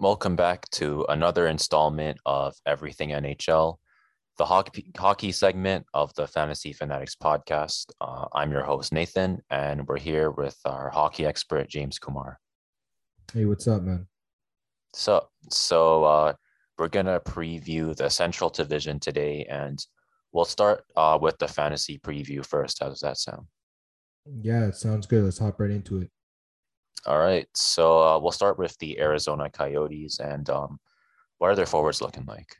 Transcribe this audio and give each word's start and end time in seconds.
Welcome 0.00 0.36
back 0.36 0.70
to 0.70 1.04
another 1.10 1.48
installment 1.48 2.18
of 2.24 2.54
Everything 2.64 3.10
NHL, 3.10 3.76
the 4.38 4.46
hockey, 4.46 4.90
hockey 4.96 5.32
segment 5.32 5.84
of 5.92 6.14
the 6.14 6.26
Fantasy 6.26 6.72
Fanatics 6.72 7.14
podcast. 7.14 7.90
Uh, 8.00 8.24
I'm 8.32 8.50
your 8.50 8.64
host, 8.64 8.92
Nathan, 8.92 9.42
and 9.50 9.86
we're 9.86 9.98
here 9.98 10.30
with 10.30 10.56
our 10.64 10.88
hockey 10.88 11.26
expert, 11.26 11.68
James 11.68 11.98
Kumar. 11.98 12.40
Hey, 13.34 13.44
what's 13.44 13.68
up, 13.68 13.82
man? 13.82 14.06
So, 14.94 15.28
so 15.50 16.04
uh, 16.04 16.32
we're 16.78 16.88
gonna 16.88 17.20
preview 17.20 17.94
the 17.94 18.08
Central 18.08 18.48
Division 18.48 19.00
today, 19.00 19.44
and 19.50 19.78
we'll 20.32 20.44
start 20.44 20.84
uh, 20.96 21.18
with 21.20 21.38
the 21.38 21.48
fantasy 21.48 21.98
preview 21.98 22.44
first. 22.44 22.78
How 22.80 22.88
does 22.88 23.00
that 23.00 23.18
sound? 23.18 23.46
Yeah, 24.40 24.66
it 24.66 24.76
sounds 24.76 25.06
good. 25.06 25.24
Let's 25.24 25.38
hop 25.38 25.58
right 25.60 25.70
into 25.70 26.02
it. 26.02 26.10
All 27.06 27.18
right, 27.18 27.46
so 27.54 28.02
uh, 28.02 28.18
we'll 28.18 28.32
start 28.32 28.58
with 28.58 28.76
the 28.78 28.98
Arizona 28.98 29.48
Coyotes, 29.48 30.18
and 30.18 30.48
um, 30.50 30.80
what 31.38 31.50
are 31.50 31.54
their 31.54 31.64
forwards 31.64 32.02
looking 32.02 32.26
like? 32.26 32.56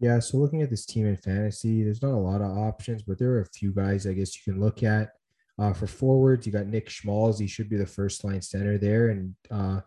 Yeah, 0.00 0.18
so 0.18 0.38
looking 0.38 0.62
at 0.62 0.70
this 0.70 0.84
team 0.84 1.06
in 1.06 1.16
fantasy, 1.16 1.84
there's 1.84 2.02
not 2.02 2.12
a 2.12 2.16
lot 2.16 2.42
of 2.42 2.58
options, 2.58 3.02
but 3.02 3.18
there 3.18 3.30
are 3.30 3.40
a 3.40 3.46
few 3.46 3.72
guys 3.72 4.06
I 4.06 4.12
guess 4.12 4.36
you 4.36 4.52
can 4.52 4.60
look 4.60 4.82
at. 4.82 5.12
Uh, 5.58 5.72
for 5.72 5.86
forwards, 5.86 6.44
you 6.44 6.52
got 6.52 6.66
Nick 6.66 6.90
Schmaltz. 6.90 7.38
He 7.38 7.46
should 7.46 7.70
be 7.70 7.76
the 7.76 7.86
first 7.86 8.24
line 8.24 8.42
center 8.42 8.76
there, 8.76 9.10
and 9.10 9.34
uh, 9.50 9.80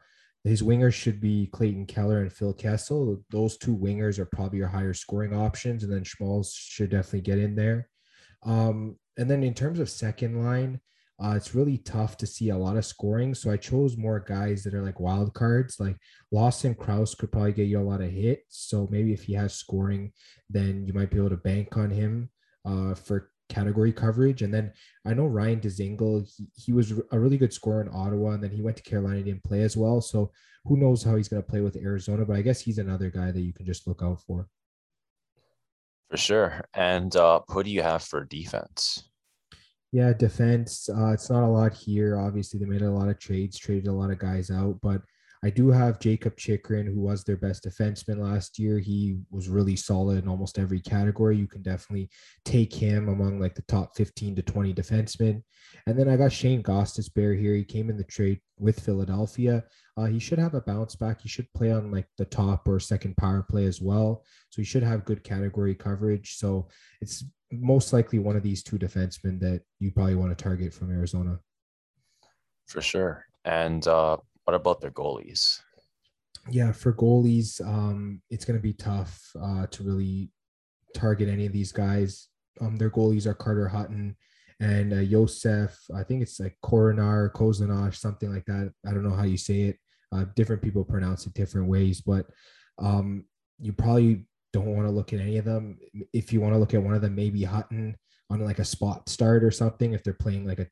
his 0.47 0.61
wingers 0.61 0.93
should 0.93 1.19
be 1.19 1.47
Clayton 1.47 1.85
Keller 1.85 2.21
and 2.21 2.31
Phil 2.31 2.53
Kessel. 2.53 3.23
Those 3.29 3.57
two 3.57 3.75
wingers 3.75 4.19
are 4.19 4.25
probably 4.25 4.59
your 4.59 4.67
higher 4.67 4.93
scoring 4.93 5.33
options, 5.33 5.83
and 5.83 5.91
then 5.91 6.03
Schmaltz 6.03 6.53
should 6.53 6.89
definitely 6.89 7.21
get 7.21 7.39
in 7.39 7.55
there. 7.55 7.89
Um, 8.43 8.97
and 9.17 9.29
then 9.29 9.43
in 9.43 9.53
terms 9.53 9.79
of 9.79 9.89
second 9.89 10.43
line, 10.43 10.79
uh, 11.23 11.33
it's 11.35 11.55
really 11.55 11.79
tough 11.79 12.15
to 12.17 12.27
see 12.27 12.49
a 12.49 12.57
lot 12.57 12.77
of 12.77 12.85
scoring. 12.85 13.33
So 13.33 13.49
I 13.49 13.57
chose 13.57 13.97
more 13.97 14.19
guys 14.19 14.63
that 14.63 14.75
are 14.75 14.83
like 14.83 14.99
wild 14.99 15.33
cards. 15.33 15.79
Like 15.79 15.97
Lawson 16.31 16.75
Crouse 16.75 17.15
could 17.15 17.31
probably 17.31 17.53
get 17.53 17.67
you 17.67 17.79
a 17.79 17.81
lot 17.81 18.01
of 18.01 18.11
hits. 18.11 18.67
So 18.67 18.87
maybe 18.91 19.13
if 19.13 19.23
he 19.23 19.33
has 19.33 19.55
scoring, 19.55 20.11
then 20.49 20.85
you 20.85 20.93
might 20.93 21.09
be 21.09 21.17
able 21.17 21.31
to 21.31 21.37
bank 21.37 21.75
on 21.75 21.89
him 21.89 22.29
uh, 22.65 22.93
for 22.93 23.31
category 23.49 23.93
coverage. 23.93 24.41
And 24.41 24.53
then 24.53 24.71
I 25.05 25.13
know 25.13 25.25
Ryan 25.25 25.59
Dzingel, 25.59 26.27
he, 26.35 26.47
he 26.55 26.73
was 26.73 26.93
a 27.11 27.19
really 27.19 27.37
good 27.37 27.53
scorer 27.53 27.81
in 27.81 27.89
Ottawa, 27.93 28.31
and 28.31 28.43
then 28.43 28.51
he 28.51 28.61
went 28.61 28.77
to 28.77 28.83
Carolina, 28.83 29.21
didn't 29.21 29.43
play 29.43 29.61
as 29.61 29.77
well. 29.77 30.01
So 30.01 30.31
who 30.65 30.77
knows 30.77 31.03
how 31.03 31.15
he's 31.15 31.29
going 31.29 31.41
to 31.41 31.49
play 31.49 31.61
with 31.61 31.77
Arizona? 31.77 32.25
But 32.25 32.37
I 32.37 32.41
guess 32.41 32.59
he's 32.59 32.77
another 32.77 33.09
guy 33.09 33.31
that 33.31 33.41
you 33.41 33.53
can 33.53 33.65
just 33.65 33.87
look 33.87 34.01
out 34.03 34.21
for. 34.21 34.47
For 36.09 36.17
sure. 36.17 36.61
And 36.73 37.15
uh, 37.15 37.41
who 37.47 37.63
do 37.63 37.69
you 37.69 37.81
have 37.81 38.03
for 38.03 38.23
defense? 38.23 39.09
Yeah, 39.91 40.13
defense. 40.13 40.89
Uh, 40.89 41.11
it's 41.11 41.29
not 41.29 41.43
a 41.43 41.47
lot 41.47 41.73
here. 41.73 42.19
Obviously, 42.19 42.59
they 42.59 42.65
made 42.65 42.81
a 42.81 42.91
lot 42.91 43.09
of 43.09 43.19
trades, 43.19 43.57
traded 43.57 43.87
a 43.87 43.91
lot 43.91 44.11
of 44.11 44.19
guys 44.19 44.51
out, 44.51 44.77
but 44.81 45.01
I 45.43 45.49
do 45.49 45.69
have 45.69 45.99
Jakob 45.99 46.35
Chychrun, 46.35 46.87
who 46.87 46.99
was 46.99 47.23
their 47.23 47.37
best 47.37 47.63
defenseman 47.63 48.17
last 48.17 48.57
year. 48.57 48.79
He 48.79 49.19
was 49.29 49.49
really 49.49 49.75
solid 49.75 50.23
in 50.23 50.27
almost 50.27 50.57
every 50.57 50.79
category. 50.79 51.37
You 51.37 51.47
can 51.47 51.61
definitely 51.61 52.09
take 52.43 52.73
him 52.73 53.09
among 53.09 53.39
like 53.39 53.55
the 53.55 53.61
top 53.63 53.95
15 53.95 54.35
to 54.35 54.41
20 54.41 54.73
defensemen. 54.73 55.43
And 55.85 55.97
then 55.97 56.09
I 56.09 56.17
got 56.17 56.31
Shane 56.31 56.63
Gostisbehere 56.63 57.39
here. 57.39 57.53
He 57.53 57.63
came 57.63 57.89
in 57.89 57.97
the 57.97 58.03
trade 58.03 58.39
with 58.59 58.79
Philadelphia. 58.79 59.63
Uh, 59.95 60.05
he 60.05 60.19
should 60.19 60.39
have 60.39 60.53
a 60.55 60.61
bounce 60.61 60.95
back. 60.95 61.21
He 61.21 61.29
should 61.29 61.51
play 61.53 61.71
on 61.71 61.91
like 61.91 62.07
the 62.17 62.25
top 62.25 62.67
or 62.67 62.79
second 62.79 63.15
power 63.17 63.45
play 63.47 63.65
as 63.65 63.81
well. 63.81 64.23
So 64.49 64.61
he 64.61 64.65
should 64.65 64.83
have 64.83 65.05
good 65.05 65.23
category 65.23 65.75
coverage. 65.75 66.37
So 66.37 66.67
it's 67.01 67.23
most 67.51 67.93
likely 67.93 68.19
one 68.19 68.35
of 68.35 68.43
these 68.43 68.63
two 68.63 68.77
defensemen 68.77 69.39
that 69.39 69.61
you 69.79 69.91
probably 69.91 70.15
want 70.15 70.37
to 70.37 70.43
target 70.43 70.73
from 70.73 70.91
Arizona. 70.91 71.39
For 72.67 72.81
sure. 72.81 73.25
And 73.45 73.87
uh, 73.87 74.17
what 74.47 74.55
about 74.55 74.79
their 74.79 74.91
goalies? 74.91 75.59
Yeah, 76.49 76.71
for 76.71 76.93
goalies, 76.93 77.59
um, 77.67 78.21
it's 78.29 78.45
going 78.45 78.57
to 78.57 78.63
be 78.63 78.71
tough 78.71 79.29
uh, 79.37 79.67
to 79.67 79.83
really 79.83 80.31
target 80.95 81.27
any 81.27 81.45
of 81.45 81.51
these 81.51 81.73
guys. 81.73 82.29
Um, 82.61 82.77
their 82.77 82.89
goalies 82.89 83.25
are 83.25 83.33
Carter 83.33 83.67
Hutton 83.67 84.15
and 84.61 84.93
uh, 84.93 85.03
Josef. 85.03 85.77
I 85.93 86.03
think 86.03 86.21
it's 86.21 86.39
like 86.39 86.57
Koronar, 86.63 87.33
Kozanash, 87.33 87.95
something 87.95 88.33
like 88.33 88.45
that. 88.45 88.71
I 88.87 88.91
don't 88.91 89.03
know 89.03 89.15
how 89.15 89.25
you 89.25 89.35
say 89.35 89.63
it. 89.63 89.77
Uh, 90.13 90.23
different 90.37 90.61
people 90.61 90.85
pronounce 90.85 91.27
it 91.27 91.33
different 91.33 91.67
ways, 91.67 91.99
but 91.99 92.25
um, 92.79 93.25
you 93.59 93.73
probably 93.73 94.23
don't 94.53 94.73
want 94.73 94.87
to 94.87 94.93
look 94.93 95.11
at 95.11 95.19
any 95.19 95.37
of 95.39 95.43
them. 95.43 95.77
If 96.13 96.31
you 96.31 96.39
want 96.39 96.53
to 96.53 96.57
look 96.57 96.73
at 96.73 96.81
one 96.81 96.93
of 96.93 97.01
them, 97.01 97.15
maybe 97.15 97.43
Hutton 97.43 97.97
on 98.29 98.45
like 98.45 98.59
a 98.59 98.65
spot 98.65 99.09
start 99.09 99.43
or 99.43 99.51
something, 99.51 99.91
if 99.91 100.05
they're 100.05 100.13
playing 100.13 100.47
like 100.47 100.59
a, 100.59 100.67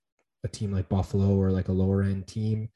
a 0.46 0.47
team 0.47 0.72
like 0.72 0.88
Buffalo 0.88 1.36
or 1.36 1.52
like 1.52 1.68
a 1.68 1.74
lower 1.74 2.03
end 2.03 2.25
team. 2.25 2.69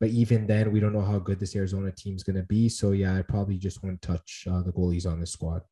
But 0.00 0.08
even 0.10 0.46
then, 0.46 0.72
we 0.72 0.80
don't 0.80 0.94
know 0.94 1.02
how 1.02 1.18
good 1.18 1.38
this 1.38 1.54
Arizona 1.54 1.92
team 1.92 2.16
is 2.16 2.22
going 2.22 2.36
to 2.36 2.42
be. 2.42 2.68
So 2.68 2.92
yeah, 2.92 3.16
I 3.16 3.22
probably 3.22 3.58
just 3.58 3.82
want 3.82 4.00
to 4.00 4.08
touch 4.08 4.46
uh, 4.50 4.62
the 4.62 4.72
goalies 4.72 5.06
on 5.06 5.20
this 5.20 5.32
squad. 5.32 5.62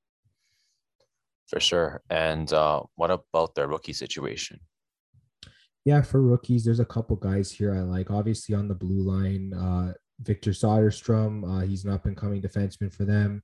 For 1.46 1.60
sure. 1.60 2.02
And 2.10 2.52
uh, 2.52 2.82
what 2.96 3.10
about 3.10 3.54
their 3.54 3.68
rookie 3.68 3.94
situation? 3.94 4.60
Yeah, 5.86 6.02
for 6.02 6.20
rookies, 6.20 6.64
there's 6.64 6.80
a 6.80 6.84
couple 6.84 7.16
guys 7.16 7.50
here 7.50 7.74
I 7.74 7.80
like. 7.80 8.10
Obviously, 8.10 8.54
on 8.54 8.68
the 8.68 8.74
blue 8.74 9.00
line, 9.00 9.54
uh, 9.54 9.94
Victor 10.20 10.50
Soderstrom, 10.50 11.44
uh, 11.48 11.66
he's 11.66 11.86
an 11.86 11.92
up 11.92 12.04
and 12.04 12.16
coming 12.16 12.42
defenseman 12.42 12.92
for 12.92 13.06
them 13.06 13.42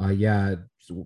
uh, 0.00 0.08
yeah, 0.08 0.54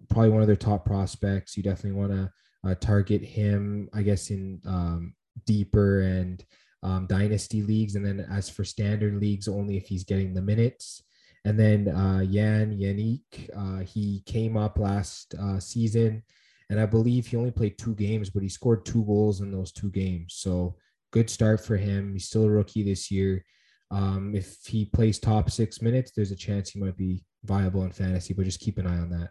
probably 0.08 0.30
one 0.30 0.42
of 0.42 0.46
their 0.46 0.56
top 0.56 0.84
prospects. 0.84 1.56
You 1.56 1.62
definitely 1.62 1.98
want 1.98 2.12
to 2.12 2.32
uh, 2.64 2.74
target 2.76 3.22
him, 3.22 3.88
I 3.92 4.02
guess, 4.02 4.30
in 4.30 4.60
um, 4.66 5.14
deeper 5.44 6.02
and 6.02 6.44
um, 6.86 7.06
dynasty 7.06 7.62
leagues. 7.62 7.96
And 7.96 8.06
then 8.06 8.20
as 8.30 8.48
for 8.48 8.64
standard 8.64 9.16
leagues, 9.16 9.48
only 9.48 9.76
if 9.76 9.86
he's 9.88 10.04
getting 10.04 10.32
the 10.32 10.42
minutes. 10.42 11.02
And 11.44 11.58
then 11.58 11.88
uh, 11.88 12.24
Jan 12.24 12.76
Jenik, 12.78 13.50
uh, 13.56 13.84
he 13.84 14.22
came 14.26 14.56
up 14.56 14.78
last 14.78 15.34
uh, 15.40 15.60
season, 15.60 16.22
and 16.70 16.80
I 16.80 16.86
believe 16.86 17.26
he 17.26 17.36
only 17.36 17.52
played 17.52 17.78
two 17.78 17.94
games, 17.94 18.30
but 18.30 18.42
he 18.42 18.48
scored 18.48 18.84
two 18.84 19.04
goals 19.04 19.40
in 19.40 19.52
those 19.52 19.70
two 19.70 19.90
games. 19.90 20.34
So 20.38 20.76
good 21.12 21.30
start 21.30 21.64
for 21.64 21.76
him. 21.76 22.14
He's 22.14 22.26
still 22.26 22.44
a 22.44 22.50
rookie 22.50 22.82
this 22.82 23.10
year. 23.10 23.44
Um, 23.92 24.34
if 24.34 24.56
he 24.66 24.86
plays 24.86 25.20
top 25.20 25.50
six 25.50 25.80
minutes, 25.80 26.10
there's 26.10 26.32
a 26.32 26.36
chance 26.36 26.70
he 26.70 26.80
might 26.80 26.96
be 26.96 27.24
viable 27.44 27.84
in 27.84 27.92
fantasy, 27.92 28.34
but 28.34 28.44
just 28.44 28.60
keep 28.60 28.78
an 28.78 28.86
eye 28.88 28.98
on 28.98 29.10
that. 29.10 29.30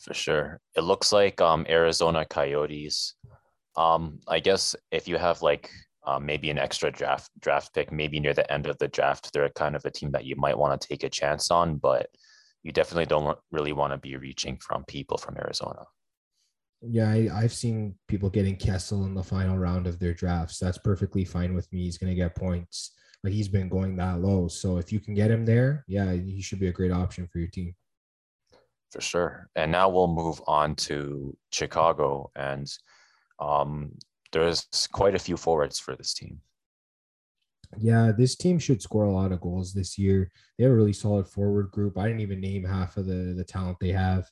For 0.00 0.14
sure. 0.14 0.60
It 0.74 0.84
looks 0.84 1.12
like 1.12 1.40
um, 1.42 1.66
Arizona 1.68 2.24
Coyotes. 2.24 3.14
Um, 3.76 4.20
I 4.26 4.40
guess 4.40 4.74
if 4.90 5.06
you 5.06 5.18
have 5.18 5.42
like 5.42 5.70
um, 6.06 6.26
maybe 6.26 6.50
an 6.50 6.58
extra 6.58 6.90
draft 6.90 7.30
draft 7.40 7.74
pick, 7.74 7.92
maybe 7.92 8.20
near 8.20 8.34
the 8.34 8.50
end 8.52 8.66
of 8.66 8.78
the 8.78 8.88
draft, 8.88 9.32
they're 9.32 9.48
kind 9.50 9.76
of 9.76 9.84
a 9.84 9.90
team 9.90 10.10
that 10.12 10.24
you 10.24 10.36
might 10.36 10.58
want 10.58 10.80
to 10.80 10.88
take 10.88 11.02
a 11.02 11.08
chance 11.08 11.50
on, 11.50 11.76
but 11.76 12.06
you 12.62 12.72
definitely 12.72 13.06
don't 13.06 13.38
really 13.50 13.72
want 13.72 13.92
to 13.92 13.98
be 13.98 14.16
reaching 14.16 14.58
from 14.58 14.84
people 14.84 15.18
from 15.18 15.36
Arizona. 15.36 15.84
Yeah, 16.82 17.10
I, 17.10 17.30
I've 17.32 17.52
seen 17.52 17.94
people 18.08 18.28
getting 18.28 18.56
Kessel 18.56 19.04
in 19.06 19.14
the 19.14 19.22
final 19.22 19.56
round 19.56 19.86
of 19.86 19.98
their 19.98 20.12
drafts. 20.12 20.58
That's 20.58 20.78
perfectly 20.78 21.24
fine 21.24 21.54
with 21.54 21.70
me. 21.72 21.84
He's 21.84 21.98
going 21.98 22.10
to 22.10 22.16
get 22.16 22.34
points 22.34 22.92
but 23.24 23.32
he's 23.32 23.48
been 23.48 23.70
going 23.70 23.96
that 23.96 24.20
low. 24.20 24.48
So 24.48 24.76
if 24.76 24.92
you 24.92 25.00
can 25.00 25.14
get 25.14 25.30
him 25.30 25.46
there, 25.46 25.82
yeah, 25.88 26.12
he 26.12 26.42
should 26.42 26.60
be 26.60 26.68
a 26.68 26.72
great 26.72 26.92
option 26.92 27.26
for 27.26 27.38
your 27.38 27.48
team. 27.48 27.74
For 28.92 29.00
sure. 29.00 29.48
And 29.56 29.72
now 29.72 29.88
we'll 29.88 30.08
move 30.08 30.42
on 30.46 30.74
to 30.76 31.34
Chicago. 31.50 32.30
And 32.36 32.70
um, 33.40 33.92
there's 34.40 34.88
quite 34.92 35.14
a 35.14 35.18
few 35.18 35.36
forwards 35.36 35.78
for 35.78 35.96
this 35.96 36.14
team. 36.14 36.40
Yeah, 37.78 38.12
this 38.16 38.36
team 38.36 38.58
should 38.58 38.82
score 38.82 39.04
a 39.04 39.12
lot 39.12 39.32
of 39.32 39.40
goals 39.40 39.72
this 39.72 39.98
year. 39.98 40.30
They 40.56 40.64
have 40.64 40.72
a 40.72 40.76
really 40.76 40.92
solid 40.92 41.26
forward 41.26 41.70
group. 41.70 41.98
I 41.98 42.06
didn't 42.06 42.20
even 42.20 42.40
name 42.40 42.64
half 42.64 42.96
of 42.96 43.06
the, 43.06 43.34
the 43.36 43.44
talent 43.44 43.78
they 43.80 43.90
have, 43.90 44.28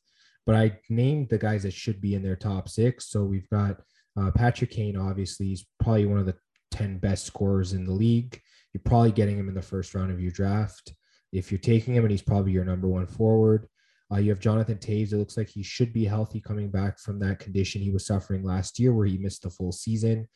but 0.46 0.54
I 0.54 0.78
named 0.88 1.28
the 1.28 1.38
guys 1.38 1.64
that 1.64 1.72
should 1.72 2.00
be 2.00 2.14
in 2.14 2.22
their 2.22 2.36
top 2.36 2.68
six. 2.68 3.10
So 3.10 3.24
we've 3.24 3.48
got 3.48 3.80
uh, 4.16 4.30
Patrick 4.30 4.70
Kane, 4.70 4.96
obviously, 4.96 5.46
he's 5.46 5.66
probably 5.80 6.06
one 6.06 6.18
of 6.18 6.26
the 6.26 6.36
10 6.70 6.98
best 6.98 7.26
scorers 7.26 7.72
in 7.72 7.84
the 7.84 7.92
league 7.92 8.40
you're 8.72 8.82
probably 8.84 9.12
getting 9.12 9.38
him 9.38 9.48
in 9.48 9.54
the 9.54 9.62
first 9.62 9.94
round 9.94 10.10
of 10.10 10.20
your 10.20 10.32
draft. 10.32 10.94
If 11.32 11.50
you're 11.50 11.58
taking 11.58 11.94
him 11.94 12.04
and 12.04 12.10
he's 12.10 12.22
probably 12.22 12.52
your 12.52 12.64
number 12.64 12.88
one 12.88 13.06
forward, 13.06 13.68
uh, 14.12 14.18
you 14.18 14.30
have 14.30 14.40
Jonathan 14.40 14.78
Toews. 14.78 15.12
It 15.12 15.16
looks 15.16 15.36
like 15.36 15.48
he 15.48 15.62
should 15.62 15.92
be 15.92 16.04
healthy 16.04 16.40
coming 16.40 16.70
back 16.70 16.98
from 16.98 17.18
that 17.20 17.38
condition 17.38 17.80
he 17.80 17.90
was 17.90 18.06
suffering 18.06 18.44
last 18.44 18.78
year 18.78 18.92
where 18.92 19.06
he 19.06 19.16
missed 19.16 19.42
the 19.42 19.50
full 19.50 19.72
season. 19.72 20.28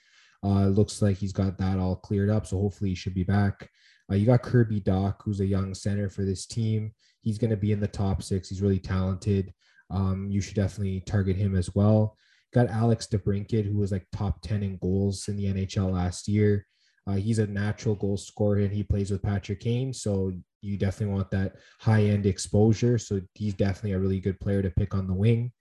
Uh, 0.44 0.66
looks 0.66 1.02
like 1.02 1.16
he's 1.16 1.32
got 1.32 1.58
that 1.58 1.78
all 1.78 1.96
cleared 1.96 2.30
up. 2.30 2.46
So 2.46 2.58
hopefully 2.58 2.90
he 2.90 2.96
should 2.96 3.14
be 3.14 3.24
back. 3.24 3.68
Uh, 4.10 4.14
you 4.14 4.26
got 4.26 4.42
Kirby 4.42 4.80
Dach, 4.80 5.16
who's 5.22 5.40
a 5.40 5.46
young 5.46 5.74
center 5.74 6.08
for 6.08 6.24
this 6.24 6.46
team. 6.46 6.92
He's 7.22 7.38
going 7.38 7.50
to 7.50 7.56
be 7.56 7.72
in 7.72 7.80
the 7.80 7.88
top 7.88 8.22
six. 8.22 8.48
He's 8.48 8.62
really 8.62 8.78
talented. 8.78 9.52
Um, 9.90 10.28
you 10.30 10.40
should 10.40 10.54
definitely 10.54 11.00
target 11.00 11.36
him 11.36 11.56
as 11.56 11.74
well. 11.74 12.16
Got 12.54 12.68
Alex 12.68 13.08
DeBrincat, 13.10 13.66
who 13.66 13.78
was 13.78 13.92
like 13.92 14.06
top 14.12 14.40
10 14.42 14.62
in 14.62 14.78
goals 14.78 15.28
in 15.28 15.36
the 15.36 15.46
NHL 15.46 15.92
last 15.92 16.28
year. 16.28 16.66
Uh, 17.08 17.14
he's 17.14 17.38
a 17.38 17.46
natural 17.46 17.94
goal 17.94 18.16
scorer 18.16 18.58
and 18.58 18.72
he 18.72 18.82
plays 18.82 19.10
with 19.10 19.22
Patrick 19.22 19.60
Kane. 19.60 19.92
So 19.92 20.32
you 20.66 20.76
definitely 20.76 21.14
want 21.14 21.30
that 21.30 21.56
high 21.80 22.02
end 22.02 22.26
exposure. 22.26 22.98
So 22.98 23.20
he's 23.34 23.54
definitely 23.54 23.92
a 23.92 23.98
really 23.98 24.20
good 24.20 24.40
player 24.40 24.62
to 24.62 24.70
pick 24.70 24.94
on 24.94 25.06
the 25.06 25.14
wing. 25.14 25.52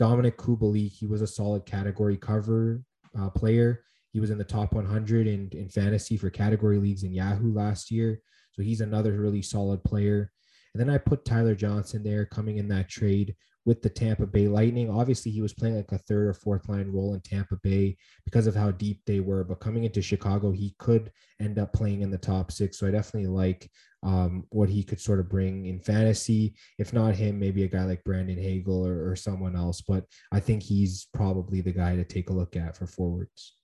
Dominik 0.00 0.36
Kubalik, 0.36 0.92
he 0.92 1.06
was 1.06 1.22
a 1.22 1.26
solid 1.26 1.66
category 1.66 2.16
cover 2.16 2.82
uh, 3.18 3.30
player. 3.30 3.82
He 4.12 4.20
was 4.20 4.30
in 4.30 4.38
the 4.38 4.44
top 4.44 4.72
100 4.72 5.26
in, 5.26 5.48
in 5.52 5.68
fantasy 5.68 6.16
for 6.16 6.30
category 6.30 6.78
leagues 6.78 7.02
in 7.02 7.12
Yahoo 7.12 7.52
last 7.52 7.90
year. 7.90 8.20
So 8.52 8.62
he's 8.62 8.80
another 8.80 9.12
really 9.12 9.42
solid 9.42 9.82
player. 9.84 10.30
And 10.74 10.80
then 10.80 10.90
I 10.90 10.98
put 10.98 11.24
Tyler 11.24 11.54
Johnson 11.54 12.02
there 12.02 12.26
coming 12.26 12.58
in 12.58 12.68
that 12.68 12.88
trade 12.88 13.34
with 13.64 13.80
the 13.82 13.88
Tampa 13.88 14.26
Bay 14.26 14.48
Lightning. 14.48 14.90
Obviously, 14.90 15.30
he 15.30 15.40
was 15.40 15.54
playing 15.54 15.76
like 15.76 15.92
a 15.92 15.98
third 15.98 16.26
or 16.26 16.34
fourth 16.34 16.68
line 16.68 16.90
role 16.90 17.14
in 17.14 17.20
Tampa 17.20 17.56
Bay 17.62 17.96
because 18.24 18.46
of 18.46 18.54
how 18.54 18.70
deep 18.70 19.00
they 19.06 19.20
were. 19.20 19.44
But 19.44 19.60
coming 19.60 19.84
into 19.84 20.02
Chicago, 20.02 20.50
he 20.50 20.74
could 20.78 21.12
end 21.40 21.58
up 21.58 21.72
playing 21.72 22.02
in 22.02 22.10
the 22.10 22.18
top 22.18 22.50
six. 22.50 22.78
So 22.78 22.86
I 22.86 22.90
definitely 22.90 23.28
like 23.28 23.70
um, 24.02 24.44
what 24.50 24.68
he 24.68 24.82
could 24.82 25.00
sort 25.00 25.20
of 25.20 25.28
bring 25.28 25.66
in 25.66 25.80
fantasy. 25.80 26.54
If 26.78 26.92
not 26.92 27.14
him, 27.14 27.38
maybe 27.38 27.64
a 27.64 27.68
guy 27.68 27.84
like 27.84 28.04
Brandon 28.04 28.38
Hagel 28.38 28.86
or, 28.86 29.10
or 29.10 29.16
someone 29.16 29.56
else. 29.56 29.80
But 29.80 30.04
I 30.32 30.40
think 30.40 30.62
he's 30.62 31.08
probably 31.14 31.60
the 31.60 31.72
guy 31.72 31.96
to 31.96 32.04
take 32.04 32.30
a 32.30 32.34
look 32.34 32.56
at 32.56 32.76
for 32.76 32.86
forwards. 32.86 33.54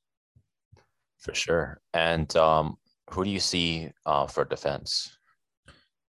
For 1.19 1.35
sure. 1.35 1.81
And 1.94 2.35
um, 2.37 2.76
who 3.11 3.25
do 3.25 3.31
you 3.31 3.40
see 3.40 3.90
uh, 4.06 4.26
for 4.26 4.44
defense? 4.44 5.17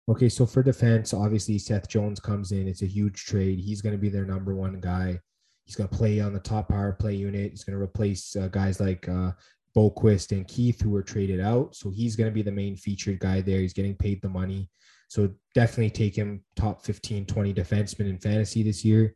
Okay, 0.07 0.29
so 0.29 0.45
for 0.45 0.63
defense, 0.63 1.13
obviously 1.13 1.59
Seth 1.59 1.87
Jones 1.87 2.19
comes 2.19 2.51
in. 2.51 2.67
It's 2.67 2.81
a 2.81 2.87
huge 2.87 3.25
trade. 3.25 3.59
He's 3.59 3.81
going 3.81 3.93
to 3.93 4.01
be 4.01 4.09
their 4.09 4.25
number 4.25 4.55
one 4.55 4.79
guy. 4.79 5.19
He's 5.65 5.75
going 5.75 5.87
to 5.87 5.95
play 5.95 6.19
on 6.19 6.33
the 6.33 6.39
top 6.39 6.69
power 6.69 6.93
play 6.93 7.13
unit. 7.13 7.51
He's 7.51 7.63
going 7.63 7.77
to 7.77 7.83
replace 7.83 8.35
uh, 8.35 8.47
guys 8.47 8.79
like 8.79 9.07
uh, 9.07 9.31
Boqvist 9.75 10.31
and 10.31 10.47
Keith, 10.47 10.81
who 10.81 10.89
were 10.89 11.03
traded 11.03 11.39
out. 11.39 11.75
So 11.75 11.89
he's 11.89 12.15
going 12.15 12.29
to 12.29 12.33
be 12.33 12.41
the 12.41 12.51
main 12.51 12.75
featured 12.75 13.19
guy 13.19 13.41
there. 13.41 13.59
He's 13.59 13.73
getting 13.73 13.95
paid 13.95 14.21
the 14.21 14.29
money. 14.29 14.69
So 15.09 15.31
definitely 15.55 15.89
take 15.89 16.15
him 16.15 16.43
top 16.55 16.83
15, 16.83 17.25
20 17.25 17.53
defenseman 17.53 18.09
in 18.09 18.19
fantasy 18.19 18.63
this 18.63 18.85
year. 18.85 19.15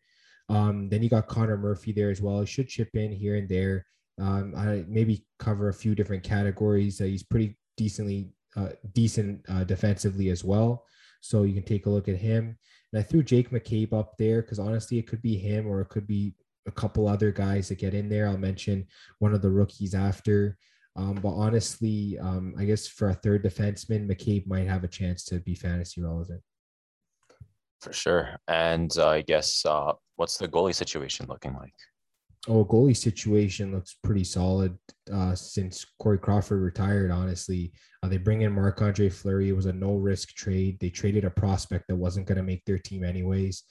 Um, 0.50 0.90
then 0.90 1.04
you 1.04 1.10
got 1.10 1.28
Connor 1.28 1.58
Murphy 1.58 1.92
there 1.92 2.10
as 2.10 2.22
well. 2.22 2.42
He 2.42 2.48
should 2.48 2.68
chip 2.68 2.90
in 2.96 3.12
here 3.12 3.36
and 3.36 3.48
there. 3.48 3.86
Um, 4.20 4.54
I 4.56 4.86
maybe 4.88 5.26
cover 5.40 5.70
a 5.70 5.74
few 5.74 5.96
different 5.96 6.24
categories. 6.24 7.00
Uh, 7.00 7.06
he's 7.06 7.24
pretty 7.24 7.58
decently 7.78 8.32
uh, 8.56 8.70
decent 8.94 9.42
uh, 9.50 9.64
defensively 9.64 10.30
as 10.30 10.44
well. 10.44 10.86
So 11.22 11.44
you 11.44 11.54
can 11.54 11.64
take 11.64 11.86
a 11.86 11.90
look 11.90 12.08
at 12.08 12.18
him. 12.18 12.58
And 12.92 13.00
I 13.00 13.04
threw 13.04 13.24
Jake 13.24 13.50
McCabe 13.50 13.94
up 13.94 14.18
there 14.18 14.42
because 14.42 14.60
honestly, 14.60 15.00
it 15.00 15.08
could 15.08 15.22
be 15.22 15.38
him 15.38 15.68
or 15.68 15.82
it 15.82 15.90
could 15.90 16.06
be 16.06 16.36
a 16.68 16.72
couple 16.72 17.08
other 17.08 17.32
guys 17.32 17.70
that 17.70 17.80
get 17.80 17.94
in 17.94 18.10
there. 18.10 18.28
I'll 18.28 18.38
mention 18.38 18.88
one 19.20 19.34
of 19.34 19.42
the 19.42 19.50
rookies 19.50 19.94
after. 19.94 20.58
Um, 20.96 21.16
but 21.16 21.34
honestly, 21.34 22.18
um, 22.20 22.54
I 22.58 22.66
guess 22.66 22.88
for 22.88 23.10
a 23.10 23.16
third 23.16 23.44
defenseman, 23.44 24.08
McCabe 24.08 24.46
might 24.48 24.68
have 24.68 24.84
a 24.84 24.88
chance 24.88 25.24
to 25.26 25.40
be 25.40 25.56
fantasy 25.56 26.02
relevant. 26.02 26.42
For 27.82 27.92
sure. 27.92 28.38
And 28.48 28.92
uh, 28.98 29.10
I 29.10 29.22
guess 29.22 29.66
uh, 29.66 29.94
what's 30.16 30.38
the 30.38 30.48
goalie 30.48 30.76
situation 30.76 31.26
looking 31.28 31.54
like? 31.56 31.74
oh, 32.48 32.66
goalie 32.66 32.96
situation 32.96 33.74
looks 33.74 33.96
pretty 34.04 34.24
solid 34.24 34.78
uh, 35.12 35.34
since 35.36 35.86
Corey 36.00 36.18
Crawford 36.18 36.62
retired. 36.62 37.12
Honestly, 37.12 37.72
uh, 38.02 38.08
they 38.08 38.18
bring 38.18 38.42
in 38.42 38.52
Marc 38.52 38.82
Andre 38.82 39.10
Fleury. 39.10 39.50
It 39.50 39.56
was 39.56 39.66
a 39.66 39.74
no 39.74 39.96
risk 39.96 40.30
trade. 40.30 40.78
They 40.80 40.90
traded 40.90 41.26
a 41.26 41.30
prospect 41.30 41.86
that 41.88 41.96
wasn't 41.96 42.28
going 42.28 42.38
to 42.38 42.44
make 42.44 42.66
their 42.66 42.80
team 42.80 43.04
anyways, 43.04 43.64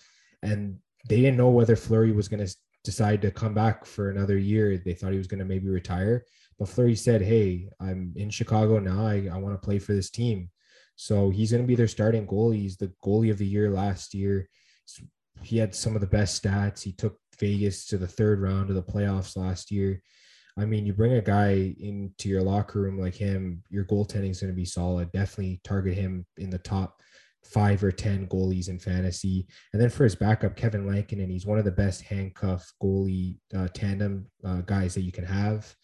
and 0.43 0.79
they 1.09 1.17
didn't 1.17 1.37
know 1.37 1.51
whether 1.51 1.77
Fleury 1.77 2.13
was 2.13 2.29
going 2.29 2.47
to 2.47 2.57
decide 2.85 3.23
to 3.23 3.31
come 3.31 3.55
back 3.55 3.85
for 3.85 4.11
another 4.11 4.39
year. 4.39 4.77
They 4.79 4.95
thought 4.95 5.13
he 5.13 5.19
was 5.19 5.27
going 5.27 5.41
to 5.41 5.45
maybe 5.45 5.69
retire, 5.69 6.25
but 6.59 6.69
Fleury 6.69 6.97
said, 6.97 7.23
"Hey, 7.23 7.69
I'm 7.81 8.13
in 8.17 8.31
Chicago 8.31 8.79
now. 8.79 9.07
I, 9.07 9.29
I 9.33 9.39
want 9.39 9.55
to 9.55 9.65
play 9.65 9.79
for 9.79 9.93
this 9.93 10.11
team." 10.11 10.51
So 10.97 11.31
he's 11.31 11.51
going 11.51 11.63
to 11.63 11.67
be 11.67 11.75
their 11.75 11.89
starting 11.89 12.27
goalie. 12.27 12.61
He's 12.61 12.77
the 12.77 12.93
goalie 13.05 13.31
of 13.31 13.39
the 13.39 13.47
year 13.47 13.71
last 13.71 14.15
year. 14.15 14.49
He 15.43 15.59
had 15.59 15.75
some 15.75 15.95
of 15.95 16.01
the 16.01 16.07
best 16.07 16.43
stats. 16.43 16.83
He 16.83 16.93
took 16.93 17.19
Vegas 17.41 17.87
to 17.87 17.99
the 17.99 18.07
third 18.07 18.41
round 18.41 18.71
of 18.71 18.77
the 18.77 18.83
playoffs 18.83 19.37
last 19.37 19.71
year. 19.71 20.03
I 20.57 20.67
mean, 20.67 20.85
you 20.85 20.93
bring 20.93 21.15
a 21.15 21.23
guy 21.23 21.75
into 21.81 22.29
your 22.29 22.43
locker 22.43 22.83
room 22.83 23.01
like 23.01 23.15
him, 23.15 23.63
your 23.71 23.85
goaltending 23.87 24.31
is 24.31 24.41
going 24.41 24.53
to 24.53 24.57
be 24.57 24.67
solid. 24.67 25.11
Definitely 25.13 25.61
target 25.65 25.95
him 25.95 26.27
in 26.37 26.51
the 26.51 26.59
top 26.59 27.01
five 27.45 27.83
or 27.83 27.93
10 27.93 28.29
goalies 28.29 28.69
in 28.69 28.79
fantasy. 28.79 29.47
And 29.73 29.83
then 29.83 29.91
for 29.91 30.05
his 30.05 30.15
backup, 30.15 30.57
Kevin 30.57 30.87
Lankinen, 30.87 31.31
he's 31.31 31.47
one 31.47 31.59
of 31.59 31.65
the 31.65 31.71
best 31.71 32.03
handcuff 32.03 32.73
goalie 32.83 33.39
uh, 33.57 33.69
tandem 33.75 34.27
uh, 34.45 34.61
guys 34.63 34.95
that 34.95 35.03
you 35.03 35.13
can 35.13 35.25
have. 35.25 35.75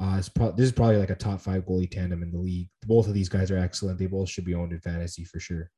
Uh, 0.00 0.22
pro- 0.34 0.52
this 0.52 0.66
is 0.66 0.72
probably 0.72 0.96
like 0.96 1.10
a 1.10 1.14
top 1.14 1.40
five 1.40 1.64
goalie 1.66 1.90
tandem 1.90 2.22
in 2.22 2.30
the 2.30 2.38
league. 2.38 2.68
Both 2.86 3.06
of 3.06 3.14
these 3.14 3.28
guys 3.28 3.50
are 3.50 3.58
excellent. 3.58 3.98
They 3.98 4.06
both 4.06 4.30
should 4.30 4.44
be 4.44 4.54
owned 4.54 4.72
in 4.72 4.80
fantasy 4.80 5.24
for 5.24 5.40
sure. 5.40 5.70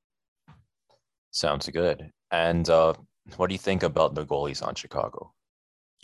Sounds 1.30 1.68
good. 1.70 2.10
And 2.30 2.68
uh, 2.68 2.94
what 3.36 3.48
do 3.48 3.54
you 3.54 3.58
think 3.58 3.82
about 3.82 4.14
the 4.14 4.24
goalies 4.24 4.64
on 4.64 4.74
Chicago? 4.74 5.32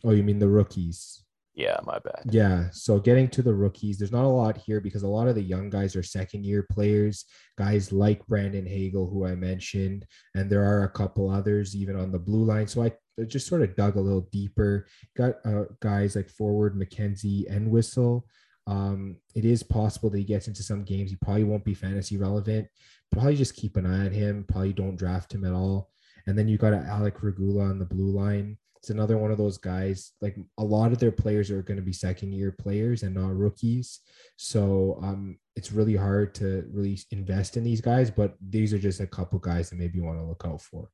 Oh, 0.04 0.10
you 0.10 0.22
mean 0.22 0.38
the 0.38 0.48
rookies? 0.48 1.22
Yeah, 1.58 1.76
my 1.84 1.99
bad. 1.99 2.22
Yeah. 2.31 2.69
So 2.70 3.00
getting 3.00 3.26
to 3.31 3.43
the 3.43 3.52
rookies, 3.52 3.99
there's 3.99 4.12
not 4.12 4.25
a 4.25 4.28
lot 4.28 4.56
here 4.56 4.81
because 4.81 5.02
a 5.02 5.08
lot 5.08 5.26
of 5.26 5.34
the 5.34 5.43
young 5.43 5.70
guys 5.70 5.96
are 5.96 6.05
second 6.05 6.46
year 6.46 6.64
players, 6.70 7.25
guys 7.58 7.90
like 7.90 8.25
Brandon 8.28 8.64
Hagel, 8.64 9.10
who 9.10 9.26
I 9.26 9.34
mentioned, 9.34 10.06
and 10.37 10.49
there 10.49 10.64
are 10.64 10.84
a 10.84 10.88
couple 10.88 11.28
others 11.28 11.75
even 11.75 11.96
on 11.96 12.12
the 12.12 12.19
blue 12.19 12.44
line. 12.44 12.69
So 12.69 12.84
I 12.84 12.93
just 13.26 13.49
sort 13.49 13.62
of 13.62 13.75
dug 13.75 13.96
a 13.96 14.00
little 14.00 14.28
deeper. 14.31 14.87
Got 15.16 15.44
uh, 15.44 15.64
guys 15.81 16.14
like 16.14 16.31
forward 16.31 16.78
MacKenzie 16.78 17.50
Entwistle. 17.50 18.25
Um, 18.69 19.16
it 19.34 19.44
is 19.44 19.64
possible 19.64 20.10
that 20.10 20.19
he 20.19 20.25
gets 20.25 20.46
into 20.46 20.62
some 20.62 20.84
games. 20.84 21.10
He 21.10 21.16
probably 21.16 21.43
won't 21.43 21.64
be 21.64 21.75
fantasy 21.75 22.19
relevant. 22.19 22.69
Probably 23.10 23.34
just 23.34 23.56
keep 23.56 23.76
an 23.76 23.84
eye 23.84 24.06
on 24.06 24.12
him. 24.12 24.44
Probably 24.46 24.72
don't 24.72 24.94
draft 24.94 25.34
him 25.34 25.44
at 25.44 25.55
all. 25.55 25.90
And 26.28 26.38
then 26.38 26.46
you 26.46 26.56
got 26.56 26.72
Alec 26.72 27.20
Regula 27.25 27.64
on 27.64 27.81
the 27.81 27.84
blue 27.84 28.12
line. 28.12 28.58
It's 28.78 28.90
another 28.90 29.19
one 29.19 29.30
of 29.30 29.38
those 29.38 29.58
guys. 29.58 30.12
Like 30.20 30.36
a 30.58 30.64
lot 30.64 30.92
of 30.92 30.98
their 30.98 31.12
players 31.12 31.50
are 31.50 31.62
going 31.62 31.76
to 31.76 31.82
be 31.82 31.92
second 31.92 32.32
year 32.32 32.52
players 32.52 33.02
and 33.02 33.14
not 33.14 33.36
rookies. 33.36 34.00
So 34.36 34.98
um, 35.02 35.38
it's 35.56 35.72
really 35.72 35.96
hard 35.96 36.34
to 36.36 36.64
really 36.72 36.98
invest 37.10 37.56
in 37.56 37.64
these 37.64 37.80
guys. 37.80 38.10
But 38.10 38.36
these 38.40 38.72
are 38.72 38.78
just 38.78 39.00
a 39.00 39.06
couple 39.06 39.38
guys 39.38 39.70
that 39.70 39.76
maybe 39.76 39.98
you 39.98 40.04
want 40.04 40.19
to 40.19 40.25
look 40.25 40.44
out 40.46 40.62
for. 40.62 40.88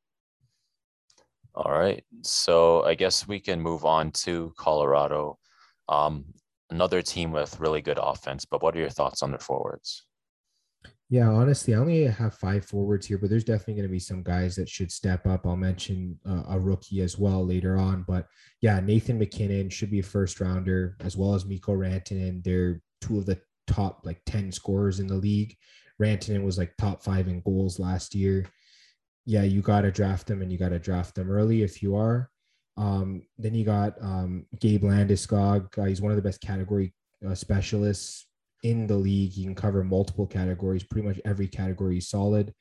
All 1.55 1.71
right. 1.71 2.03
So 2.23 2.83
I 2.85 2.95
guess 2.95 3.29
we 3.29 3.39
can 3.39 3.61
move 3.61 3.85
on 3.85 4.11
to 4.13 4.53
Colorado. 4.57 5.39
Um, 5.89 6.25
another 6.71 7.03
team 7.03 7.31
with 7.33 7.61
really 7.61 7.83
good 7.83 7.99
offense. 8.01 8.45
But 8.45 8.63
what 8.63 8.75
are 8.75 8.81
your 8.81 8.91
thoughts 8.91 9.23
on 9.23 9.31
their 9.31 9.39
forwards? 9.39 10.07
Yeah, 11.11 11.29
honestly, 11.29 11.75
I 11.75 11.79
only 11.79 12.05
have 12.05 12.35
five 12.35 12.65
forwards 12.65 13.07
here, 13.07 13.19
but 13.19 13.29
there's 13.29 13.45
definitely 13.45 13.75
going 13.75 13.89
to 13.89 13.93
be 13.93 13.99
some 13.99 14.23
guys 14.23 14.57
that 14.57 14.69
should 14.69 14.91
step 14.91 15.27
up. 15.27 15.47
I'll 15.47 15.57
mention 15.57 16.19
uh, 16.27 16.45
a 16.49 16.59
rookie 16.59 17.03
as 17.03 17.19
well 17.19 17.47
later 17.47 17.77
on, 17.77 18.05
but 18.09 18.27
yeah, 18.63 18.81
Nathan 18.81 19.19
MacKinnon 19.19 19.69
should 19.69 19.91
be 19.91 20.01
a 20.01 20.03
first 20.03 20.41
rounder 20.41 20.97
as 21.01 21.17
well 21.17 21.35
as 21.35 21.45
Mikko 21.45 21.73
Rantanen. 21.73 22.43
They're 22.43 22.81
two 23.03 23.19
of 23.19 23.27
the 23.27 23.39
top 23.67 24.01
like 24.05 24.21
10 24.27 24.51
scorers 24.51 24.99
in 24.99 25.07
the 25.07 25.15
league. 25.15 25.55
Rantanen 26.01 26.43
was 26.43 26.57
like 26.57 26.75
top 26.79 27.03
five 27.03 27.29
in 27.29 27.41
goals 27.43 27.79
last 27.79 28.15
year. 28.15 28.47
Yeah, 29.27 29.43
you 29.43 29.61
got 29.61 29.83
to 29.83 29.91
draft 29.91 30.27
them 30.27 30.41
and 30.43 30.51
you 30.51 30.59
got 30.59 30.71
to 30.71 30.79
draft 30.79 31.15
them 31.15 31.31
early 31.31 31.63
if 31.63 31.83
you 31.83 31.97
are. 31.97 32.31
Um, 32.77 33.23
then 33.39 33.55
you 33.55 33.65
got 33.65 33.95
um, 34.03 34.47
Gabe 34.59 34.83
Landeskog. 34.83 35.79
Uh, 35.79 35.85
he's 35.85 36.03
one 36.03 36.13
of 36.13 36.17
the 36.17 36.23
best 36.23 36.41
category 36.41 36.95
uh, 37.27 37.35
specialists 37.35 38.27
in 38.65 38.89
the 38.89 38.97
league. 38.97 39.33
He 39.33 39.45
can 39.45 39.55
cover 39.55 39.85
multiple 39.85 40.27
categories, 40.27 40.83
pretty 40.83 41.07
much 41.07 41.21
every 41.25 41.47
category 41.47 41.99
is 41.99 42.09
solid. 42.09 42.53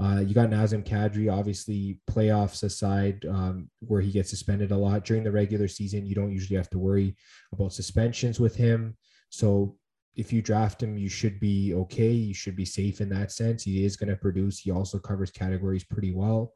Uh, 0.00 0.20
you 0.20 0.32
got 0.32 0.48
Nazem 0.48 0.84
Kadri, 0.86 1.30
obviously, 1.30 2.00
playoffs 2.08 2.62
aside, 2.62 3.26
um, 3.26 3.68
where 3.80 4.00
he 4.00 4.12
gets 4.12 4.30
suspended 4.30 4.70
a 4.70 4.76
lot 4.76 5.04
during 5.04 5.24
the 5.24 5.32
regular 5.32 5.66
season. 5.66 6.06
You 6.06 6.14
don't 6.14 6.30
usually 6.30 6.56
have 6.56 6.70
to 6.70 6.78
worry 6.78 7.16
about 7.52 7.72
suspensions 7.72 8.38
with 8.38 8.54
him. 8.54 8.96
So 9.30 9.76
if 10.14 10.32
you 10.32 10.40
draft 10.40 10.80
him, 10.80 10.96
you 10.96 11.08
should 11.08 11.40
be 11.40 11.74
okay. 11.74 12.12
You 12.12 12.32
should 12.32 12.54
be 12.54 12.64
safe 12.64 13.00
in 13.00 13.08
that 13.08 13.32
sense. 13.32 13.64
He 13.64 13.84
is 13.84 13.96
going 13.96 14.08
to 14.08 14.16
produce. 14.16 14.60
He 14.60 14.70
also 14.70 15.00
covers 15.00 15.32
categories 15.32 15.84
pretty 15.84 16.12
well. 16.12 16.52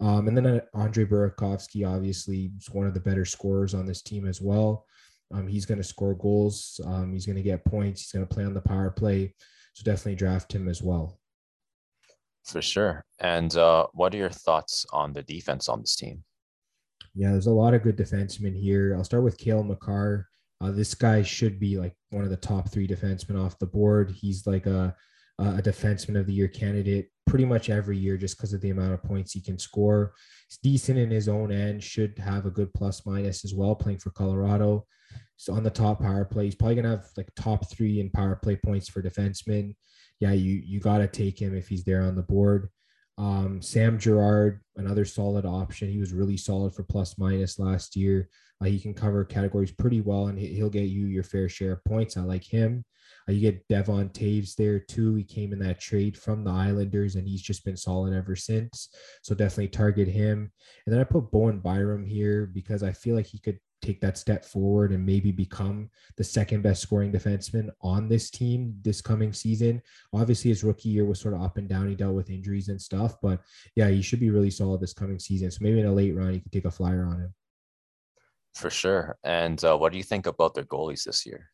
Um, 0.00 0.28
and 0.28 0.36
then 0.36 0.46
uh, 0.46 0.60
Andre 0.74 1.06
Burakovsky, 1.06 1.88
obviously, 1.88 2.50
is 2.58 2.68
one 2.68 2.86
of 2.86 2.92
the 2.92 3.00
better 3.00 3.24
scorers 3.24 3.72
on 3.72 3.86
this 3.86 4.02
team 4.02 4.26
as 4.26 4.42
well. 4.42 4.84
Um, 5.32 5.46
he's 5.46 5.66
going 5.66 5.78
to 5.78 5.84
score 5.84 6.14
goals. 6.14 6.80
Um, 6.84 7.12
he's 7.12 7.26
going 7.26 7.36
to 7.36 7.42
get 7.42 7.64
points. 7.64 8.02
He's 8.02 8.12
going 8.12 8.26
to 8.26 8.32
play 8.32 8.44
on 8.44 8.54
the 8.54 8.60
power 8.60 8.90
play. 8.90 9.34
So 9.74 9.82
definitely 9.84 10.16
draft 10.16 10.54
him 10.54 10.68
as 10.68 10.82
well. 10.82 11.18
For 12.44 12.62
sure. 12.62 13.04
And 13.20 13.56
uh, 13.56 13.86
what 13.94 14.14
are 14.14 14.18
your 14.18 14.30
thoughts 14.30 14.84
on 14.92 15.12
the 15.12 15.22
defense 15.22 15.68
on 15.68 15.80
this 15.80 15.96
team? 15.96 16.24
Yeah, 17.14 17.30
there's 17.30 17.46
a 17.46 17.52
lot 17.52 17.74
of 17.74 17.82
good 17.82 17.96
defensemen 17.96 18.54
here. 18.54 18.94
I'll 18.96 19.04
start 19.04 19.24
with 19.24 19.38
Cale 19.38 19.62
Makar. 19.62 20.28
Uh, 20.60 20.70
this 20.70 20.94
guy 20.94 21.22
should 21.22 21.58
be 21.58 21.78
like 21.78 21.94
one 22.10 22.24
of 22.24 22.30
the 22.30 22.36
top 22.36 22.70
three 22.70 22.86
defensemen 22.86 23.42
off 23.42 23.58
the 23.58 23.66
board. 23.66 24.10
He's 24.10 24.46
like 24.46 24.66
a, 24.66 24.94
a 25.38 25.62
defenseman 25.62 26.18
of 26.18 26.26
the 26.26 26.32
year 26.32 26.48
candidate 26.48 27.08
pretty 27.26 27.44
much 27.44 27.70
every 27.70 27.98
year 27.98 28.16
just 28.16 28.36
because 28.36 28.52
of 28.52 28.60
the 28.60 28.70
amount 28.70 28.92
of 28.92 29.02
points 29.02 29.32
he 29.32 29.40
can 29.40 29.58
score. 29.58 30.14
He's 30.48 30.58
decent 30.58 30.98
in 30.98 31.10
his 31.10 31.28
own 31.28 31.50
end, 31.50 31.82
should 31.82 32.18
have 32.18 32.46
a 32.46 32.50
good 32.50 32.72
plus 32.74 33.04
minus 33.06 33.44
as 33.44 33.54
well, 33.54 33.74
playing 33.74 33.98
for 33.98 34.10
Colorado. 34.10 34.86
So 35.36 35.52
on 35.52 35.62
the 35.62 35.70
top 35.70 36.00
power 36.00 36.24
play, 36.24 36.44
he's 36.44 36.54
probably 36.54 36.76
gonna 36.76 36.90
have 36.90 37.06
like 37.16 37.28
top 37.34 37.70
three 37.70 38.00
in 38.00 38.10
power 38.10 38.36
play 38.36 38.56
points 38.56 38.88
for 38.88 39.02
defensemen. 39.02 39.74
Yeah, 40.20 40.32
you 40.32 40.62
you 40.64 40.80
gotta 40.80 41.08
take 41.08 41.40
him 41.40 41.56
if 41.56 41.68
he's 41.68 41.84
there 41.84 42.02
on 42.02 42.14
the 42.14 42.22
board. 42.22 42.68
Um, 43.16 43.62
Sam 43.62 43.98
Girard, 43.98 44.60
another 44.76 45.04
solid 45.04 45.46
option. 45.46 45.90
He 45.90 45.98
was 45.98 46.12
really 46.12 46.36
solid 46.36 46.74
for 46.74 46.82
plus 46.82 47.18
minus 47.18 47.58
last 47.58 47.96
year. 47.96 48.28
Uh, 48.60 48.66
he 48.66 48.78
can 48.78 48.94
cover 48.94 49.24
categories 49.24 49.72
pretty 49.72 50.00
well, 50.00 50.28
and 50.28 50.38
he'll 50.38 50.70
get 50.70 50.88
you 50.88 51.06
your 51.06 51.22
fair 51.22 51.48
share 51.48 51.72
of 51.72 51.84
points. 51.84 52.16
I 52.16 52.22
like 52.22 52.44
him. 52.44 52.84
Uh, 53.28 53.32
you 53.32 53.40
get 53.40 53.66
Devon 53.68 54.10
Toews 54.10 54.54
there 54.54 54.78
too. 54.78 55.14
He 55.14 55.24
came 55.24 55.52
in 55.52 55.58
that 55.60 55.80
trade 55.80 56.16
from 56.16 56.44
the 56.44 56.50
Islanders, 56.50 57.16
and 57.16 57.26
he's 57.26 57.42
just 57.42 57.64
been 57.64 57.76
solid 57.76 58.14
ever 58.14 58.36
since. 58.36 58.88
So 59.22 59.34
definitely 59.34 59.68
target 59.68 60.08
him. 60.08 60.52
And 60.86 60.92
then 60.92 61.00
I 61.00 61.04
put 61.04 61.30
Bowen 61.30 61.60
Byram 61.60 62.04
here 62.04 62.46
because 62.46 62.82
I 62.82 62.92
feel 62.92 63.16
like 63.16 63.26
he 63.26 63.38
could 63.38 63.58
take 63.84 64.00
that 64.00 64.16
step 64.16 64.44
forward 64.44 64.92
and 64.92 65.04
maybe 65.04 65.30
become 65.30 65.90
the 66.16 66.24
second 66.24 66.62
best 66.62 66.80
scoring 66.82 67.12
defenseman 67.12 67.68
on 67.82 68.08
this 68.08 68.30
team 68.30 68.74
this 68.82 69.00
coming 69.00 69.32
season. 69.32 69.82
Obviously, 70.12 70.50
his 70.50 70.64
rookie 70.64 70.88
year 70.88 71.04
was 71.04 71.20
sort 71.20 71.34
of 71.34 71.42
up 71.42 71.58
and 71.58 71.68
down. 71.68 71.88
He 71.88 71.94
dealt 71.94 72.14
with 72.14 72.30
injuries 72.30 72.68
and 72.68 72.80
stuff, 72.80 73.16
but 73.22 73.40
yeah, 73.76 73.88
he 73.88 74.02
should 74.02 74.20
be 74.20 74.30
really 74.30 74.50
solid 74.50 74.80
this 74.80 74.94
coming 74.94 75.18
season. 75.18 75.50
So 75.50 75.58
maybe 75.60 75.80
in 75.80 75.86
a 75.86 75.92
late 75.92 76.14
round, 76.14 76.34
you 76.34 76.40
can 76.40 76.50
take 76.50 76.64
a 76.64 76.70
flyer 76.70 77.04
on 77.04 77.20
him. 77.20 77.34
For 78.54 78.70
sure. 78.70 79.18
And 79.24 79.62
uh, 79.64 79.76
what 79.76 79.92
do 79.92 79.98
you 79.98 80.04
think 80.04 80.26
about 80.26 80.54
their 80.54 80.64
goalies 80.64 81.04
this 81.04 81.26
year? 81.26 81.50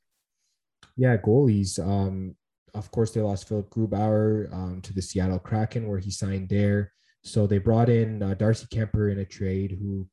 Yeah, 0.96 1.16
goalies. 1.16 1.78
Um, 1.78 2.34
of 2.74 2.90
course, 2.90 3.12
they 3.12 3.20
lost 3.20 3.48
Philipp 3.48 3.70
Grubauer 3.70 4.52
um, 4.52 4.80
to 4.82 4.92
the 4.92 5.02
Seattle 5.02 5.38
Kraken, 5.38 5.88
where 5.88 5.98
he 5.98 6.10
signed 6.10 6.48
there. 6.48 6.92
So 7.22 7.46
they 7.46 7.58
brought 7.58 7.88
in 7.88 8.22
uh, 8.22 8.34
Darcy 8.34 8.66
Kuemper 8.66 9.12
in 9.12 9.18
a 9.18 9.24
trade, 9.24 9.76
who 9.80 10.08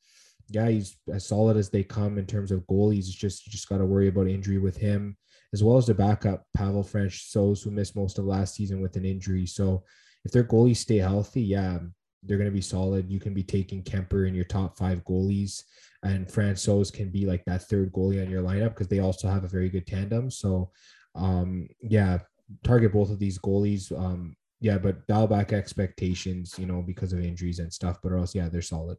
yeah, 0.49 0.69
he's 0.69 0.97
as 1.13 1.25
solid 1.25 1.57
as 1.57 1.69
they 1.69 1.83
come 1.83 2.17
in 2.17 2.25
terms 2.25 2.51
of 2.51 2.65
goalies. 2.67 2.99
It's 2.99 3.13
just 3.13 3.45
you 3.45 3.51
just 3.51 3.69
got 3.69 3.79
to 3.79 3.85
worry 3.85 4.07
about 4.07 4.27
injury 4.27 4.59
with 4.59 4.77
him, 4.77 5.17
as 5.53 5.63
well 5.63 5.77
as 5.77 5.85
the 5.87 5.93
backup 5.93 6.45
Pavel 6.55 6.83
Francouz, 6.83 7.63
who 7.63 7.71
missed 7.71 7.95
most 7.95 8.17
of 8.17 8.25
last 8.25 8.55
season 8.55 8.81
with 8.81 8.95
an 8.95 9.05
injury. 9.05 9.45
So 9.45 9.83
if 10.25 10.31
their 10.31 10.43
goalies 10.43 10.77
stay 10.77 10.97
healthy, 10.97 11.41
yeah, 11.41 11.79
they're 12.23 12.37
going 12.37 12.49
to 12.49 12.53
be 12.55 12.61
solid. 12.61 13.11
You 13.11 13.19
can 13.19 13.33
be 13.33 13.43
taking 13.43 13.83
Kuemper 13.83 14.27
in 14.27 14.35
your 14.35 14.45
top 14.45 14.77
five 14.77 15.03
goalies, 15.03 15.63
and 16.03 16.27
Francouz 16.27 16.93
can 16.93 17.09
be 17.09 17.25
like 17.25 17.43
that 17.45 17.63
third 17.63 17.91
goalie 17.91 18.21
on 18.23 18.29
your 18.29 18.43
lineup 18.43 18.69
because 18.69 18.87
they 18.87 18.99
also 18.99 19.27
have 19.27 19.43
a 19.43 19.49
very 19.49 19.69
good 19.69 19.87
tandem. 19.87 20.29
So, 20.29 20.71
um, 21.15 21.67
yeah, 21.81 22.19
target 22.63 22.93
both 22.93 23.09
of 23.09 23.19
these 23.19 23.39
goalies. 23.39 23.91
Um, 23.97 24.35
yeah, 24.59 24.77
but 24.77 25.05
dial 25.07 25.27
back 25.27 25.53
expectations, 25.53 26.55
you 26.57 26.65
know, 26.65 26.81
because 26.81 27.13
of 27.13 27.23
injuries 27.23 27.59
and 27.59 27.71
stuff. 27.71 27.97
But 28.01 28.13
else, 28.13 28.35
yeah, 28.35 28.49
they're 28.49 28.61
solid 28.61 28.97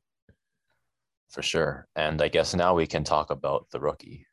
for 1.28 1.42
sure. 1.42 1.86
And 1.94 2.20
I 2.22 2.28
guess 2.28 2.54
now 2.54 2.74
we 2.74 2.86
can 2.86 3.04
talk 3.04 3.30
about 3.30 3.66
the 3.70 3.80
rookie. 3.80 4.26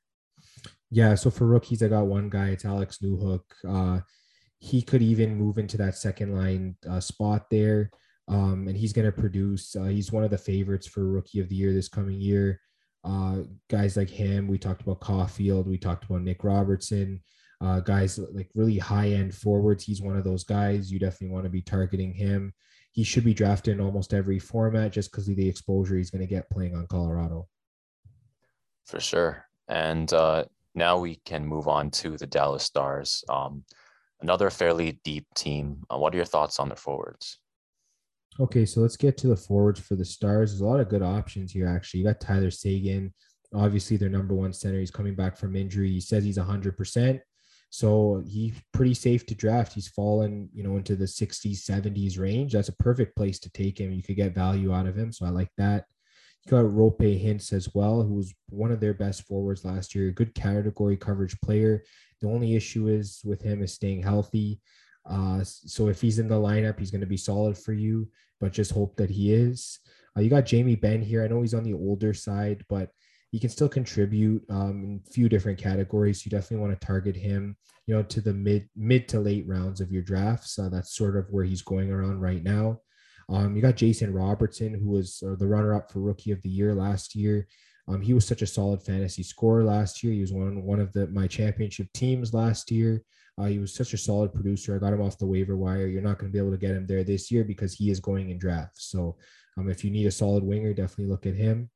Yeah. 0.92 1.16
So 1.16 1.30
for 1.30 1.46
rookies, 1.46 1.84
I 1.84 1.88
got 1.88 2.06
one 2.06 2.30
guy. 2.30 2.50
It's 2.50 2.66
Alex 2.66 3.00
Newhook. 3.04 3.42
Uh, 3.68 4.02
he 4.60 4.82
could 4.82 5.02
even 5.02 5.36
move 5.36 5.58
into 5.58 5.78
that 5.78 5.96
second 5.96 6.36
line 6.36 6.76
uh, 6.90 7.00
spot 7.00 7.50
there. 7.52 7.92
Um, 8.28 8.68
and 8.68 8.76
he's 8.76 8.94
going 8.94 9.06
to 9.06 9.12
produce. 9.12 9.76
Uh, 9.76 9.86
he's 9.86 10.12
one 10.12 10.24
of 10.24 10.32
the 10.32 10.38
favorites 10.38 10.88
for 10.88 11.06
rookie 11.06 11.40
of 11.40 11.50
the 11.50 11.56
year 11.56 11.74
this 11.74 11.90
coming 11.90 12.20
year. 12.20 12.60
Uh, 13.04 13.44
guys 13.70 13.96
like 13.96 14.10
him, 14.10 14.48
we 14.48 14.58
talked 14.58 14.82
about 14.82 15.00
Caufield, 15.00 15.68
we 15.68 15.78
talked 15.78 16.06
about 16.06 16.24
Nick 16.24 16.44
Robertson, 16.44 17.22
uh, 17.62 17.80
guys 17.80 18.18
like 18.34 18.50
really 18.56 18.80
high 18.80 19.10
end 19.10 19.36
forwards. 19.36 19.84
He's 19.84 20.02
one 20.02 20.18
of 20.18 20.24
those 20.24 20.44
guys. 20.44 20.92
You 20.92 20.98
definitely 20.98 21.34
want 21.34 21.44
to 21.44 21.52
be 21.52 21.62
targeting 21.62 22.14
him 22.14 22.52
he 22.96 23.04
should 23.04 23.26
be 23.26 23.34
drafted 23.34 23.74
in 23.74 23.82
almost 23.82 24.14
every 24.14 24.40
format 24.40 24.94
just 24.94 25.12
because 25.12 25.28
of 25.28 25.36
the 25.36 25.48
exposure 25.48 25.98
he's 25.98 26.10
going 26.10 26.22
to 26.22 26.28
get 26.28 26.50
playing 26.50 26.74
on 26.74 26.88
Colorado. 26.88 27.46
For 28.86 29.02
sure. 29.02 29.46
And 29.68 30.12
uh, 30.14 30.46
now 30.76 30.98
we 30.98 31.20
can 31.26 31.46
move 31.46 31.68
on 31.68 31.92
to 31.92 32.16
the 32.16 32.26
Dallas 32.26 32.64
Stars. 32.64 33.22
Um, 33.28 33.66
another 34.22 34.50
fairly 34.50 35.02
deep 35.04 35.26
team. 35.36 35.84
Uh, 35.94 35.98
what 35.98 36.14
are 36.14 36.18
your 36.18 36.26
thoughts 36.26 36.58
on 36.58 36.70
the 36.70 36.76
forwards? 36.78 37.38
Okay, 38.40 38.66
so 38.66 38.82
let's 38.82 38.98
get 38.98 39.18
to 39.18 39.28
the 39.28 39.36
forwards 39.36 39.80
for 39.80 39.96
the 39.96 40.04
Stars. 40.04 40.52
There's 40.52 40.62
a 40.62 40.66
lot 40.66 40.82
of 40.82 40.90
good 40.90 41.02
options 41.02 41.54
here, 41.54 41.68
actually. 41.68 42.02
You 42.02 42.08
got 42.08 42.20
Tyler 42.20 42.52
Seguin, 42.52 43.14
obviously 43.54 43.96
their 43.96 44.10
number 44.10 44.36
one 44.36 44.52
center. 44.52 44.80
He's 44.80 44.92
coming 44.92 45.16
back 45.16 45.38
from 45.38 45.56
injury. 45.56 45.90
He 45.90 46.02
says 46.02 46.26
he's 46.26 46.38
100%. 46.38 47.20
So 47.70 48.24
he's 48.28 48.54
pretty 48.74 48.94
safe 48.94 49.26
to 49.28 49.36
draft. 49.36 49.74
He's 49.74 49.88
fallen, 49.88 50.50
you 50.54 50.64
know, 50.64 50.78
into 50.78 50.96
the 50.96 51.06
60s, 51.06 51.70
70s 51.70 52.20
range. 52.20 52.54
That's 52.54 52.70
a 52.70 52.76
perfect 52.76 53.16
place 53.16 53.40
to 53.40 53.50
take 53.52 53.80
him. 53.80 53.92
You 53.92 54.04
could 54.04 54.16
get 54.16 54.36
value 54.36 54.74
out 54.74 54.88
of 54.88 54.98
him. 54.98 55.12
So 55.12 55.26
I 55.26 55.30
like 55.30 55.52
that. 55.58 55.86
You 56.46 56.52
got 56.52 56.66
Roope 56.66 57.00
Hintz 57.00 57.54
as 57.54 57.74
well, 57.74 58.04
who 58.04 58.16
was 58.16 58.34
one 58.50 58.72
of 58.72 58.80
their 58.80 58.94
best 58.94 59.24
forwards 59.24 59.66
last 59.66 59.96
year. 59.96 60.12
Good 60.12 60.36
category 60.36 60.96
coverage 60.96 61.40
player. 61.42 61.84
The 62.22 62.28
only 62.28 62.56
issue 62.56 62.88
is 62.88 63.22
with 63.26 63.42
him 63.42 63.64
is 63.64 63.74
staying 63.74 64.04
healthy. 64.04 64.62
Uh, 65.10 65.44
so 65.44 65.88
if 65.88 66.02
he's 66.02 66.20
in 66.20 66.28
the 66.28 66.36
lineup, 66.36 66.80
he's 66.80 66.92
going 66.92 67.02
to 67.02 67.08
be 67.08 67.18
solid 67.18 67.58
for 67.58 67.74
you, 67.74 68.08
but 68.40 68.54
just 68.54 68.72
hope 68.72 68.96
that 68.98 69.10
he 69.10 69.34
is. 69.34 69.80
Uh, 70.18 70.22
you 70.22 70.30
got 70.30 70.46
Jamie 70.46 70.76
Benn 70.76 71.02
here. 71.02 71.24
I 71.24 71.28
know 71.28 71.42
he's 71.42 71.54
on 71.54 71.64
the 71.64 71.74
older 71.74 72.14
side, 72.14 72.64
but 72.70 72.90
he 73.32 73.40
can 73.40 73.50
still 73.50 73.68
contribute 73.68 74.44
um, 74.50 74.84
in 74.84 75.02
a 75.06 75.12
few 75.12 75.28
different 75.28 75.60
categories. 75.60 76.26
You 76.26 76.30
definitely 76.30 76.66
want 76.66 76.80
to 76.80 76.86
target 76.86 77.16
him, 77.16 77.58
you 77.86 77.96
know, 77.96 78.04
to 78.04 78.22
the 78.22 78.34
mid 78.34 78.70
mid 78.76 79.08
to 79.10 79.20
late 79.20 79.46
rounds 79.48 79.82
of 79.82 79.92
your 79.92 80.04
drafts. 80.04 80.58
Uh, 80.58 80.70
that's 80.70 80.96
sort 80.96 81.18
of 81.18 81.28
where 81.32 81.44
he's 81.44 81.62
going 81.62 81.92
around 81.92 82.22
right 82.22 82.44
now. 82.44 82.80
Um, 83.28 83.56
you 83.56 83.62
got 83.62 83.76
Jason 83.76 84.14
Robertson, 84.14 84.74
who 84.74 84.90
was 84.90 85.22
uh, 85.26 85.36
the 85.36 85.48
runner 85.48 85.74
up 85.74 85.92
for 85.92 86.00
Rookie 86.00 86.32
of 86.32 86.42
the 86.44 86.50
Year 86.50 86.74
last 86.74 87.16
year. 87.16 87.48
Um, 87.88 88.02
he 88.02 88.14
was 88.14 88.26
such 88.26 88.42
a 88.42 88.48
solid 88.48 88.82
fantasy 88.82 89.24
scorer 89.24 89.64
last 89.64 90.04
year. 90.04 90.14
He 90.14 90.22
was 90.22 90.34
one 90.34 90.64
one 90.64 90.80
of 90.80 90.94
the 90.94 91.08
my 91.08 91.28
championship 91.28 91.88
teams 91.94 92.34
last 92.34 92.72
year. 92.72 93.04
Uh, 93.38 93.46
he 93.46 93.60
was 93.60 93.74
such 93.74 93.94
a 93.94 93.98
solid 93.98 94.34
producer. 94.34 94.76
I 94.76 94.80
got 94.80 94.94
him 94.94 95.02
off 95.02 95.18
the 95.18 95.26
waiver 95.26 95.58
wire. 95.58 95.88
You're 95.88 96.02
not 96.02 96.20
going 96.20 96.32
to 96.32 96.34
be 96.34 96.40
able 96.40 96.52
to 96.52 96.58
get 96.58 96.72
him 96.72 96.88
there 96.88 97.04
this 97.04 97.30
year 97.32 97.44
because 97.44 97.74
he 97.74 97.90
is 97.90 98.00
going 98.00 98.30
in 98.30 98.38
drafts. 98.38 98.86
So 98.86 99.18
um, 99.58 99.70
if 99.70 99.84
you 99.84 99.92
need 99.92 100.08
a 100.08 100.12
solid 100.12 100.44
winger, 100.44 100.74
definitely 100.74 101.12
look 101.12 101.26
at 101.26 101.36
him. 101.36 101.70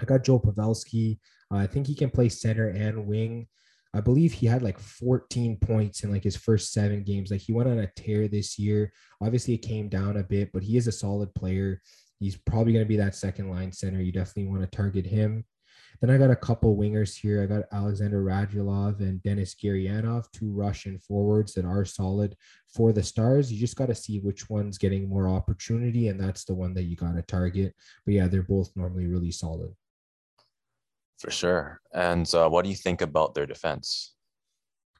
I 0.00 0.04
got 0.04 0.24
Joe 0.24 0.38
Pavelski. 0.38 1.18
Uh, 1.52 1.58
I 1.58 1.66
think 1.66 1.86
he 1.86 1.94
can 1.94 2.10
play 2.10 2.28
center 2.28 2.68
and 2.68 3.06
wing. 3.06 3.48
I 3.94 4.00
believe 4.00 4.32
he 4.32 4.46
had 4.46 4.62
like 4.62 4.78
14 4.78 5.56
points 5.58 6.02
in 6.02 6.10
like 6.10 6.24
his 6.24 6.36
first 6.36 6.72
seven 6.72 7.04
games. 7.04 7.30
Like 7.30 7.40
he 7.40 7.52
went 7.52 7.68
on 7.68 7.78
a 7.78 7.86
tear 7.96 8.26
this 8.26 8.58
year. 8.58 8.92
Obviously, 9.22 9.54
it 9.54 9.58
came 9.58 9.88
down 9.88 10.16
a 10.16 10.24
bit, 10.24 10.50
but 10.52 10.64
he 10.64 10.76
is 10.76 10.88
a 10.88 10.92
solid 10.92 11.32
player. 11.34 11.80
He's 12.18 12.36
probably 12.36 12.72
going 12.72 12.84
to 12.84 12.88
be 12.88 12.96
that 12.96 13.14
second 13.14 13.50
line 13.50 13.70
center. 13.72 14.02
You 14.02 14.10
definitely 14.10 14.46
want 14.46 14.62
to 14.62 14.76
target 14.76 15.06
him. 15.06 15.44
Then 16.00 16.10
I 16.10 16.18
got 16.18 16.30
a 16.30 16.36
couple 16.36 16.76
wingers 16.76 17.16
here. 17.16 17.42
I 17.42 17.46
got 17.46 17.64
Alexander 17.72 18.22
Radulov 18.22 19.00
and 19.00 19.22
Denis 19.22 19.54
Gurianov, 19.54 20.30
two 20.32 20.50
Russian 20.50 20.98
forwards 20.98 21.54
that 21.54 21.64
are 21.64 21.84
solid 21.84 22.36
for 22.74 22.92
the 22.92 23.02
Stars. 23.02 23.52
You 23.52 23.58
just 23.58 23.76
got 23.76 23.86
to 23.86 23.94
see 23.94 24.20
which 24.20 24.50
one's 24.50 24.78
getting 24.78 25.08
more 25.08 25.28
opportunity, 25.28 26.08
and 26.08 26.20
that's 26.20 26.44
the 26.44 26.54
one 26.54 26.74
that 26.74 26.84
you 26.84 26.96
got 26.96 27.14
to 27.14 27.22
target. 27.22 27.74
But 28.04 28.14
yeah, 28.14 28.26
they're 28.26 28.42
both 28.42 28.70
normally 28.76 29.06
really 29.06 29.30
solid. 29.30 29.74
For 31.18 31.30
sure. 31.30 31.80
And 31.92 32.32
uh, 32.34 32.48
what 32.48 32.64
do 32.64 32.70
you 32.70 32.76
think 32.76 33.00
about 33.00 33.34
their 33.34 33.46
defense? 33.46 34.14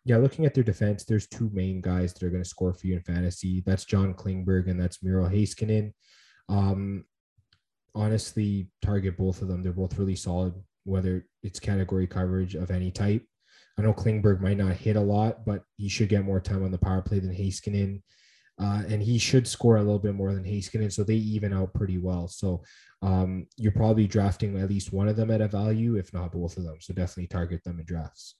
Yeah, 0.07 0.19
looking 0.19 0.45
at 0.45 0.55
their 0.55 0.65
defense, 0.65 1.05
there's 1.05 1.27
two 1.27 1.51
main 1.53 1.81
guys 1.81 2.13
that 2.13 2.23
are 2.23 2.31
going 2.31 2.43
to 2.43 2.49
score 2.49 2.75
for 2.75 2.87
you 2.87 2.95
in 2.95 3.03
fantasy. 3.03 3.63
That's 3.65 3.87
John 3.87 4.15
Klingberg 4.15 4.71
and 4.71 4.81
that's 4.81 5.03
Miro 5.03 5.29
Heiskanen. 5.29 5.93
Um, 6.49 7.05
honestly, 7.95 8.69
target 8.83 9.17
both 9.17 9.41
of 9.41 9.49
them. 9.49 9.63
They're 9.63 9.73
both 9.73 9.99
really 9.99 10.17
solid 10.17 10.55
whether 10.85 11.27
it's 11.43 11.61
category 11.61 12.07
coverage 12.07 12.55
of 12.55 12.71
any 12.71 12.91
type. 12.91 13.25
I 13.79 13.83
know 13.83 13.93
Klingberg 13.93 14.41
might 14.41 14.57
not 14.57 14.77
hit 14.77 14.97
a 14.97 15.01
lot, 15.01 15.45
but 15.45 15.63
he 15.77 15.89
should 15.89 16.09
get 16.09 16.25
more 16.25 16.41
time 16.41 16.65
on 16.65 16.71
the 16.71 16.79
power 16.79 17.03
play 17.03 17.19
than 17.19 17.35
Heiskanen. 17.35 18.03
Uh, 18.61 18.85
and 18.89 19.03
he 19.03 19.19
should 19.19 19.49
score 19.49 19.77
a 19.79 19.83
little 19.83 19.99
bit 19.99 20.15
more 20.15 20.33
than 20.33 20.45
Heiskanen, 20.45 20.93
so 20.93 21.03
they 21.03 21.15
even 21.15 21.53
out 21.53 21.75
pretty 21.75 21.99
well. 21.99 22.29
So 22.29 22.63
um, 23.03 23.47
you're 23.57 23.73
probably 23.73 24.07
drafting 24.07 24.57
at 24.61 24.69
least 24.69 24.93
one 24.93 25.09
of 25.09 25.17
them 25.17 25.33
at 25.33 25.41
a 25.41 25.49
value, 25.49 25.97
if 25.97 26.13
not 26.15 26.33
both 26.33 26.57
of 26.57 26.63
them. 26.63 26.77
So 26.81 26.95
definitely 26.95 27.27
target 27.27 27.65
them 27.65 27.81
in 27.81 27.85
drafts. 27.85 28.37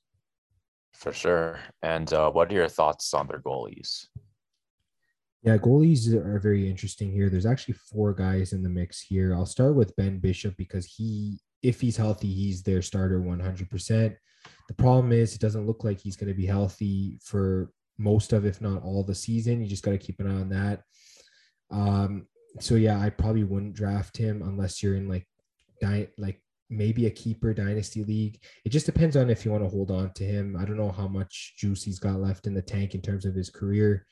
For 0.93 1.13
sure. 1.13 1.59
And 1.83 2.13
uh, 2.13 2.31
what 2.31 2.51
are 2.51 2.55
your 2.55 2.69
thoughts 2.69 3.13
on 3.13 3.27
their 3.27 3.41
goalies? 3.41 4.07
Yeah, 5.43 5.59
goalies 5.59 6.15
are 6.15 6.39
very 6.39 6.71
interesting 6.71 7.13
here. 7.13 7.29
There's 7.29 7.45
actually 7.45 7.75
four 7.75 8.15
guys 8.15 8.53
in 8.53 8.63
the 8.63 8.69
mix 8.71 9.03
here. 9.03 9.35
I'll 9.35 9.45
start 9.45 9.75
with 9.75 9.95
Ben 9.97 10.19
Bishop 10.19 10.57
because 10.57 10.87
he 10.87 11.39
if 11.65 11.81
he's 11.81 11.97
healthy, 11.97 12.33
he's 12.33 12.63
their 12.63 12.83
starter 12.83 13.21
100%. 13.21 14.17
The 14.69 14.75
problem 14.75 15.13
is, 15.13 15.35
it 15.35 15.41
doesn't 15.41 15.67
look 15.67 15.83
like 15.83 15.99
he's 15.99 16.17
going 16.17 16.29
to 16.29 16.37
be 16.37 16.47
healthy 16.47 17.19
for 17.25 17.71
most 17.99 18.33
of, 18.33 18.45
if 18.45 18.61
not 18.61 18.83
all, 18.83 19.03
the 19.03 19.15
season. 19.15 19.63
You 19.63 19.69
just 19.69 19.83
got 19.83 19.93
to 19.93 19.99
keep 19.99 20.21
an 20.21 20.31
eye 20.31 20.41
on 20.41 20.49
that. 20.51 20.83
Um, 21.71 22.27
so 22.61 22.75
yeah, 22.75 23.01
I 23.01 23.09
probably 23.09 23.45
wouldn't 23.45 23.75
draft 23.75 24.17
him 24.17 24.43
unless 24.43 24.83
you're 24.83 24.97
in 24.97 25.09
like, 25.09 25.27
di- 25.81 26.09
like 26.19 26.41
maybe 26.69 27.07
a 27.07 27.11
keeper 27.11 27.55
dynasty 27.55 28.05
league. 28.05 28.39
It 28.65 28.69
just 28.69 28.87
depends 28.87 29.17
on 29.17 29.31
if 29.31 29.45
you 29.45 29.51
want 29.51 29.65
to 29.65 29.71
hold 29.71 29.91
on 29.91 30.13
to 30.15 30.25
him. 30.25 30.57
I 30.59 30.67
don't 30.67 30.77
know 30.77 30.93
how 30.93 31.09
much 31.09 31.55
juice 31.57 31.83
he's 31.83 31.99
got 31.99 32.21
left 32.21 32.47
in 32.47 32.55
the 32.55 32.63
tank 32.63 32.95
in 32.95 33.01
terms 33.01 33.25
of 33.25 33.35
his 33.35 33.49
career. 33.49 34.07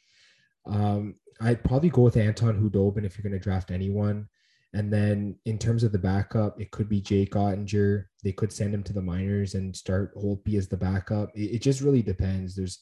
Um, 0.66 1.16
I'd 1.40 1.64
probably 1.64 1.90
go 1.90 2.02
with 2.02 2.16
Anton 2.16 2.60
Khudobin 2.60 3.04
if 3.04 3.16
you're 3.16 3.28
going 3.28 3.38
to 3.38 3.42
draft 3.42 3.70
anyone. 3.70 4.28
And 4.74 4.92
then 4.92 5.36
in 5.44 5.58
terms 5.58 5.84
of 5.84 5.92
the 5.92 5.98
backup, 5.98 6.60
it 6.60 6.70
could 6.70 6.88
be 6.88 7.00
Jake 7.00 7.32
Oettinger. 7.32 8.04
They 8.24 8.32
could 8.32 8.52
send 8.52 8.72
him 8.74 8.82
to 8.84 8.92
the 8.92 9.02
minors 9.02 9.54
and 9.54 9.76
start 9.76 10.14
Holtby 10.16 10.56
as 10.56 10.68
the 10.68 10.78
backup. 10.78 11.30
It, 11.34 11.56
it 11.56 11.62
just 11.62 11.82
really 11.82 12.02
depends. 12.02 12.56
There's, 12.56 12.78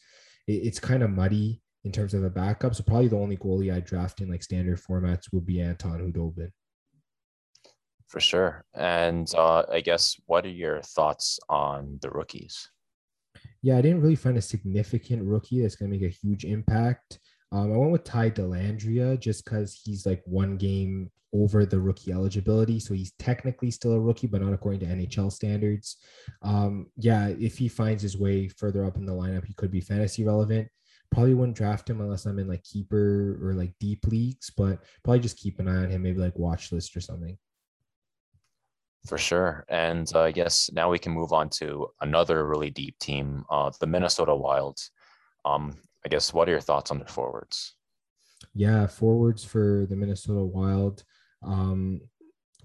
it, 0.47 0.53
it's 0.53 0.79
kind 0.79 1.03
of 1.03 1.11
muddy 1.11 1.63
in 1.85 1.91
terms 1.91 2.15
of 2.15 2.23
a 2.23 2.31
backup. 2.31 2.75
So 2.75 2.85
probably 2.85 3.09
the 3.09 3.19
only 3.19 3.37
goalie 3.37 3.75
I 3.75 3.81
draft 3.81 4.21
in 4.21 4.31
like 4.31 4.43
standard 4.43 4.81
formats 4.81 5.33
would 5.33 5.47
be 5.47 5.61
Anton 5.61 5.99
Khudobin. 5.99 6.51
For 8.07 8.21
sure. 8.21 8.65
And 8.75 9.33
uh, 9.37 9.65
I 9.71 9.81
guess 9.81 10.17
what 10.27 10.45
are 10.45 10.51
your 10.51 10.83
thoughts 10.83 11.39
on 11.49 11.99
the 12.03 12.11
rookies? 12.11 12.69
Yeah, 13.63 13.79
I 13.79 13.83
didn't 13.83 14.01
really 14.01 14.17
find 14.17 14.37
a 14.37 14.43
significant 14.43 15.23
rookie 15.23 15.63
that's 15.63 15.77
going 15.77 15.91
to 15.91 15.99
make 15.99 16.09
a 16.09 16.15
huge 16.15 16.45
impact. 16.45 17.19
Um, 17.52 17.73
I 17.73 17.76
went 17.76 17.92
with 17.92 18.04
Ty 18.04 18.30
Dellandrea 18.30 19.19
just 19.19 19.45
because 19.45 19.80
he's 19.85 20.07
like 20.07 20.23
one 20.25 20.57
game 20.57 21.11
over 21.33 21.64
the 21.64 21.78
rookie 21.78 22.12
eligibility. 22.12 22.80
So 22.80 22.95
he's 22.95 23.12
technically 23.19 23.71
still 23.71 23.92
a 23.92 24.00
rookie, 24.00 24.26
but 24.26 24.42
not 24.42 24.52
according 24.52 24.80
to 24.80 24.87
NHL 24.87 25.33
standards. 25.33 25.97
Um, 26.42 26.87
yeah, 26.97 27.28
if 27.28 27.59
he 27.59 27.69
finds 27.69 28.02
his 28.02 28.16
way 28.16 28.49
further 28.49 28.85
up 28.85 28.97
in 28.97 29.07
the 29.07 29.12
lineup, 29.12 29.45
he 29.45 29.54
could 29.54 29.71
be 29.71 29.80
fantasy 29.80 30.25
relevant. 30.25 30.69
Probably 31.11 31.35
wouldn't 31.35 31.57
draft 31.57 31.90
him 31.90 32.00
unless 32.00 32.26
I'm 32.26 32.38
in 32.38 32.49
like 32.49 32.62
keeper 32.62 33.38
or 33.42 33.54
like 33.54 33.73
deep 33.80 34.07
leagues, 34.07 34.50
but 34.57 34.83
probably 35.02 35.21
just 35.21 35.38
keep 35.38 35.59
an 35.59 35.69
eye 35.69 35.76
on 35.76 35.90
him, 35.90 36.02
maybe 36.02 36.21
like 36.21 36.38
watch 36.38 36.71
list 36.71 36.97
or 36.97 37.00
something. 37.00 37.37
For 39.07 39.19
sure. 39.19 39.64
And 39.69 40.11
uh, 40.14 40.23
I 40.23 40.33
guess 40.33 40.71
now 40.73 40.90
we 40.90 40.99
can 40.99 41.12
move 41.12 41.33
on 41.33 41.49
to 41.50 41.88
another 42.00 42.47
really 42.47 42.71
deep 42.71 42.99
team, 42.99 43.45
uh, 43.50 43.71
the 43.80 43.87
Minnesota 43.87 44.35
Wild. 44.35 44.78
Um, 45.45 45.78
I 46.04 46.09
guess 46.09 46.33
what 46.33 46.49
are 46.49 46.52
your 46.52 46.61
thoughts 46.61 46.90
on 46.90 46.99
the 46.99 47.04
forwards? 47.04 47.75
Yeah, 48.54 48.87
forwards 48.87 49.45
for 49.45 49.87
the 49.88 49.97
Minnesota 49.97 50.45
Wild. 50.45 51.04
Um, 51.42 52.00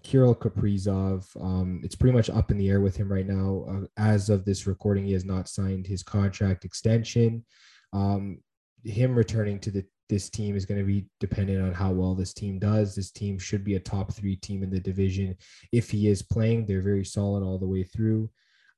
Kirill 0.04 0.36
Kaprizov, 0.36 1.26
um, 1.42 1.82
it's 1.84 1.96
pretty 1.96 2.16
much 2.16 2.30
up 2.30 2.52
in 2.52 2.58
the 2.58 2.70
air 2.70 2.80
with 2.80 2.96
him 2.96 3.12
right 3.12 3.26
now. 3.26 3.66
Uh, 3.68 3.88
as 3.98 4.30
of 4.30 4.46
this 4.46 4.68
recording, 4.68 5.06
he 5.06 5.14
has 5.14 5.26
not 5.26 5.50
signed 5.50 5.88
his 5.88 6.04
contract 6.04 6.64
extension. 6.64 7.44
Um, 7.92 8.40
him 8.84 9.16
returning 9.16 9.60
to 9.62 9.72
the 9.72 9.86
this 10.08 10.30
team 10.30 10.56
is 10.56 10.66
going 10.66 10.80
to 10.80 10.86
be 10.86 11.08
dependent 11.20 11.64
on 11.64 11.74
how 11.74 11.92
well 11.92 12.14
this 12.14 12.34
team 12.34 12.60
does. 12.60 12.96
This 12.96 13.12
team 13.12 13.40
should 13.40 13.64
be 13.64 13.76
a 13.76 13.80
top 13.80 14.14
three 14.14 14.36
team 14.36 14.62
in 14.62 14.70
the 14.70 14.80
division. 14.80 15.36
If 15.72 15.90
he 15.90 16.08
is 16.08 16.22
playing, 16.22 16.66
they're 16.66 16.82
very 16.82 17.06
solid 17.06 17.44
all 17.44 17.58
the 17.58 17.68
way 17.68 17.84
through. 17.84 18.30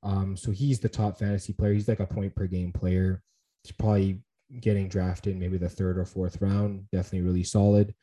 Um, 0.04 0.38
so 0.38 0.52
he's 0.52 0.80
the 0.80 0.90
top 0.90 1.20
fantasy 1.20 1.54
player. 1.54 1.74
He's 1.74 1.88
like 1.88 2.00
a 2.00 2.06
point 2.06 2.34
per 2.36 2.48
game 2.48 2.72
player. 2.72 3.22
He's 3.64 3.74
probably 3.74 4.22
getting 4.62 4.88
drafted 4.88 5.38
maybe 5.38 5.58
the 5.58 5.70
third 5.70 5.98
or 5.98 6.06
fourth 6.06 6.42
round. 6.42 6.86
Definitely 6.92 7.28
really 7.28 7.44
solid. 7.44 7.94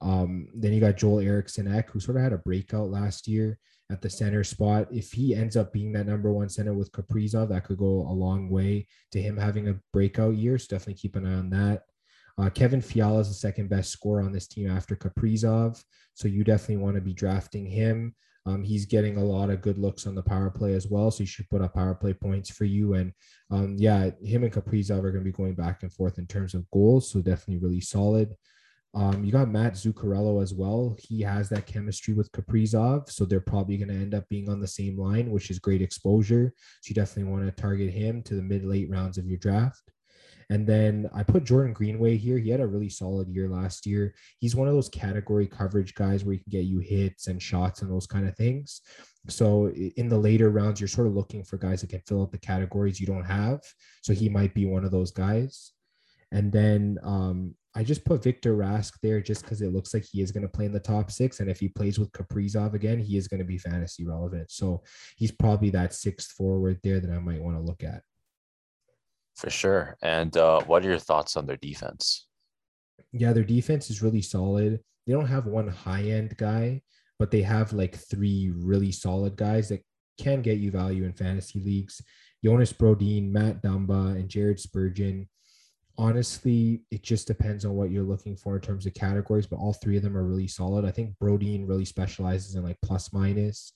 Um, 0.00 0.48
then 0.54 0.72
you 0.72 0.80
got 0.80 0.96
Joel 0.96 1.20
Eriksson 1.20 1.68
Ek, 1.68 1.90
who 1.90 2.00
sort 2.00 2.16
of 2.16 2.22
had 2.22 2.32
a 2.32 2.38
breakout 2.38 2.90
last 2.90 3.28
year 3.28 3.58
at 3.90 4.00
the 4.00 4.08
center 4.08 4.44
spot. 4.44 4.88
If 4.90 5.12
he 5.12 5.34
ends 5.34 5.56
up 5.56 5.72
being 5.72 5.92
that 5.92 6.06
number 6.06 6.32
one 6.32 6.48
center 6.48 6.72
with 6.72 6.92
Kaprizov, 6.92 7.50
that 7.50 7.64
could 7.64 7.78
go 7.78 8.06
a 8.08 8.12
long 8.12 8.48
way 8.48 8.86
to 9.12 9.20
him 9.20 9.36
having 9.36 9.68
a 9.68 9.78
breakout 9.92 10.36
year. 10.36 10.58
So 10.58 10.68
definitely 10.70 10.94
keep 10.94 11.16
an 11.16 11.26
eye 11.26 11.34
on 11.34 11.50
that. 11.50 11.82
Uh, 12.38 12.48
Kevin 12.48 12.80
Fiala 12.80 13.20
is 13.20 13.28
the 13.28 13.34
second 13.34 13.68
best 13.68 13.90
scorer 13.90 14.22
on 14.22 14.32
this 14.32 14.46
team 14.46 14.70
after 14.70 14.96
Kaprizov. 14.96 15.82
So 16.14 16.28
you 16.28 16.44
definitely 16.44 16.82
want 16.82 16.94
to 16.94 17.02
be 17.02 17.12
drafting 17.12 17.66
him. 17.66 18.14
Um, 18.46 18.62
he's 18.62 18.86
getting 18.86 19.16
a 19.16 19.24
lot 19.24 19.50
of 19.50 19.60
good 19.60 19.78
looks 19.78 20.06
on 20.06 20.14
the 20.14 20.22
power 20.22 20.50
play 20.50 20.74
as 20.74 20.86
well. 20.86 21.10
So 21.10 21.22
you 21.22 21.26
should 21.26 21.48
put 21.50 21.60
up 21.60 21.74
power 21.74 21.94
play 21.94 22.14
points 22.14 22.50
for 22.50 22.64
you. 22.64 22.94
And 22.94 23.12
um, 23.50 23.76
yeah, 23.78 24.10
him 24.22 24.44
and 24.44 24.52
Kaprizov 24.52 25.04
are 25.04 25.12
going 25.12 25.24
to 25.24 25.30
be 25.30 25.32
going 25.32 25.54
back 25.54 25.82
and 25.82 25.92
forth 25.92 26.18
in 26.18 26.26
terms 26.26 26.54
of 26.54 26.70
goals. 26.70 27.10
So 27.10 27.20
definitely 27.20 27.58
really 27.58 27.80
solid. 27.80 28.34
Um, 28.92 29.24
you 29.24 29.30
got 29.30 29.48
Matt 29.48 29.74
Zuccarello 29.74 30.42
as 30.42 30.52
well. 30.52 30.96
He 30.98 31.20
has 31.22 31.48
that 31.50 31.66
chemistry 31.66 32.12
with 32.12 32.32
Kaprizov, 32.32 33.08
so 33.08 33.24
they're 33.24 33.40
probably 33.40 33.76
going 33.76 33.88
to 33.88 33.94
end 33.94 34.14
up 34.14 34.28
being 34.28 34.48
on 34.48 34.60
the 34.60 34.66
same 34.66 34.98
line, 34.98 35.30
which 35.30 35.50
is 35.50 35.60
great 35.60 35.80
exposure. 35.80 36.52
So 36.82 36.88
you 36.88 36.94
definitely 36.96 37.30
want 37.30 37.46
to 37.46 37.62
target 37.62 37.90
him 37.90 38.22
to 38.24 38.34
the 38.34 38.42
mid 38.42 38.64
late 38.64 38.90
rounds 38.90 39.16
of 39.16 39.26
your 39.26 39.38
draft. 39.38 39.82
And 40.50 40.66
then 40.66 41.08
I 41.14 41.22
put 41.22 41.44
Jordan 41.44 41.72
Greenway 41.72 42.16
here. 42.16 42.36
He 42.36 42.50
had 42.50 42.60
a 42.60 42.66
really 42.66 42.88
solid 42.88 43.28
year 43.28 43.48
last 43.48 43.86
year. 43.86 44.14
He's 44.40 44.56
one 44.56 44.66
of 44.66 44.74
those 44.74 44.88
category 44.88 45.46
coverage 45.46 45.94
guys 45.94 46.24
where 46.24 46.34
he 46.34 46.38
can 46.40 46.50
get 46.50 46.64
you 46.64 46.80
hits 46.80 47.28
and 47.28 47.40
shots 47.40 47.82
and 47.82 47.90
those 47.90 48.08
kind 48.08 48.26
of 48.26 48.36
things. 48.36 48.80
So 49.28 49.70
in 49.70 50.08
the 50.08 50.18
later 50.18 50.50
rounds, 50.50 50.80
you're 50.80 50.88
sort 50.88 51.06
of 51.06 51.14
looking 51.14 51.44
for 51.44 51.56
guys 51.56 51.82
that 51.82 51.90
can 51.90 52.02
fill 52.06 52.22
out 52.22 52.32
the 52.32 52.38
categories 52.38 52.98
you 52.98 53.06
don't 53.06 53.24
have. 53.24 53.60
So 54.02 54.12
he 54.12 54.28
might 54.28 54.52
be 54.52 54.66
one 54.66 54.84
of 54.84 54.90
those 54.90 55.12
guys. 55.12 55.72
And 56.32 56.50
then 56.50 56.98
um, 57.04 57.54
I 57.76 57.84
just 57.84 58.04
put 58.04 58.22
Victor 58.24 58.56
Rask 58.56 58.94
there 59.02 59.20
just 59.20 59.42
because 59.42 59.62
it 59.62 59.72
looks 59.72 59.94
like 59.94 60.04
he 60.04 60.20
is 60.20 60.32
going 60.32 60.42
to 60.42 60.48
play 60.48 60.64
in 60.64 60.72
the 60.72 60.80
top 60.80 61.12
six. 61.12 61.38
And 61.38 61.48
if 61.48 61.60
he 61.60 61.68
plays 61.68 61.98
with 61.98 62.10
Kaprizov 62.10 62.74
again, 62.74 62.98
he 62.98 63.16
is 63.16 63.28
going 63.28 63.40
to 63.40 63.46
be 63.46 63.58
fantasy 63.58 64.04
relevant. 64.04 64.50
So 64.50 64.82
he's 65.16 65.30
probably 65.30 65.70
that 65.70 65.94
sixth 65.94 66.32
forward 66.32 66.80
there 66.82 66.98
that 66.98 67.10
I 67.10 67.20
might 67.20 67.42
want 67.42 67.56
to 67.56 67.62
look 67.62 67.84
at. 67.84 68.02
For 69.40 69.48
sure. 69.48 69.96
And 70.02 70.36
uh, 70.36 70.60
what 70.64 70.84
are 70.84 70.88
your 70.90 70.98
thoughts 70.98 71.34
on 71.34 71.46
their 71.46 71.56
defense? 71.56 72.26
Yeah, 73.12 73.32
their 73.32 73.42
defense 73.42 73.88
is 73.88 74.02
really 74.02 74.20
solid. 74.20 74.80
They 75.06 75.14
don't 75.14 75.26
have 75.26 75.46
one 75.46 75.66
high 75.66 76.02
end 76.02 76.36
guy, 76.36 76.82
but 77.18 77.30
they 77.30 77.40
have 77.40 77.72
like 77.72 77.96
three 77.96 78.52
really 78.54 78.92
solid 78.92 79.36
guys 79.36 79.70
that 79.70 79.82
can 80.18 80.42
get 80.42 80.58
you 80.58 80.70
value 80.70 81.04
in 81.04 81.14
fantasy 81.14 81.58
leagues. 81.58 82.02
Jonas 82.44 82.74
Brodin, 82.74 83.30
Matt 83.30 83.62
Dumba, 83.62 84.14
and 84.16 84.28
Jared 84.28 84.60
Spurgeon 84.60 85.26
honestly, 86.00 86.80
it 86.90 87.02
just 87.02 87.26
depends 87.26 87.66
on 87.66 87.74
what 87.74 87.90
you're 87.90 88.02
looking 88.02 88.34
for 88.34 88.56
in 88.56 88.62
terms 88.62 88.86
of 88.86 88.94
categories, 88.94 89.46
but 89.46 89.56
all 89.56 89.74
three 89.74 89.98
of 89.98 90.02
them 90.02 90.16
are 90.16 90.24
really 90.24 90.48
solid. 90.48 90.86
I 90.86 90.90
think 90.90 91.14
Brodin 91.22 91.68
really 91.68 91.84
specializes 91.84 92.54
in 92.54 92.62
like 92.62 92.78
plus 92.82 93.12
minus, 93.12 93.74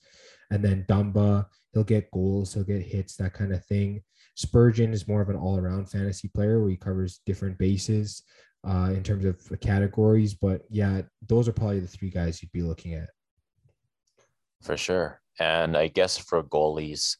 and 0.49 0.65
then 0.65 0.85
Dumba, 0.89 1.45
he'll 1.71 1.83
get 1.83 2.09
goals, 2.09 2.51
he'll 2.51 2.63
get 2.63 2.81
hits, 2.81 3.15
that 3.17 3.33
kind 3.33 3.53
of 3.53 3.63
thing. 3.65 4.01
Spurgeon 4.35 4.93
is 4.93 5.07
more 5.07 5.21
of 5.21 5.29
an 5.29 5.35
all 5.35 5.57
around 5.57 5.89
fantasy 5.89 6.27
player 6.27 6.59
where 6.59 6.69
he 6.69 6.77
covers 6.77 7.21
different 7.25 7.57
bases 7.57 8.23
uh, 8.67 8.91
in 8.93 9.01
terms 9.01 9.25
of 9.25 9.59
categories. 9.61 10.33
But 10.33 10.63
yeah, 10.69 11.01
those 11.27 11.47
are 11.47 11.53
probably 11.53 11.79
the 11.79 11.87
three 11.87 12.09
guys 12.09 12.41
you'd 12.41 12.51
be 12.51 12.61
looking 12.61 12.93
at. 12.93 13.09
For 14.61 14.77
sure. 14.77 15.21
And 15.39 15.77
I 15.77 15.87
guess 15.87 16.17
for 16.17 16.43
goalies, 16.43 17.17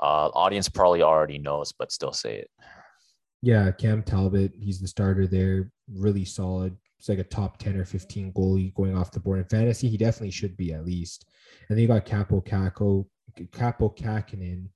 uh, 0.00 0.30
audience 0.34 0.68
probably 0.68 1.02
already 1.02 1.38
knows, 1.38 1.72
but 1.72 1.92
still 1.92 2.12
say 2.12 2.38
it. 2.38 2.50
Yeah, 3.42 3.70
Cam 3.70 4.02
Talbot, 4.02 4.52
he's 4.58 4.80
the 4.80 4.88
starter 4.88 5.26
there, 5.26 5.70
really 5.92 6.24
solid. 6.24 6.76
It's 6.98 7.08
like 7.08 7.18
a 7.18 7.24
top 7.24 7.58
10 7.58 7.76
or 7.76 7.84
15 7.84 8.32
goalie 8.32 8.74
going 8.74 8.96
off 8.96 9.10
the 9.12 9.20
board 9.20 9.38
in 9.38 9.44
fantasy. 9.44 9.88
He 9.88 9.96
definitely 9.96 10.30
should 10.30 10.56
be 10.56 10.72
at 10.72 10.86
least. 10.86 11.26
And 11.68 11.76
then 11.76 11.82
you 11.82 11.88
got 11.88 12.06
Kaapo 12.06 12.44
Kakko, 12.44 13.06
Kaapo 13.52 13.96
Kähkönen, 13.96 14.68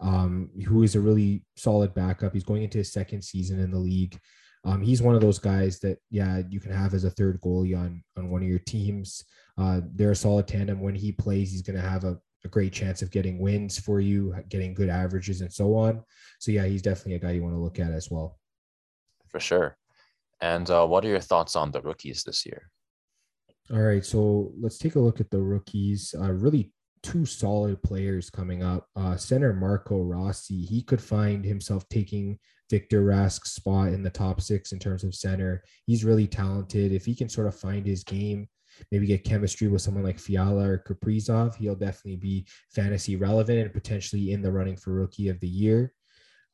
um, 0.00 0.50
who 0.66 0.82
is 0.82 0.94
a 0.94 1.00
really 1.00 1.44
solid 1.56 1.94
backup. 1.94 2.32
He's 2.32 2.44
going 2.44 2.62
into 2.62 2.78
his 2.78 2.92
second 2.92 3.22
season 3.22 3.58
in 3.58 3.70
the 3.70 3.78
league. 3.78 4.18
Um, 4.64 4.82
he's 4.82 5.02
one 5.02 5.14
of 5.14 5.20
those 5.20 5.38
guys 5.38 5.78
that, 5.80 5.98
yeah, 6.10 6.42
you 6.48 6.60
can 6.60 6.72
have 6.72 6.94
as 6.94 7.04
a 7.04 7.10
third 7.10 7.40
goalie 7.40 7.78
on 7.78 8.02
on 8.16 8.30
one 8.30 8.42
of 8.42 8.48
your 8.48 8.58
teams. 8.58 9.24
Uh, 9.56 9.80
they're 9.94 10.12
a 10.12 10.16
solid 10.16 10.46
tandem. 10.46 10.80
When 10.80 10.94
he 10.94 11.12
plays, 11.12 11.52
he's 11.52 11.62
going 11.62 11.80
to 11.80 11.88
have 11.88 12.04
a 12.04 12.18
a 12.44 12.48
great 12.48 12.72
chance 12.72 13.02
of 13.02 13.10
getting 13.10 13.38
wins 13.38 13.78
for 13.78 14.00
you, 14.00 14.34
getting 14.48 14.74
good 14.74 14.88
averages, 14.88 15.40
and 15.40 15.52
so 15.52 15.74
on. 15.74 16.02
So 16.38 16.52
yeah, 16.52 16.66
he's 16.66 16.82
definitely 16.82 17.14
a 17.14 17.18
guy 17.18 17.32
you 17.32 17.42
want 17.42 17.54
to 17.54 17.60
look 17.60 17.78
at 17.78 17.92
as 17.92 18.10
well. 18.10 18.38
For 19.28 19.40
sure. 19.40 19.76
And 20.40 20.68
uh, 20.70 20.86
what 20.86 21.04
are 21.04 21.08
your 21.08 21.20
thoughts 21.20 21.56
on 21.56 21.70
the 21.72 21.82
rookies 21.82 22.22
this 22.22 22.46
year? 22.46 22.70
All 23.70 23.80
right, 23.80 24.04
so 24.04 24.52
let's 24.58 24.78
take 24.78 24.94
a 24.94 25.00
look 25.00 25.20
at 25.20 25.30
the 25.30 25.42
rookies. 25.42 26.14
Uh, 26.18 26.32
really, 26.32 26.72
two 27.02 27.24
solid 27.26 27.82
players 27.82 28.30
coming 28.30 28.62
up. 28.62 28.88
Uh, 28.96 29.16
center 29.16 29.52
Marco 29.52 30.02
Rossi, 30.02 30.62
he 30.62 30.82
could 30.82 31.00
find 31.00 31.44
himself 31.44 31.88
taking 31.88 32.38
Victor 32.70 33.04
Rask's 33.04 33.52
spot 33.52 33.88
in 33.88 34.02
the 34.02 34.10
top 34.10 34.40
six 34.40 34.72
in 34.72 34.78
terms 34.78 35.04
of 35.04 35.14
center. 35.14 35.62
He's 35.86 36.04
really 36.04 36.26
talented. 36.26 36.92
If 36.92 37.04
he 37.04 37.14
can 37.14 37.28
sort 37.28 37.46
of 37.46 37.58
find 37.58 37.86
his 37.86 38.04
game, 38.04 38.48
maybe 38.92 39.06
get 39.06 39.24
chemistry 39.24 39.68
with 39.68 39.82
someone 39.82 40.04
like 40.04 40.18
Fiala 40.18 40.68
or 40.68 40.84
Kaprizov, 40.86 41.56
he'll 41.56 41.74
definitely 41.74 42.16
be 42.16 42.46
fantasy 42.70 43.16
relevant 43.16 43.58
and 43.58 43.72
potentially 43.72 44.32
in 44.32 44.42
the 44.42 44.52
running 44.52 44.76
for 44.76 44.92
rookie 44.92 45.28
of 45.28 45.40
the 45.40 45.48
year. 45.48 45.92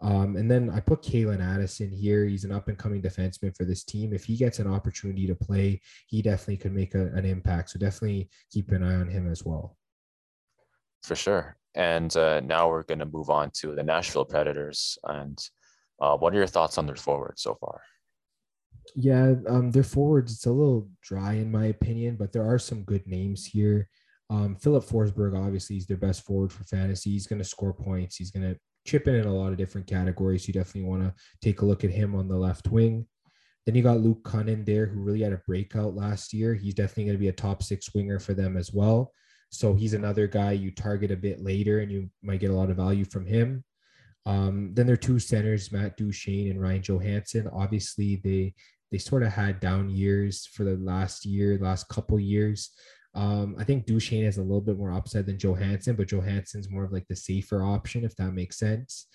Um, 0.00 0.36
and 0.36 0.50
then 0.50 0.70
I 0.70 0.80
put 0.80 1.02
Calen 1.02 1.40
Addison 1.40 1.90
here. 1.90 2.26
He's 2.26 2.44
an 2.44 2.52
up 2.52 2.68
and 2.68 2.76
coming 2.76 3.00
defenseman 3.00 3.56
for 3.56 3.64
this 3.64 3.84
team. 3.84 4.12
If 4.12 4.24
he 4.24 4.36
gets 4.36 4.58
an 4.58 4.66
opportunity 4.66 5.26
to 5.26 5.34
play, 5.34 5.80
he 6.08 6.20
definitely 6.20 6.58
could 6.58 6.74
make 6.74 6.94
a, 6.94 7.06
an 7.14 7.24
impact. 7.24 7.70
So 7.70 7.78
definitely 7.78 8.28
keep 8.52 8.70
an 8.70 8.82
eye 8.82 8.96
on 8.96 9.08
him 9.08 9.30
as 9.30 9.44
well. 9.44 9.76
For 11.04 11.14
sure. 11.14 11.56
And 11.74 12.16
uh, 12.16 12.40
now 12.40 12.70
we're 12.70 12.82
going 12.82 13.00
to 13.00 13.04
move 13.04 13.28
on 13.28 13.50
to 13.56 13.74
the 13.74 13.82
Nashville 13.82 14.24
Predators. 14.24 14.96
And 15.04 15.38
uh, 16.00 16.16
what 16.16 16.32
are 16.32 16.38
your 16.38 16.46
thoughts 16.46 16.78
on 16.78 16.86
their 16.86 16.96
forward 16.96 17.38
so 17.38 17.54
far? 17.60 17.82
Yeah, 18.96 19.34
um, 19.46 19.70
their 19.70 19.82
forwards, 19.82 20.32
it's 20.32 20.46
a 20.46 20.52
little 20.52 20.88
dry 21.02 21.34
in 21.34 21.50
my 21.50 21.66
opinion, 21.66 22.16
but 22.16 22.32
there 22.32 22.46
are 22.48 22.58
some 22.58 22.84
good 22.84 23.06
names 23.06 23.44
here. 23.44 23.88
Um, 24.30 24.56
Filip 24.56 24.84
Forsberg, 24.84 25.38
obviously, 25.38 25.76
is 25.76 25.86
their 25.86 25.98
best 25.98 26.24
forward 26.24 26.50
for 26.50 26.64
fantasy. 26.64 27.10
He's 27.10 27.26
going 27.26 27.40
to 27.40 27.48
score 27.48 27.74
points. 27.74 28.16
He's 28.16 28.30
going 28.30 28.50
to 28.50 28.58
chip 28.86 29.06
in 29.06 29.16
in 29.16 29.26
a 29.26 29.34
lot 29.34 29.52
of 29.52 29.58
different 29.58 29.86
categories. 29.86 30.48
You 30.48 30.54
definitely 30.54 30.88
want 30.88 31.02
to 31.02 31.14
take 31.42 31.60
a 31.60 31.66
look 31.66 31.84
at 31.84 31.90
him 31.90 32.14
on 32.14 32.28
the 32.28 32.36
left 32.36 32.68
wing. 32.68 33.06
Then 33.66 33.74
you 33.74 33.82
got 33.82 34.00
Luke 34.00 34.22
Kunin 34.24 34.64
there, 34.64 34.86
who 34.86 35.00
really 35.00 35.22
had 35.22 35.32
a 35.32 35.42
breakout 35.46 35.94
last 35.94 36.32
year. 36.32 36.54
He's 36.54 36.74
definitely 36.74 37.04
going 37.04 37.16
to 37.16 37.20
be 37.20 37.28
a 37.28 37.32
top 37.32 37.62
six 37.62 37.94
winger 37.94 38.18
for 38.18 38.32
them 38.32 38.56
as 38.56 38.72
well. 38.72 39.12
So 39.50 39.74
he's 39.74 39.94
another 39.94 40.26
guy 40.26 40.52
you 40.52 40.70
target 40.70 41.10
a 41.10 41.16
bit 41.16 41.40
later, 41.40 41.80
and 41.80 41.90
you 41.90 42.10
might 42.22 42.40
get 42.40 42.50
a 42.50 42.54
lot 42.54 42.70
of 42.70 42.76
value 42.76 43.04
from 43.04 43.26
him. 43.26 43.64
Um, 44.26 44.72
then 44.74 44.90
are 44.90 44.96
two 44.96 45.18
centers, 45.18 45.70
Matt 45.70 45.96
Duchene 45.96 46.50
and 46.50 46.60
Ryan 46.60 46.82
Johansen. 46.82 47.48
Obviously, 47.52 48.16
they 48.16 48.54
they 48.90 48.98
sort 48.98 49.22
of 49.22 49.32
had 49.32 49.60
down 49.60 49.90
years 49.90 50.46
for 50.46 50.64
the 50.64 50.76
last 50.76 51.26
year, 51.26 51.58
last 51.60 51.88
couple 51.88 52.18
years. 52.18 52.70
Um, 53.14 53.54
I 53.58 53.64
think 53.64 53.86
Duchene 53.86 54.24
has 54.24 54.38
a 54.38 54.42
little 54.42 54.60
bit 54.60 54.78
more 54.78 54.92
upside 54.92 55.26
than 55.26 55.38
Johansen, 55.38 55.96
but 55.96 56.08
Johansen's 56.08 56.70
more 56.70 56.84
of 56.84 56.92
like 56.92 57.06
the 57.08 57.16
safer 57.16 57.62
option, 57.62 58.04
if 58.04 58.16
that 58.16 58.32
makes 58.32 58.58
sense. 58.58 59.06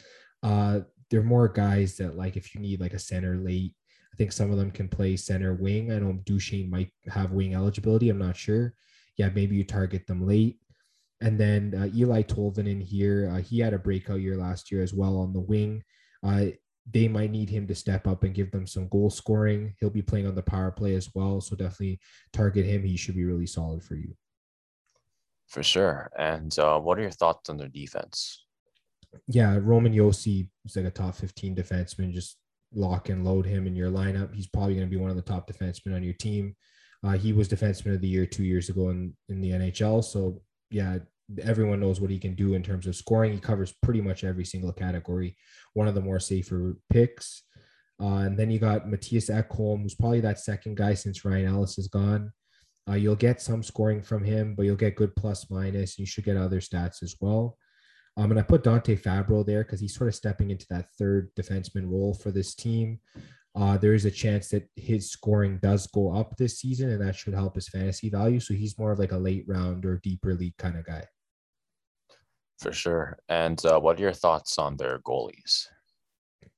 Uh, 0.41 0.81
they're 1.09 1.23
more 1.23 1.47
guys 1.47 1.97
that 1.97 2.15
like 2.15 2.37
if 2.37 2.53
you 2.53 2.61
need 2.61 2.79
like 2.79 2.93
a 2.93 2.99
center 2.99 3.37
late, 3.37 3.73
I 4.13 4.15
think 4.15 4.31
some 4.31 4.51
of 4.51 4.57
them 4.57 4.71
can 4.71 4.87
play 4.87 5.15
center 5.17 5.53
wing. 5.53 5.91
I 5.91 5.99
know 5.99 6.13
Duchene 6.25 6.69
might 6.69 6.91
have 7.07 7.31
wing 7.31 7.55
eligibility. 7.55 8.09
I'm 8.09 8.19
not 8.19 8.37
sure. 8.37 8.73
Yeah, 9.19 9.29
maybe 9.35 9.57
you 9.57 9.65
target 9.65 10.07
them 10.07 10.25
late. 10.25 10.57
And 11.19 11.37
then 11.37 11.73
uh, 11.75 11.87
Eeli 11.93 12.25
Tolvanen 12.25 12.81
here, 12.81 13.29
uh, 13.31 13.41
he 13.41 13.59
had 13.59 13.73
a 13.73 13.77
breakout 13.77 14.21
year 14.21 14.37
last 14.37 14.71
year 14.71 14.81
as 14.81 14.93
well 14.93 15.17
on 15.17 15.33
the 15.33 15.41
wing. 15.41 15.83
Uh, 16.25 16.45
they 16.89 17.09
might 17.09 17.29
need 17.29 17.49
him 17.49 17.67
to 17.67 17.75
step 17.75 18.07
up 18.07 18.23
and 18.23 18.33
give 18.33 18.49
them 18.49 18.65
some 18.65 18.87
goal 18.87 19.09
scoring. 19.09 19.75
He'll 19.79 19.89
be 19.89 20.01
playing 20.01 20.25
on 20.25 20.35
the 20.35 20.41
power 20.41 20.71
play 20.71 20.95
as 20.95 21.09
well. 21.13 21.41
So 21.41 21.57
definitely 21.57 21.99
target 22.31 22.65
him. 22.65 22.83
He 22.83 22.95
should 22.95 23.15
be 23.15 23.25
really 23.25 23.45
solid 23.45 23.83
for 23.83 23.95
you. 23.95 24.15
For 25.47 25.63
sure. 25.63 26.09
And 26.17 26.57
uh, 26.57 26.79
what 26.79 26.97
are 26.97 27.01
your 27.01 27.11
thoughts 27.11 27.49
on 27.49 27.57
their 27.57 27.67
defense? 27.67 28.45
Yeah, 29.27 29.57
Roman 29.61 29.93
Josi 29.93 30.47
is 30.63 30.77
like 30.77 30.85
a 30.85 30.91
top 30.91 31.15
15 31.15 31.57
defenseman. 31.57 32.13
Just 32.13 32.37
lock 32.73 33.09
and 33.09 33.25
load 33.25 33.45
him 33.45 33.67
in 33.67 33.75
your 33.75 33.91
lineup. 33.91 34.33
He's 34.33 34.47
probably 34.47 34.75
going 34.75 34.87
to 34.87 34.95
be 34.95 35.01
one 35.01 35.09
of 35.09 35.17
the 35.17 35.21
top 35.21 35.51
defensemen 35.51 35.93
on 35.93 36.03
your 36.03 36.13
team. 36.13 36.55
Uh, 37.03 37.17
he 37.17 37.33
was 37.33 37.47
defenseman 37.47 37.95
of 37.95 38.01
the 38.01 38.07
year 38.07 38.25
two 38.25 38.43
years 38.43 38.69
ago 38.69 38.89
in, 38.89 39.15
in 39.29 39.41
the 39.41 39.51
NHL. 39.51 40.03
So 40.03 40.41
yeah, 40.69 40.99
everyone 41.41 41.79
knows 41.79 42.01
what 42.01 42.09
he 42.09 42.19
can 42.19 42.35
do 42.35 42.53
in 42.53 42.63
terms 42.63 42.87
of 42.87 42.95
scoring. 42.95 43.33
He 43.33 43.39
covers 43.39 43.73
pretty 43.83 44.01
much 44.01 44.23
every 44.23 44.45
single 44.45 44.73
category. 44.73 45.37
One 45.73 45.87
of 45.87 45.95
the 45.95 46.01
more 46.01 46.19
safer 46.19 46.77
picks. 46.89 47.43
Uh, 48.01 48.23
and 48.25 48.37
then 48.37 48.49
you 48.49 48.59
got 48.59 48.87
Mattias 48.87 49.29
Ekholm, 49.29 49.83
who's 49.83 49.95
probably 49.95 50.21
that 50.21 50.39
second 50.39 50.77
guy 50.77 50.93
since 50.93 51.23
Ryan 51.23 51.47
Ellis 51.47 51.77
is 51.77 51.87
gone. 51.87 52.31
Uh, 52.89 52.95
you'll 52.95 53.15
get 53.15 53.41
some 53.41 53.61
scoring 53.61 54.01
from 54.01 54.23
him, 54.23 54.55
but 54.55 54.63
you'll 54.63 54.75
get 54.75 54.95
good 54.95 55.15
plus 55.15 55.49
minus. 55.49 55.99
You 55.99 56.05
should 56.05 56.23
get 56.23 56.37
other 56.37 56.59
stats 56.59 57.03
as 57.03 57.15
well. 57.21 57.57
Um, 58.17 58.31
and 58.31 58.39
I 58.39 58.43
put 58.43 58.63
Dante 58.63 58.95
Fabbro 58.95 59.45
there 59.45 59.63
because 59.63 59.79
he's 59.79 59.95
sort 59.95 60.07
of 60.07 60.15
stepping 60.15 60.49
into 60.49 60.65
that 60.69 60.87
third 60.97 61.29
defenseman 61.39 61.89
role 61.89 62.13
for 62.13 62.31
this 62.31 62.55
team. 62.55 62.99
Uh, 63.55 63.77
there 63.77 63.93
is 63.93 64.05
a 64.05 64.11
chance 64.11 64.49
that 64.49 64.69
his 64.75 65.11
scoring 65.11 65.59
does 65.61 65.87
go 65.87 66.15
up 66.15 66.37
this 66.37 66.59
season, 66.59 66.89
and 66.89 67.01
that 67.01 67.15
should 67.15 67.33
help 67.33 67.55
his 67.55 67.67
fantasy 67.67 68.09
value. 68.09 68.39
So 68.39 68.53
he's 68.53 68.77
more 68.77 68.91
of 68.91 68.99
like 68.99 69.11
a 69.11 69.17
late 69.17 69.45
round 69.47 69.85
or 69.85 69.99
deeper 70.03 70.33
league 70.33 70.57
kind 70.57 70.77
of 70.77 70.85
guy. 70.85 71.05
For 72.59 72.71
sure. 72.73 73.17
And 73.29 73.63
uh, 73.65 73.79
what 73.79 73.97
are 73.97 74.01
your 74.01 74.13
thoughts 74.13 74.57
on 74.59 74.77
their 74.77 74.99
goalies? 74.99 75.65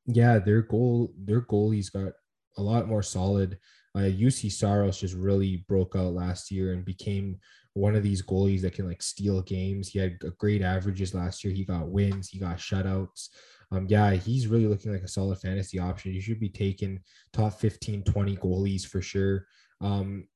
Yeah, 0.05 0.39
their 0.39 0.63
goal, 0.63 1.13
their 1.17 1.41
goalies 1.41 1.91
got 1.91 2.13
a 2.57 2.61
lot 2.61 2.87
more 2.87 3.03
solid. 3.03 3.57
Uh, 3.95 4.09
Juuse 4.09 4.51
Saros 4.51 4.99
just 4.99 5.15
really 5.15 5.63
broke 5.67 5.95
out 5.95 6.13
last 6.13 6.51
year 6.51 6.73
and 6.73 6.83
became 6.83 7.39
one 7.73 7.95
of 7.95 8.03
these 8.03 8.21
goalies 8.21 8.61
that 8.61 8.73
can 8.73 8.87
like 8.87 9.01
steal 9.01 9.41
games. 9.41 9.89
He 9.89 9.99
had 9.99 10.17
great 10.37 10.61
averages 10.61 11.13
last 11.13 11.43
year. 11.43 11.53
He 11.53 11.65
got 11.65 11.89
wins, 11.89 12.29
he 12.29 12.39
got 12.39 12.57
shutouts. 12.57 13.29
Um, 13.71 13.87
yeah, 13.89 14.11
he's 14.11 14.47
really 14.47 14.67
looking 14.67 14.91
like 14.91 15.03
a 15.03 15.07
solid 15.07 15.39
fantasy 15.39 15.79
option. 15.79 16.13
You 16.13 16.21
should 16.21 16.39
be 16.39 16.49
taking 16.49 16.99
top 17.31 17.53
15, 17.53 18.03
20 18.03 18.37
goalies 18.37 18.85
for 18.85 19.01
sure. 19.01 19.45
Um, 19.79 20.27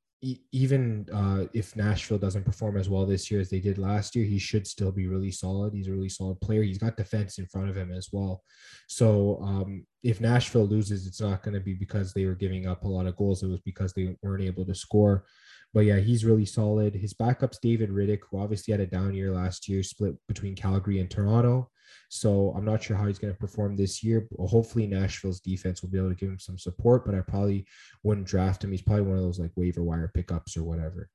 even 0.52 1.08
uh, 1.14 1.46
if 1.54 1.76
Nashville 1.76 2.18
doesn't 2.18 2.46
perform 2.46 2.78
as 2.78 2.90
well 2.90 3.06
this 3.06 3.30
year 3.30 3.40
as 3.40 3.50
they 3.50 3.60
did 3.60 3.78
last 3.78 4.16
year, 4.16 4.26
he 4.26 4.40
should 4.40 4.66
still 4.66 4.92
be 4.92 5.08
really 5.08 5.30
solid. 5.30 5.74
He's 5.74 5.88
a 5.88 5.92
really 5.92 6.10
solid 6.10 6.40
player. 6.42 6.64
He's 6.64 6.80
got 6.80 6.98
defense 6.98 7.38
in 7.38 7.46
front 7.46 7.70
of 7.70 7.78
him 7.78 7.92
as 7.92 8.10
well. 8.12 8.42
So 8.88 9.40
um, 9.44 9.86
if 10.04 10.22
Nashville 10.22 10.66
loses, 10.66 11.06
it's 11.06 11.22
not 11.22 11.44
going 11.44 11.54
to 11.54 11.60
be 11.60 11.74
because 11.74 12.14
they 12.14 12.26
were 12.26 12.34
giving 12.34 12.66
up 12.66 12.84
a 12.86 12.88
lot 12.88 13.06
of 13.06 13.18
goals. 13.18 13.44
It 13.44 13.48
was 13.48 13.60
because 13.62 13.94
they 13.94 14.16
weren't 14.24 14.44
able 14.44 14.66
to 14.66 14.74
score. 14.74 15.26
But 15.74 15.82
yeah, 15.82 16.00
he's 16.00 16.26
really 16.26 16.46
solid. 16.46 16.96
His 16.96 17.14
backup's 17.14 17.60
David 17.60 17.90
Rittich, 17.90 18.22
who 18.32 18.40
obviously 18.40 18.72
had 18.72 18.82
a 18.82 18.88
down 18.88 19.14
year 19.14 19.32
last 19.32 19.68
year, 19.68 19.84
split 19.84 20.16
between 20.28 20.56
Calgary 20.56 21.00
and 21.00 21.12
Toronto. 21.12 21.70
So 22.10 22.54
I'm 22.56 22.66
not 22.66 22.84
sure 22.84 22.96
how 22.96 23.08
he's 23.08 23.20
going 23.20 23.34
to 23.34 23.40
perform 23.40 23.76
this 23.76 24.04
year. 24.04 24.28
Hopefully, 24.40 24.88
Nashville's 24.88 25.40
defense 25.40 25.82
will 25.82 25.90
be 25.90 25.98
able 25.98 26.10
to 26.10 26.16
give 26.16 26.30
him 26.30 26.40
some 26.40 26.58
support, 26.58 27.06
but 27.06 27.16
I 27.16 27.22
probably 27.22 27.66
wouldn't 28.04 28.28
draft 28.28 28.64
him. 28.64 28.72
He's 28.72 28.82
probably 28.82 29.04
one 29.04 29.18
of 29.18 29.24
those 29.24 29.40
like 29.40 29.52
waiver 29.56 29.84
wire 29.84 30.12
pickups 30.14 30.56
or 30.58 30.64
whatever. 30.64 31.10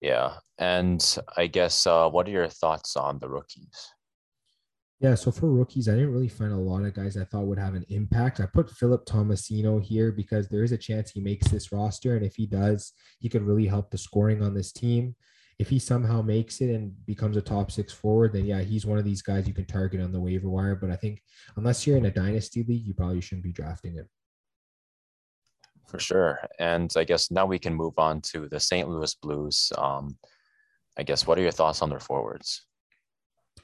Yeah. 0.00 0.34
And 0.58 1.04
I 1.36 1.46
guess 1.46 1.86
uh, 1.86 2.08
what 2.08 2.26
are 2.26 2.32
your 2.32 2.48
thoughts 2.48 2.96
on 2.96 3.18
the 3.18 3.28
rookies? 3.28 3.92
Yeah, 5.00 5.14
so 5.14 5.30
for 5.30 5.50
rookies, 5.50 5.88
I 5.88 5.92
didn't 5.92 6.12
really 6.12 6.28
find 6.28 6.52
a 6.52 6.56
lot 6.56 6.84
of 6.84 6.92
guys 6.92 7.16
I 7.16 7.24
thought 7.24 7.46
would 7.46 7.58
have 7.58 7.74
an 7.74 7.86
impact. 7.88 8.38
I 8.38 8.44
put 8.44 8.70
Philip 8.70 9.06
Tomasino 9.06 9.82
here 9.82 10.12
because 10.12 10.48
there 10.48 10.62
is 10.62 10.72
a 10.72 10.78
chance 10.78 11.10
he 11.10 11.20
makes 11.20 11.48
this 11.48 11.72
roster. 11.72 12.16
And 12.16 12.24
if 12.24 12.36
he 12.36 12.46
does, 12.46 12.92
he 13.18 13.30
could 13.30 13.42
really 13.42 13.66
help 13.66 13.90
the 13.90 13.96
scoring 13.96 14.42
on 14.42 14.52
this 14.52 14.72
team 14.72 15.16
if 15.60 15.68
he 15.68 15.78
somehow 15.78 16.22
makes 16.22 16.62
it 16.62 16.74
and 16.74 16.94
becomes 17.04 17.36
a 17.36 17.42
top 17.42 17.70
six 17.70 17.92
forward, 17.92 18.32
then 18.32 18.46
yeah, 18.46 18.62
he's 18.62 18.86
one 18.86 18.96
of 18.96 19.04
these 19.04 19.20
guys 19.20 19.46
you 19.46 19.52
can 19.52 19.66
target 19.66 20.00
on 20.00 20.10
the 20.10 20.18
waiver 20.18 20.48
wire. 20.48 20.74
But 20.74 20.90
I 20.90 20.96
think 20.96 21.22
unless 21.54 21.86
you're 21.86 21.98
in 21.98 22.06
a 22.06 22.10
dynasty 22.10 22.64
league, 22.66 22.86
you 22.86 22.94
probably 22.94 23.20
shouldn't 23.20 23.44
be 23.44 23.52
drafting 23.52 23.92
him. 23.92 24.08
For 25.86 25.98
sure. 25.98 26.40
And 26.58 26.90
I 26.96 27.04
guess 27.04 27.30
now 27.30 27.44
we 27.44 27.58
can 27.58 27.74
move 27.74 27.92
on 27.98 28.22
to 28.32 28.48
the 28.48 28.58
St. 28.58 28.88
Louis 28.88 29.14
Blues. 29.16 29.70
Um, 29.76 30.16
I 30.96 31.02
guess 31.02 31.26
what 31.26 31.38
are 31.38 31.42
your 31.42 31.50
thoughts 31.50 31.82
on 31.82 31.90
their 31.90 32.00
forwards? 32.00 32.64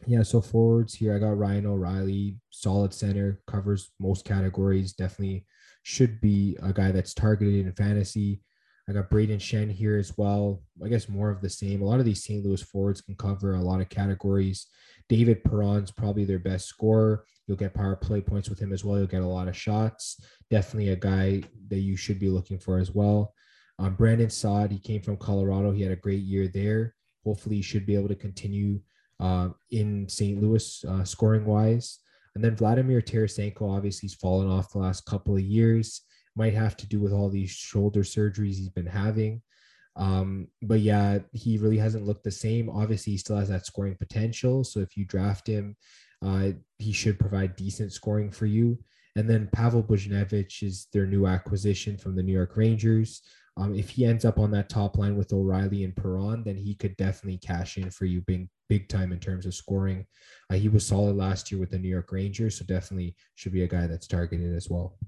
Yeah, 0.06 0.22
so 0.22 0.42
forwards 0.42 0.92
here, 0.92 1.16
I 1.16 1.18
got 1.18 1.38
Ryan 1.38 1.64
O'Reilly, 1.64 2.36
solid 2.50 2.92
center, 2.92 3.40
covers 3.46 3.90
most 3.98 4.26
categories. 4.26 4.92
Definitely 4.92 5.46
should 5.82 6.20
be 6.20 6.58
a 6.62 6.74
guy 6.74 6.92
that's 6.92 7.14
targeted 7.14 7.64
in 7.64 7.72
fantasy. 7.72 8.42
I 8.88 8.92
got 8.92 9.10
Brayden 9.10 9.38
Schenn 9.38 9.70
here 9.70 9.96
as 9.96 10.16
well. 10.16 10.62
I 10.84 10.88
guess 10.88 11.08
more 11.08 11.30
of 11.30 11.40
the 11.40 11.50
same. 11.50 11.82
A 11.82 11.84
lot 11.84 11.98
of 11.98 12.04
these 12.04 12.22
St. 12.22 12.44
Louis 12.44 12.62
forwards 12.62 13.00
can 13.00 13.16
cover 13.16 13.54
a 13.54 13.60
lot 13.60 13.80
of 13.80 13.88
categories. 13.88 14.66
David 15.08 15.42
Perron's 15.42 15.90
probably 15.90 16.24
their 16.24 16.38
best 16.38 16.66
scorer. 16.66 17.24
You'll 17.46 17.56
get 17.56 17.74
power 17.74 17.96
play 17.96 18.20
points 18.20 18.48
with 18.48 18.60
him 18.60 18.72
as 18.72 18.84
well. 18.84 18.98
You'll 18.98 19.06
get 19.06 19.22
a 19.22 19.26
lot 19.26 19.48
of 19.48 19.56
shots. 19.56 20.20
Definitely 20.50 20.90
a 20.90 20.96
guy 20.96 21.42
that 21.68 21.78
you 21.78 21.96
should 21.96 22.20
be 22.20 22.28
looking 22.28 22.58
for 22.58 22.78
as 22.78 22.92
well. 22.92 23.34
Um, 23.78 23.94
Brandon 23.94 24.30
Saad, 24.30 24.70
he 24.70 24.78
came 24.78 25.02
from 25.02 25.16
Colorado. 25.16 25.72
He 25.72 25.82
had 25.82 25.92
a 25.92 25.96
great 25.96 26.22
year 26.22 26.48
there. 26.48 26.94
Hopefully, 27.24 27.56
he 27.56 27.62
should 27.62 27.86
be 27.86 27.96
able 27.96 28.08
to 28.08 28.14
continue 28.14 28.80
uh, 29.20 29.50
in 29.70 30.08
St. 30.08 30.40
Louis 30.40 30.84
uh, 30.88 31.04
scoring 31.04 31.44
wise. 31.44 31.98
And 32.34 32.44
then 32.44 32.56
Vladimir 32.56 33.00
Tarasenko, 33.00 33.76
obviously, 33.76 34.08
he's 34.08 34.14
fallen 34.14 34.48
off 34.48 34.72
the 34.72 34.78
last 34.78 35.06
couple 35.06 35.34
of 35.34 35.42
years 35.42 36.02
might 36.36 36.54
have 36.54 36.76
to 36.78 36.86
do 36.86 37.00
with 37.00 37.12
all 37.12 37.28
these 37.28 37.50
shoulder 37.50 38.00
surgeries 38.00 38.56
he's 38.56 38.68
been 38.68 38.86
having. 38.86 39.42
Um, 39.96 40.48
but 40.62 40.80
yeah, 40.80 41.20
he 41.32 41.58
really 41.58 41.78
hasn't 41.78 42.04
looked 42.04 42.24
the 42.24 42.30
same. 42.30 42.68
Obviously, 42.68 43.12
he 43.12 43.18
still 43.18 43.36
has 43.36 43.48
that 43.48 43.66
scoring 43.66 43.96
potential. 43.96 44.62
So 44.62 44.80
if 44.80 44.96
you 44.96 45.06
draft 45.06 45.46
him, 45.46 45.76
uh, 46.24 46.50
he 46.78 46.92
should 46.92 47.18
provide 47.18 47.56
decent 47.56 47.92
scoring 47.92 48.30
for 48.30 48.46
you. 48.46 48.78
And 49.16 49.28
then 49.28 49.48
Pavel 49.52 49.82
Buchnevich 49.82 50.62
is 50.62 50.88
their 50.92 51.06
new 51.06 51.26
acquisition 51.26 51.96
from 51.96 52.14
the 52.14 52.22
New 52.22 52.34
York 52.34 52.56
Rangers. 52.56 53.22
Um, 53.56 53.74
if 53.74 53.88
he 53.88 54.04
ends 54.04 54.26
up 54.26 54.38
on 54.38 54.50
that 54.50 54.68
top 54.68 54.98
line 54.98 55.16
with 55.16 55.32
O'Reilly 55.32 55.84
and 55.84 55.96
Perron, 55.96 56.44
then 56.44 56.56
he 56.56 56.74
could 56.74 56.94
definitely 56.98 57.38
cash 57.38 57.78
in 57.78 57.90
for 57.90 58.04
you 58.04 58.20
big, 58.20 58.48
big 58.68 58.90
time 58.90 59.12
in 59.12 59.18
terms 59.18 59.46
of 59.46 59.54
scoring. 59.54 60.04
Uh, 60.50 60.56
he 60.56 60.68
was 60.68 60.86
solid 60.86 61.16
last 61.16 61.50
year 61.50 61.58
with 61.58 61.70
the 61.70 61.78
New 61.78 61.88
York 61.88 62.12
Rangers, 62.12 62.58
so 62.58 62.66
definitely 62.66 63.16
should 63.34 63.52
be 63.52 63.62
a 63.62 63.68
guy 63.68 63.86
that's 63.86 64.06
targeted 64.06 64.54
as 64.54 64.68
well. 64.68 64.98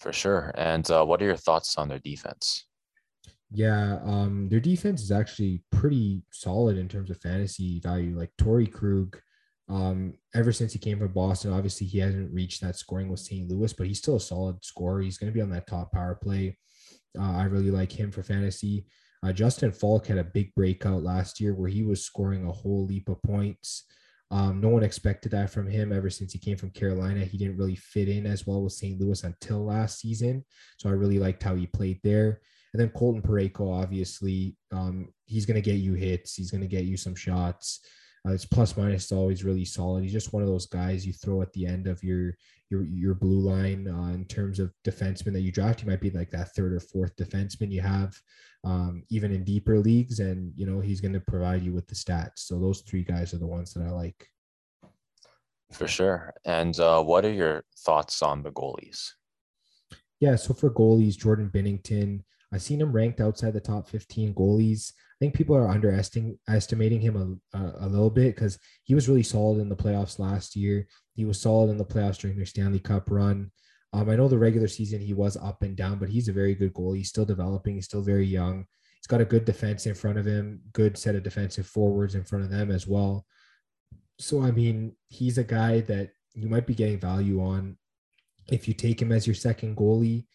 For 0.00 0.12
sure. 0.12 0.52
And 0.56 0.88
uh, 0.90 1.04
what 1.04 1.20
are 1.20 1.26
your 1.26 1.36
thoughts 1.36 1.76
on 1.76 1.88
their 1.88 1.98
defense? 1.98 2.64
Yeah, 3.50 3.98
um, 4.04 4.48
their 4.48 4.60
defense 4.60 5.02
is 5.02 5.10
actually 5.10 5.62
pretty 5.72 6.22
solid 6.30 6.76
in 6.76 6.88
terms 6.88 7.10
of 7.10 7.20
fantasy 7.20 7.80
value. 7.80 8.16
Like 8.16 8.30
Torey 8.38 8.70
Krug, 8.70 9.18
um, 9.68 10.14
ever 10.34 10.52
since 10.52 10.72
he 10.72 10.78
came 10.78 10.98
from 10.98 11.12
Boston, 11.12 11.52
obviously 11.52 11.86
he 11.86 11.98
hasn't 11.98 12.32
reached 12.32 12.60
that 12.60 12.76
scoring 12.76 13.08
with 13.08 13.20
St. 13.20 13.48
Louis, 13.48 13.72
but 13.72 13.86
he's 13.86 13.98
still 13.98 14.16
a 14.16 14.20
solid 14.20 14.62
scorer. 14.64 15.00
He's 15.00 15.18
going 15.18 15.32
to 15.32 15.34
be 15.34 15.42
on 15.42 15.50
that 15.50 15.66
top 15.66 15.92
power 15.92 16.18
play. 16.22 16.58
Uh, 17.18 17.36
I 17.36 17.44
really 17.44 17.70
like 17.70 17.90
him 17.90 18.12
for 18.12 18.22
fantasy. 18.22 18.86
Uh, 19.24 19.32
Justin 19.32 19.72
Faulk 19.72 20.06
had 20.06 20.18
a 20.18 20.24
big 20.24 20.54
breakout 20.54 21.02
last 21.02 21.40
year 21.40 21.54
where 21.54 21.68
he 21.68 21.82
was 21.82 22.04
scoring 22.04 22.46
a 22.46 22.52
whole 22.52 22.86
leap 22.86 23.08
of 23.08 23.20
points. 23.22 23.84
Um, 24.30 24.60
no 24.60 24.68
one 24.68 24.82
expected 24.82 25.32
that 25.32 25.50
from 25.50 25.66
him 25.66 25.92
ever 25.92 26.10
since 26.10 26.32
he 26.32 26.38
came 26.38 26.56
from 26.56 26.70
Carolina. 26.70 27.24
He 27.24 27.38
didn't 27.38 27.56
really 27.56 27.76
fit 27.76 28.08
in 28.08 28.26
as 28.26 28.46
well 28.46 28.62
with 28.62 28.74
St. 28.74 29.00
Louis 29.00 29.24
until 29.24 29.64
last 29.64 30.00
season. 30.00 30.44
So 30.76 30.88
I 30.88 30.92
really 30.92 31.18
liked 31.18 31.42
how 31.42 31.54
he 31.54 31.66
played 31.66 32.00
there. 32.04 32.40
And 32.74 32.80
then 32.80 32.90
Colton 32.90 33.22
Parayko, 33.22 33.82
obviously, 33.82 34.56
um, 34.70 35.08
he's 35.24 35.46
going 35.46 35.54
to 35.54 35.62
get 35.62 35.80
you 35.80 35.94
hits. 35.94 36.34
He's 36.34 36.50
going 36.50 36.60
to 36.60 36.66
get 36.66 36.84
you 36.84 36.98
some 36.98 37.14
shots. 37.14 37.80
Uh, 38.26 38.32
it's 38.32 38.44
plus 38.44 38.76
minus 38.76 39.06
is 39.06 39.12
always 39.12 39.44
really 39.44 39.64
solid. 39.64 40.02
He's 40.02 40.12
just 40.12 40.32
one 40.32 40.42
of 40.42 40.48
those 40.48 40.66
guys 40.66 41.06
you 41.06 41.12
throw 41.12 41.42
at 41.42 41.52
the 41.52 41.66
end 41.66 41.86
of 41.86 42.02
your 42.02 42.34
your 42.70 42.84
your 42.84 43.14
blue 43.14 43.40
line 43.40 43.88
uh, 43.88 44.12
in 44.12 44.24
terms 44.24 44.58
of 44.58 44.72
defenseman 44.84 45.32
that 45.32 45.40
you 45.40 45.52
draft. 45.52 45.80
He 45.80 45.86
might 45.86 46.00
be 46.00 46.10
like 46.10 46.30
that 46.30 46.54
third 46.54 46.72
or 46.72 46.80
fourth 46.80 47.16
defenseman 47.16 47.70
you 47.70 47.80
have, 47.80 48.14
um, 48.64 49.02
even 49.10 49.32
in 49.32 49.44
deeper 49.44 49.78
leagues, 49.78 50.20
and 50.20 50.52
you 50.56 50.66
know 50.66 50.80
he's 50.80 51.00
going 51.00 51.14
to 51.14 51.20
provide 51.20 51.62
you 51.62 51.72
with 51.72 51.86
the 51.86 51.94
stats. 51.94 52.40
So 52.40 52.58
those 52.58 52.80
three 52.82 53.04
guys 53.04 53.32
are 53.34 53.38
the 53.38 53.46
ones 53.46 53.72
that 53.74 53.84
I 53.84 53.90
like. 53.90 54.28
For 55.72 55.86
sure. 55.86 56.34
And 56.44 56.78
uh, 56.80 57.02
what 57.02 57.24
are 57.24 57.32
your 57.32 57.64
thoughts 57.78 58.22
on 58.22 58.42
the 58.42 58.50
goalies? 58.50 59.10
Yeah, 60.20 60.36
so 60.36 60.54
for 60.54 60.70
goalies, 60.70 61.16
Jordan 61.16 61.50
Binnington, 61.52 62.22
I've 62.52 62.62
seen 62.62 62.80
him 62.80 62.92
ranked 62.92 63.20
outside 63.20 63.52
the 63.52 63.60
top 63.60 63.88
15 63.88 64.34
goalies. 64.34 64.92
I 65.18 65.24
think 65.24 65.34
people 65.34 65.56
are 65.56 65.68
underestimating 65.68 67.00
him 67.00 67.40
a, 67.52 67.58
a, 67.58 67.72
a 67.80 67.88
little 67.88 68.10
bit 68.10 68.36
because 68.36 68.56
he 68.84 68.94
was 68.94 69.08
really 69.08 69.24
solid 69.24 69.58
in 69.58 69.68
the 69.68 69.74
playoffs 69.74 70.20
last 70.20 70.54
year. 70.54 70.86
He 71.14 71.24
was 71.24 71.40
solid 71.40 71.70
in 71.70 71.76
the 71.76 71.84
playoffs 71.84 72.18
during 72.18 72.36
their 72.36 72.46
Stanley 72.46 72.78
Cup 72.78 73.10
run. 73.10 73.50
Um, 73.92 74.08
I 74.08 74.14
know 74.14 74.28
the 74.28 74.38
regular 74.38 74.68
season 74.68 75.00
he 75.00 75.14
was 75.14 75.36
up 75.36 75.62
and 75.62 75.76
down, 75.76 75.98
but 75.98 76.08
he's 76.08 76.28
a 76.28 76.32
very 76.32 76.54
good 76.54 76.72
goalie. 76.72 76.98
He's 76.98 77.08
still 77.08 77.24
developing. 77.24 77.74
He's 77.74 77.86
still 77.86 78.02
very 78.02 78.26
young. 78.26 78.64
He's 79.00 79.08
got 79.08 79.20
a 79.20 79.24
good 79.24 79.44
defense 79.44 79.86
in 79.86 79.94
front 79.94 80.18
of 80.18 80.26
him, 80.26 80.60
good 80.72 80.96
set 80.96 81.16
of 81.16 81.24
defensive 81.24 81.66
forwards 81.66 82.14
in 82.14 82.22
front 82.22 82.44
of 82.44 82.50
them 82.50 82.70
as 82.70 82.86
well. 82.86 83.26
So, 84.20 84.42
I 84.42 84.52
mean, 84.52 84.94
he's 85.08 85.38
a 85.38 85.44
guy 85.44 85.80
that 85.82 86.10
you 86.34 86.48
might 86.48 86.66
be 86.66 86.74
getting 86.74 87.00
value 87.00 87.42
on 87.42 87.76
if 88.52 88.68
you 88.68 88.74
take 88.74 89.02
him 89.02 89.10
as 89.10 89.26
your 89.26 89.34
second 89.34 89.76
goalie. 89.76 90.26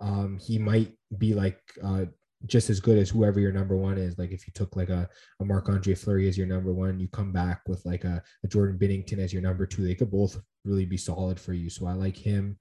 Um, 0.00 0.38
he 0.40 0.58
might 0.58 0.92
be 1.16 1.34
like 1.34 1.60
uh, 1.82 2.04
just 2.46 2.70
as 2.70 2.80
good 2.80 2.98
as 2.98 3.10
whoever 3.10 3.40
your 3.40 3.52
number 3.52 3.76
one 3.76 3.98
is. 3.98 4.18
Like 4.18 4.30
if 4.30 4.46
you 4.46 4.52
took 4.54 4.76
like 4.76 4.90
a, 4.90 5.08
a 5.40 5.44
Marc 5.44 5.68
Andre 5.68 5.94
Fleury 5.94 6.28
as 6.28 6.38
your 6.38 6.46
number 6.46 6.72
one, 6.72 7.00
you 7.00 7.08
come 7.08 7.32
back 7.32 7.62
with 7.66 7.84
like 7.84 8.04
a, 8.04 8.22
a 8.44 8.48
Jordan 8.48 8.78
Binnington 8.78 9.18
as 9.18 9.32
your 9.32 9.42
number 9.42 9.66
two. 9.66 9.82
They 9.82 9.94
could 9.94 10.10
both 10.10 10.40
really 10.64 10.84
be 10.84 10.96
solid 10.96 11.40
for 11.40 11.52
you. 11.52 11.68
So 11.68 11.86
I 11.86 11.94
like 11.94 12.16
him. 12.16 12.56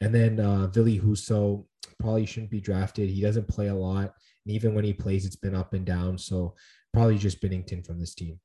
And 0.00 0.14
then 0.14 0.40
uh, 0.40 0.68
Ville 0.68 1.00
Husso 1.00 1.66
probably 1.98 2.24
shouldn't 2.24 2.50
be 2.50 2.60
drafted. 2.60 3.10
He 3.10 3.20
doesn't 3.20 3.48
play 3.48 3.68
a 3.68 3.74
lot. 3.74 4.14
And 4.46 4.54
even 4.54 4.74
when 4.74 4.84
he 4.84 4.92
plays, 4.92 5.26
it's 5.26 5.36
been 5.36 5.54
up 5.54 5.74
and 5.74 5.84
down. 5.84 6.16
So 6.16 6.54
probably 6.92 7.18
just 7.18 7.42
Binnington 7.42 7.84
from 7.84 7.98
this 7.98 8.14
team. 8.14 8.40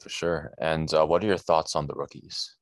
For 0.00 0.10
sure. 0.10 0.52
And 0.58 0.92
uh, 0.92 1.06
what 1.06 1.22
are 1.24 1.28
your 1.28 1.38
thoughts 1.38 1.74
on 1.74 1.86
the 1.86 1.94
rookies? 1.94 2.56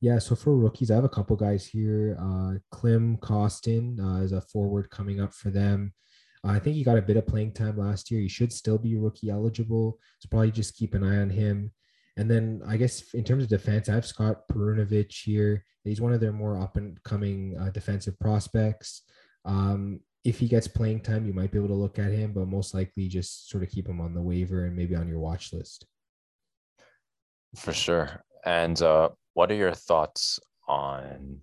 Yeah, 0.00 0.18
so 0.20 0.36
for 0.36 0.56
rookies, 0.56 0.90
I 0.90 0.94
have 0.94 1.04
a 1.04 1.08
couple 1.08 1.34
guys 1.36 1.66
here. 1.66 2.16
Uh, 2.20 2.58
Klim 2.70 3.16
Kostin 3.18 3.98
uh, 3.98 4.22
is 4.22 4.32
a 4.32 4.40
forward 4.40 4.90
coming 4.90 5.20
up 5.20 5.34
for 5.34 5.50
them. 5.50 5.92
Uh, 6.44 6.52
I 6.52 6.60
think 6.60 6.76
he 6.76 6.84
got 6.84 6.98
a 6.98 7.02
bit 7.02 7.16
of 7.16 7.26
playing 7.26 7.52
time 7.52 7.76
last 7.76 8.10
year. 8.10 8.20
He 8.20 8.28
should 8.28 8.52
still 8.52 8.78
be 8.78 8.96
rookie 8.96 9.30
eligible. 9.30 9.98
So 10.20 10.28
probably 10.28 10.52
just 10.52 10.76
keep 10.76 10.94
an 10.94 11.02
eye 11.02 11.18
on 11.18 11.30
him. 11.30 11.72
And 12.16 12.30
then 12.30 12.62
I 12.66 12.76
guess 12.76 13.12
in 13.14 13.24
terms 13.24 13.42
of 13.42 13.48
defense, 13.48 13.88
I 13.88 13.94
have 13.94 14.06
Scott 14.06 14.42
Perunovich 14.50 15.24
here. 15.24 15.64
He's 15.84 16.00
one 16.00 16.12
of 16.12 16.20
their 16.20 16.32
more 16.32 16.60
up 16.60 16.76
and 16.76 17.02
coming 17.02 17.56
uh, 17.60 17.70
defensive 17.70 18.18
prospects. 18.18 19.02
Um, 19.44 20.00
if 20.24 20.38
he 20.38 20.46
gets 20.46 20.68
playing 20.68 21.00
time, 21.00 21.26
you 21.26 21.32
might 21.32 21.50
be 21.50 21.58
able 21.58 21.68
to 21.68 21.74
look 21.74 21.98
at 21.98 22.12
him, 22.12 22.32
but 22.32 22.46
most 22.46 22.74
likely 22.74 23.08
just 23.08 23.48
sort 23.48 23.62
of 23.62 23.70
keep 23.70 23.88
him 23.88 24.00
on 24.00 24.14
the 24.14 24.22
waiver 24.22 24.64
and 24.64 24.76
maybe 24.76 24.94
on 24.94 25.08
your 25.08 25.20
watch 25.20 25.52
list. 25.52 25.86
For 27.56 27.72
sure. 27.72 28.24
And 28.44 28.80
uh, 28.82 29.10
what 29.38 29.52
are 29.52 29.54
your 29.54 29.72
thoughts 29.72 30.40
on? 30.66 31.38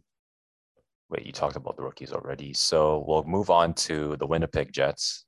Wait, 1.10 1.26
you 1.26 1.32
talked 1.32 1.56
about 1.56 1.78
the 1.78 1.82
rookies 1.82 2.12
already. 2.12 2.52
So 2.52 3.06
we'll 3.08 3.24
move 3.24 3.50
on 3.50 3.74
to 3.88 4.18
the 4.18 4.28
Winnipeg 4.28 4.74
Jets. 4.74 5.24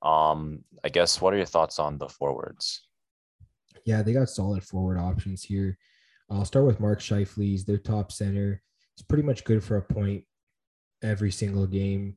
Um, 0.00 0.62
I 0.84 0.88
guess 0.88 1.20
what 1.20 1.34
are 1.34 1.36
your 1.36 1.46
thoughts 1.46 1.80
on 1.80 1.98
the 1.98 2.08
forwards? 2.08 2.86
Yeah, 3.84 4.02
they 4.02 4.12
got 4.12 4.28
solid 4.28 4.62
forward 4.62 4.98
options 4.98 5.42
here. 5.42 5.78
I'll 6.30 6.44
start 6.44 6.64
with 6.64 6.78
Mark 6.78 7.00
Scheifele. 7.00 7.66
Their 7.66 7.78
top 7.78 8.12
center. 8.12 8.62
He's 8.94 9.04
pretty 9.04 9.24
much 9.24 9.42
good 9.42 9.64
for 9.64 9.76
a 9.76 9.82
point 9.82 10.22
every 11.02 11.32
single 11.32 11.66
game. 11.66 12.16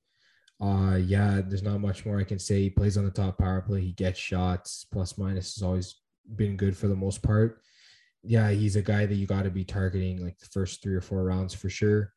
Uh, 0.62 0.98
yeah, 0.98 1.42
there's 1.44 1.64
not 1.64 1.82
much 1.82 2.06
more 2.06 2.20
I 2.20 2.26
can 2.26 2.38
say. 2.38 2.62
He 2.62 2.70
plays 2.70 2.96
on 2.96 3.06
the 3.06 3.12
top 3.12 3.40
power 3.40 3.62
play. 3.62 3.82
He 3.82 3.94
gets 3.94 4.20
shots. 4.20 4.86
Plus 4.92 5.18
minus 5.18 5.56
has 5.56 5.64
always 5.64 5.96
been 6.36 6.58
good 6.58 6.78
for 6.78 6.88
the 6.88 6.96
most 6.96 7.24
part. 7.24 7.64
Yeah, 8.24 8.52
he's 8.52 8.76
a 8.76 8.82
guy 8.82 9.06
that 9.06 9.16
you 9.16 9.28
got 9.28 9.44
to 9.44 9.52
be 9.52 9.66
targeting 9.66 10.24
like 10.24 10.38
the 10.40 10.48
first 10.48 10.82
three 10.82 10.96
or 10.96 11.02
four 11.02 11.24
rounds 11.24 11.54
for 11.54 11.70
sure. 11.70 12.14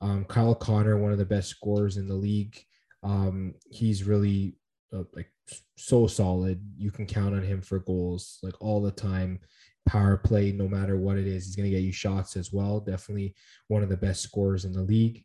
Um, 0.00 0.24
Kyle 0.24 0.54
Connor, 0.54 0.98
one 0.98 1.12
of 1.12 1.18
the 1.18 1.24
best 1.24 1.48
scorers 1.48 1.96
in 1.96 2.06
the 2.06 2.14
league. 2.14 2.56
Um, 3.02 3.54
he's 3.70 4.04
really 4.04 4.56
uh, 4.92 5.04
like 5.14 5.32
so 5.76 6.06
solid. 6.06 6.60
You 6.76 6.90
can 6.90 7.06
count 7.06 7.34
on 7.34 7.42
him 7.42 7.60
for 7.60 7.80
goals 7.80 8.38
like 8.42 8.54
all 8.60 8.80
the 8.80 8.92
time 8.92 9.40
power 9.88 10.16
play, 10.16 10.52
no 10.52 10.68
matter 10.68 10.96
what 10.96 11.18
it 11.18 11.26
is. 11.26 11.46
He's 11.46 11.56
going 11.56 11.70
to 11.70 11.74
get 11.74 11.84
you 11.84 11.92
shots 11.92 12.36
as 12.36 12.52
well. 12.52 12.80
Definitely 12.80 13.34
one 13.68 13.82
of 13.82 13.88
the 13.88 13.96
best 13.96 14.22
scorers 14.22 14.64
in 14.64 14.72
the 14.72 14.82
league. 14.82 15.24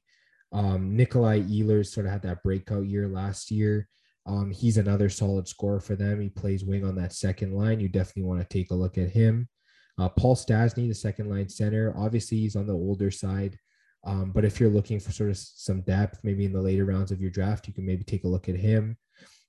Um, 0.51 0.95
Nikolai 0.95 1.41
Ehlers 1.41 1.87
sort 1.87 2.05
of 2.05 2.11
had 2.11 2.21
that 2.23 2.43
breakout 2.43 2.87
year 2.87 3.07
last 3.07 3.51
year. 3.51 3.87
Um, 4.25 4.51
he's 4.51 4.77
another 4.77 5.09
solid 5.09 5.47
scorer 5.47 5.79
for 5.79 5.95
them. 5.95 6.21
He 6.21 6.29
plays 6.29 6.63
wing 6.63 6.85
on 6.85 6.95
that 6.95 7.13
second 7.13 7.53
line. 7.53 7.79
You 7.79 7.89
definitely 7.89 8.23
want 8.23 8.41
to 8.41 8.57
take 8.57 8.71
a 8.71 8.75
look 8.75 8.97
at 8.97 9.09
him. 9.09 9.49
Uh, 9.99 10.09
Paul 10.09 10.35
Stastny, 10.35 10.87
the 10.87 10.95
second 10.95 11.29
line 11.29 11.49
center. 11.49 11.93
Obviously, 11.97 12.39
he's 12.39 12.55
on 12.55 12.67
the 12.67 12.73
older 12.73 13.11
side. 13.11 13.57
Um, 14.05 14.31
but 14.31 14.43
if 14.43 14.59
you're 14.59 14.69
looking 14.69 14.99
for 14.99 15.11
sort 15.11 15.29
of 15.29 15.37
some 15.37 15.81
depth, 15.81 16.19
maybe 16.23 16.45
in 16.45 16.53
the 16.53 16.61
later 16.61 16.85
rounds 16.85 17.11
of 17.11 17.21
your 17.21 17.31
draft, 17.31 17.67
you 17.67 17.73
can 17.73 17.85
maybe 17.85 18.03
take 18.03 18.25
a 18.25 18.27
look 18.27 18.49
at 18.49 18.55
him. 18.55 18.97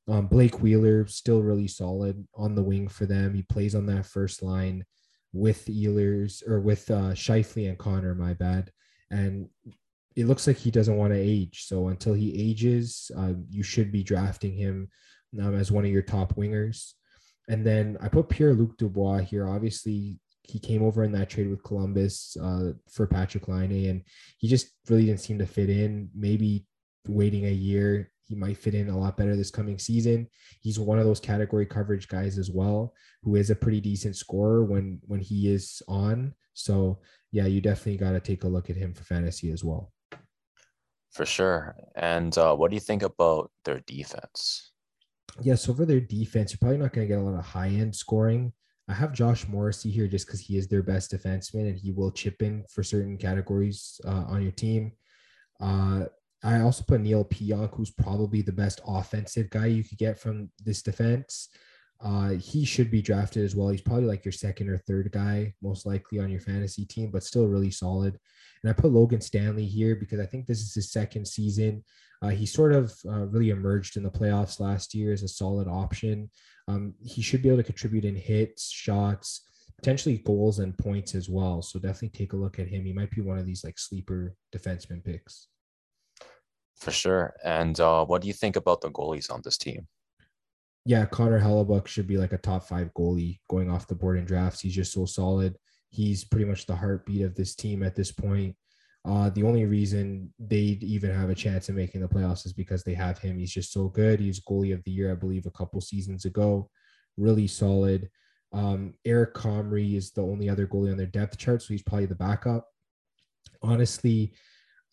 Um, 0.06 0.26
Blake 0.26 0.60
Wheeler, 0.60 1.06
still 1.06 1.42
really 1.42 1.66
solid 1.66 2.26
on 2.34 2.54
the 2.54 2.62
wing 2.62 2.88
for 2.88 3.06
them. 3.06 3.34
He 3.34 3.42
plays 3.42 3.74
on 3.74 3.86
that 3.86 4.06
first 4.06 4.42
line 4.42 4.84
with 5.32 5.66
Ehlers 5.66 6.46
or 6.48 6.60
with 6.60 6.88
uh, 6.90 7.14
Scheifele 7.14 7.68
and 7.68 7.78
Connor, 7.78 8.14
my 8.14 8.34
bad. 8.34 8.70
And 9.10 9.48
it 10.14 10.26
looks 10.26 10.46
like 10.46 10.56
he 10.56 10.70
doesn't 10.70 10.96
want 10.96 11.12
to 11.12 11.18
age. 11.18 11.64
So 11.64 11.88
until 11.88 12.14
he 12.14 12.50
ages, 12.50 13.10
uh, 13.16 13.32
you 13.50 13.62
should 13.62 13.90
be 13.90 14.04
drafting 14.04 14.52
him 14.52 14.88
um, 15.40 15.54
as 15.56 15.72
one 15.72 15.84
of 15.84 15.90
your 15.90 16.02
top 16.02 16.36
wingers. 16.36 16.92
And 17.48 17.66
then 17.66 17.96
I 18.00 18.08
put 18.08 18.28
Pierre 18.28 18.54
Luc 18.54 18.76
Dubois 18.76 19.18
here. 19.18 19.48
Obviously, 19.48 20.18
he 20.44 20.58
came 20.58 20.82
over 20.82 21.04
in 21.04 21.12
that 21.12 21.30
trade 21.30 21.48
with 21.48 21.64
Columbus 21.64 22.36
uh, 22.40 22.72
for 22.90 23.06
Patrik 23.06 23.48
Laine, 23.48 23.90
and 23.90 24.02
he 24.38 24.48
just 24.48 24.68
really 24.88 25.06
didn't 25.06 25.20
seem 25.20 25.38
to 25.38 25.46
fit 25.46 25.70
in. 25.70 26.08
Maybe 26.14 26.66
waiting 27.08 27.46
a 27.46 27.50
year 27.50 28.10
he 28.26 28.34
might 28.34 28.56
fit 28.56 28.74
in 28.74 28.88
a 28.88 28.98
lot 28.98 29.16
better 29.16 29.36
this 29.36 29.50
coming 29.50 29.78
season. 29.78 30.26
He's 30.60 30.78
one 30.78 30.98
of 30.98 31.04
those 31.04 31.20
category 31.20 31.66
coverage 31.66 32.08
guys 32.08 32.38
as 32.38 32.50
well, 32.50 32.94
who 33.22 33.36
is 33.36 33.50
a 33.50 33.54
pretty 33.54 33.80
decent 33.80 34.16
scorer 34.16 34.64
when 34.64 35.00
when 35.06 35.20
he 35.20 35.52
is 35.52 35.82
on. 35.88 36.34
So 36.54 37.00
yeah, 37.32 37.46
you 37.46 37.60
definitely 37.60 37.98
got 37.98 38.12
to 38.12 38.20
take 38.20 38.44
a 38.44 38.48
look 38.48 38.70
at 38.70 38.76
him 38.76 38.94
for 38.94 39.04
fantasy 39.04 39.50
as 39.50 39.62
well. 39.62 39.92
For 41.12 41.26
sure. 41.26 41.76
And 41.94 42.36
uh, 42.38 42.56
what 42.56 42.70
do 42.70 42.76
you 42.76 42.80
think 42.80 43.02
about 43.02 43.50
their 43.64 43.80
defense? 43.80 44.72
Yeah, 45.40 45.56
so 45.56 45.74
for 45.74 45.84
their 45.84 46.00
defense, 46.00 46.52
you're 46.52 46.58
probably 46.58 46.78
not 46.78 46.92
going 46.92 47.06
to 47.06 47.14
get 47.14 47.20
a 47.20 47.22
lot 47.22 47.38
of 47.38 47.44
high 47.44 47.68
end 47.68 47.94
scoring. 47.94 48.52
I 48.88 48.92
have 48.92 49.12
Josh 49.12 49.48
Morrissey 49.48 49.90
here 49.90 50.06
just 50.06 50.26
because 50.26 50.40
he 50.40 50.58
is 50.58 50.68
their 50.68 50.82
best 50.82 51.10
defenseman 51.10 51.68
and 51.68 51.78
he 51.78 51.90
will 51.90 52.10
chip 52.10 52.42
in 52.42 52.64
for 52.68 52.82
certain 52.82 53.16
categories 53.16 54.00
uh, 54.06 54.24
on 54.28 54.42
your 54.42 54.52
team. 54.52 54.92
Uh, 55.60 56.04
I 56.42 56.60
also 56.60 56.84
put 56.86 57.00
Neal 57.00 57.24
Pionk, 57.24 57.74
who's 57.74 57.90
probably 57.90 58.42
the 58.42 58.52
best 58.52 58.82
offensive 58.86 59.48
guy 59.48 59.66
you 59.66 59.82
could 59.82 59.96
get 59.96 60.18
from 60.18 60.50
this 60.62 60.82
defense. 60.82 61.48
Uh, 62.00 62.30
he 62.30 62.64
should 62.64 62.90
be 62.90 63.02
drafted 63.02 63.44
as 63.44 63.56
well. 63.56 63.68
He's 63.68 63.80
probably 63.80 64.04
like 64.04 64.24
your 64.24 64.32
second 64.32 64.68
or 64.68 64.78
third 64.78 65.10
guy, 65.12 65.54
most 65.62 65.86
likely 65.86 66.18
on 66.18 66.30
your 66.30 66.40
fantasy 66.40 66.84
team, 66.84 67.10
but 67.10 67.24
still 67.24 67.46
really 67.46 67.70
solid. 67.70 68.18
And 68.62 68.70
I 68.70 68.74
put 68.74 68.92
Logan 68.92 69.20
Stanley 69.20 69.66
here 69.66 69.96
because 69.96 70.20
I 70.20 70.26
think 70.26 70.46
this 70.46 70.60
is 70.60 70.74
his 70.74 70.92
second 70.92 71.26
season. 71.26 71.84
Uh, 72.22 72.30
he 72.30 72.46
sort 72.46 72.72
of 72.72 72.94
uh, 73.06 73.26
really 73.26 73.50
emerged 73.50 73.96
in 73.96 74.02
the 74.02 74.10
playoffs 74.10 74.60
last 74.60 74.94
year 74.94 75.12
as 75.12 75.22
a 75.22 75.28
solid 75.28 75.68
option. 75.68 76.30
Um, 76.68 76.94
he 77.02 77.20
should 77.20 77.42
be 77.42 77.48
able 77.48 77.58
to 77.58 77.64
contribute 77.64 78.04
in 78.04 78.16
hits, 78.16 78.70
shots, 78.70 79.42
potentially 79.76 80.18
goals 80.18 80.58
and 80.58 80.76
points 80.78 81.14
as 81.14 81.28
well. 81.28 81.60
So 81.60 81.78
definitely 81.78 82.10
take 82.10 82.32
a 82.32 82.36
look 82.36 82.58
at 82.58 82.68
him. 82.68 82.84
He 82.84 82.92
might 82.92 83.10
be 83.10 83.20
one 83.20 83.38
of 83.38 83.44
these 83.44 83.64
like 83.64 83.78
sleeper 83.78 84.34
defenseman 84.54 85.04
picks. 85.04 85.48
For 86.76 86.90
sure. 86.90 87.34
And 87.44 87.78
uh, 87.80 88.04
what 88.04 88.22
do 88.22 88.28
you 88.28 88.34
think 88.34 88.56
about 88.56 88.80
the 88.80 88.90
goalies 88.90 89.30
on 89.30 89.42
this 89.44 89.58
team? 89.58 89.86
Yeah, 90.84 91.06
Connor 91.06 91.40
Hellebuyck 91.40 91.86
should 91.86 92.06
be 92.06 92.18
like 92.18 92.32
a 92.32 92.38
top 92.38 92.64
five 92.64 92.92
goalie 92.94 93.38
going 93.48 93.70
off 93.70 93.86
the 93.86 93.94
board 93.94 94.18
in 94.18 94.24
drafts. 94.24 94.60
He's 94.60 94.74
just 94.74 94.92
so 94.92 95.06
solid. 95.06 95.56
He's 95.90 96.24
pretty 96.24 96.44
much 96.44 96.66
the 96.66 96.76
heartbeat 96.76 97.22
of 97.22 97.34
this 97.34 97.54
team 97.54 97.82
at 97.82 97.94
this 97.94 98.12
point. 98.12 98.54
Uh, 99.06 99.30
the 99.30 99.42
only 99.42 99.64
reason 99.66 100.32
they'd 100.38 100.82
even 100.82 101.14
have 101.14 101.30
a 101.30 101.34
chance 101.34 101.68
of 101.68 101.74
making 101.74 102.00
the 102.00 102.08
playoffs 102.08 102.46
is 102.46 102.52
because 102.52 102.82
they 102.82 102.94
have 102.94 103.18
him. 103.18 103.38
He's 103.38 103.52
just 103.52 103.72
so 103.72 103.88
good. 103.88 104.18
He's 104.18 104.40
goalie 104.40 104.74
of 104.74 104.82
the 104.84 104.90
year, 104.90 105.12
I 105.12 105.14
believe, 105.14 105.46
a 105.46 105.50
couple 105.50 105.80
seasons 105.80 106.24
ago. 106.24 106.70
Really 107.16 107.46
solid. 107.46 108.10
Um, 108.52 108.94
Eric 109.04 109.34
Comrie 109.34 109.96
is 109.96 110.12
the 110.12 110.22
only 110.22 110.48
other 110.48 110.66
goalie 110.66 110.90
on 110.90 110.96
their 110.96 111.06
depth 111.06 111.36
chart, 111.36 111.60
so 111.60 111.68
he's 111.68 111.82
probably 111.82 112.06
the 112.06 112.14
backup. 112.14 112.66
Honestly, 113.62 114.32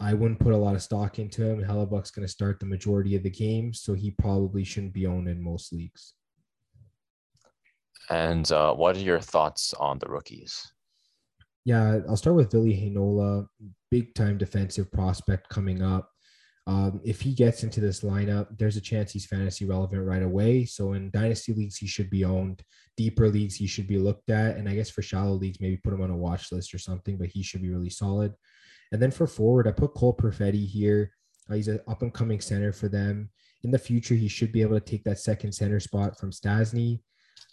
I 0.02 0.16
wouldn't 0.16 0.40
put 0.40 0.54
a 0.54 0.58
lot 0.58 0.74
of 0.74 0.82
stock 0.82 1.20
into 1.20 1.44
him. 1.44 1.64
Hellebuyck's 1.64 2.10
going 2.10 2.26
to 2.26 2.32
start 2.32 2.60
the 2.60 2.66
majority 2.66 3.16
of 3.16 3.22
the 3.22 3.30
games, 3.30 3.82
so 3.82 3.94
he 3.94 4.10
probably 4.10 4.64
shouldn't 4.64 4.94
be 4.94 5.06
owned 5.06 5.28
in 5.28 5.42
most 5.42 5.72
leagues. 5.72 6.16
And 8.10 8.52
uh, 8.52 8.74
what 8.74 8.98
are 8.98 9.02
your 9.02 9.20
thoughts 9.20 9.76
on 9.76 10.00
the 10.00 10.10
rookies? 10.10 10.74
Yeah, 11.66 12.00
I'll 12.10 12.18
start 12.18 12.36
with 12.36 12.52
Ville 12.52 12.64
Heinola, 12.64 13.46
big 13.92 14.16
time 14.16 14.40
defensive 14.40 14.92
prospect 14.92 15.50
coming 15.50 15.84
up. 15.84 16.10
Um, 16.66 17.00
if 17.04 17.22
he 17.22 17.34
gets 17.34 17.64
into 17.64 17.80
this 17.80 18.02
lineup, 18.02 18.58
there's 18.58 18.78
a 18.78 18.82
chance 18.82 19.12
he's 19.12 19.28
fantasy 19.28 19.66
relevant 19.66 20.04
right 20.04 20.24
away. 20.24 20.66
So 20.66 20.94
in 20.94 21.12
dynasty 21.12 21.54
leagues, 21.54 21.78
he 21.78 21.86
should 21.86 22.10
be 22.10 22.26
owned. 22.26 22.64
Deeper 22.98 23.30
leagues, 23.30 23.56
he 23.56 23.68
should 23.68 23.88
be 23.88 24.00
looked 24.00 24.32
at. 24.32 24.58
And 24.58 24.68
I 24.68 24.74
guess 24.74 24.90
for 24.90 25.04
shallow 25.04 25.34
leagues, 25.34 25.60
maybe 25.60 25.78
put 25.78 25.94
him 25.94 26.02
on 26.02 26.12
a 26.12 26.18
watch 26.18 26.52
list 26.52 26.74
or 26.74 26.80
something, 26.80 27.18
but 27.18 27.30
he 27.30 27.44
should 27.44 27.62
be 27.62 27.70
really 27.70 27.90
solid. 27.90 28.34
And 28.92 29.02
then 29.02 29.12
for 29.12 29.28
forward, 29.28 29.68
I 29.68 29.72
put 29.72 29.94
Cole 29.94 30.16
Perfetti 30.16 30.66
here. 30.66 31.14
Uh, 31.50 31.56
he's 31.56 31.68
an 31.68 31.80
up 31.88 32.02
and 32.02 32.14
coming 32.14 32.42
center 32.42 32.72
for 32.72 32.90
them. 32.90 33.30
In 33.64 33.72
the 33.72 33.80
future, 33.80 34.16
he 34.16 34.28
should 34.28 34.52
be 34.52 34.62
able 34.62 34.80
to 34.80 34.86
take 34.86 35.04
that 35.04 35.20
second 35.20 35.52
center 35.52 35.80
spot 35.80 36.20
from 36.20 36.32
Stastny. 36.32 37.00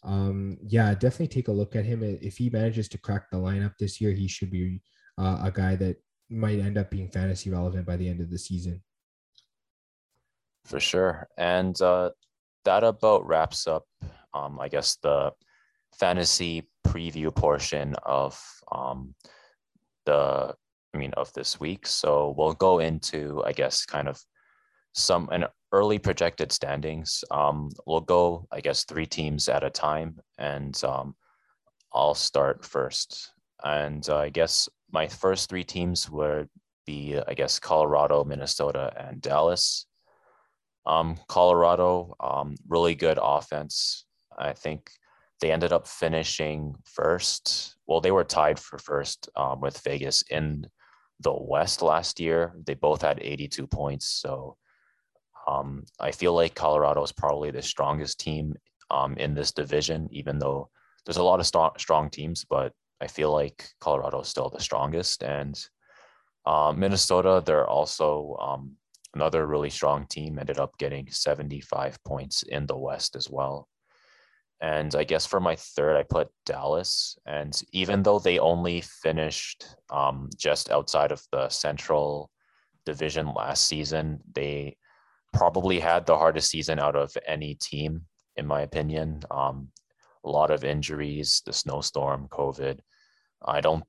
Um, 0.03 0.59
yeah, 0.67 0.95
definitely 0.95 1.29
take 1.29 1.49
a 1.49 1.53
look 1.53 1.77
at 1.77 1.85
him. 1.85 2.03
If 2.03 2.39
he 2.39 2.51
manages 2.51 2.89
to 2.91 2.99
crack 2.99 3.31
the 3.31 3.37
lineup 3.37 3.75
this 3.79 4.01
year, 4.01 4.13
he 4.13 4.29
should 4.29 4.51
be 4.51 4.81
uh, 5.19 5.41
a 5.45 5.51
guy 5.51 5.77
that 5.77 5.97
might 6.31 6.59
end 6.59 6.79
up 6.79 6.91
being 6.91 7.09
fantasy 7.09 7.51
relevant 7.51 7.87
by 7.87 7.97
the 7.97 8.09
end 8.09 8.21
of 8.21 8.31
the 8.31 8.39
season. 8.39 8.83
For 10.65 10.81
sure. 10.81 11.29
And 11.37 11.81
uh, 11.81 12.11
that 12.65 12.85
about 12.85 13.27
wraps 13.27 13.67
up, 13.67 13.85
um, 14.35 14.61
I 14.61 14.69
guess, 14.69 14.97
the 14.97 15.33
fantasy 15.99 16.69
preview 16.87 17.35
portion 17.35 17.95
of 18.05 18.41
um, 18.71 19.15
the, 20.05 20.55
I 20.99 21.01
mean, 21.01 21.13
of 21.17 21.33
this 21.33 21.61
week. 21.61 21.87
So 21.87 22.35
we'll 22.37 22.55
go 22.55 22.81
into, 22.81 23.41
I 23.47 23.53
guess, 23.53 23.87
kind 23.87 24.09
of 24.09 24.21
some 24.95 25.29
an 25.31 25.45
early 25.71 25.99
projected 26.01 26.51
standings. 26.51 27.23
Um, 27.31 27.71
we'll 27.87 28.01
go, 28.01 28.49
I 28.51 28.61
guess, 28.61 28.83
three 28.83 29.07
teams 29.07 29.49
at 29.49 29.63
a 29.63 29.71
time, 29.71 30.19
and 30.39 30.75
um, 30.83 31.15
I'll 31.93 32.17
start 32.17 32.65
first. 32.65 33.31
And 33.63 34.09
uh, 34.09 34.19
I 34.19 34.31
guess 34.31 34.69
my 34.91 35.07
first 35.07 35.49
three 35.49 35.63
teams 35.63 36.11
would 36.11 36.49
be, 36.85 37.17
I 37.29 37.35
guess, 37.35 37.61
Colorado, 37.61 38.25
Minnesota, 38.25 38.93
and 38.97 39.23
Dallas. 39.23 39.87
Um, 40.85 41.17
Colorado, 41.29 42.17
um, 42.19 42.57
really 42.67 42.97
good 42.97 43.21
offense. 43.23 44.05
I 44.37 44.53
think 44.53 44.91
they 45.41 45.53
ended 45.53 45.73
up 45.73 45.87
finishing 45.87 46.75
first. 46.85 47.77
Well, 47.87 48.01
they 48.01 48.11
were 48.11 48.25
tied 48.25 48.59
for 48.59 48.79
first 48.79 49.29
um, 49.37 49.61
with 49.61 49.79
Vegas 49.83 50.23
in 50.23 50.67
the 51.21 51.35
West 51.35 51.83
last 51.83 52.21
year. 52.21 52.55
They 52.67 52.75
both 52.75 53.03
had 53.03 53.19
82 53.21 53.67
points. 53.67 54.07
So 54.07 54.57
um, 55.47 55.85
I 55.99 56.11
feel 56.13 56.35
like 56.35 56.55
Colorado 56.55 57.03
is 57.03 57.13
probably 57.13 57.51
the 57.51 57.63
strongest 57.63 58.21
team 58.21 58.55
um, 58.91 59.15
in 59.17 59.35
this 59.35 59.53
division, 59.53 60.09
even 60.11 60.39
though 60.39 60.71
there's 61.05 61.17
a 61.17 61.23
lot 61.23 61.41
of 61.41 61.47
strong, 61.47 61.71
strong 61.79 62.11
teams, 62.11 62.45
but 62.45 62.73
I 63.01 63.07
feel 63.07 63.33
like 63.33 63.69
Colorado 63.81 64.21
is 64.21 64.29
still 64.29 64.51
the 64.51 64.61
strongest. 64.61 65.23
And 65.23 65.59
uh, 66.47 66.73
Minnesota, 66.77 67.43
they're 67.45 67.67
also 67.67 68.37
um, 68.41 68.77
another 69.15 69.47
really 69.47 69.71
strong 69.71 70.07
team, 70.07 70.39
ended 70.39 70.59
up 70.59 70.77
getting 70.79 71.11
75 71.11 72.03
points 72.05 72.43
in 72.43 72.67
the 72.67 72.77
West 72.77 73.17
as 73.17 73.31
well. 73.31 73.69
And 74.61 74.95
I 74.95 75.05
guess 75.05 75.25
for 75.25 75.41
my 75.41 75.57
third, 75.57 75.97
I 75.97 76.03
put 76.03 76.31
Dallas. 76.45 77.17
And 77.27 77.61
even 77.73 78.03
though 78.03 78.19
they 78.19 78.39
only 78.39 78.81
finished 78.81 79.65
um, 79.91 80.31
just 80.37 80.71
outside 80.71 81.13
of 81.13 81.23
the 81.31 81.49
Central 81.49 82.31
Division 82.85 83.33
last 83.35 83.69
season, 83.69 84.21
they 84.35 84.77
probably 85.33 85.79
had 85.79 86.07
the 86.07 86.17
hardest 86.17 86.51
season 86.51 86.81
out 86.81 86.97
of 86.97 87.17
any 87.27 87.55
team, 87.55 88.07
in 88.37 88.47
my 88.47 88.63
opinion. 88.63 89.23
Um, 89.31 89.69
a 90.25 90.31
lot 90.31 90.51
of 90.51 90.65
injuries, 90.65 91.43
the 91.47 91.53
snowstorm, 91.53 92.27
COVID. 92.29 92.81
I 93.45 93.61
don't 93.61 93.85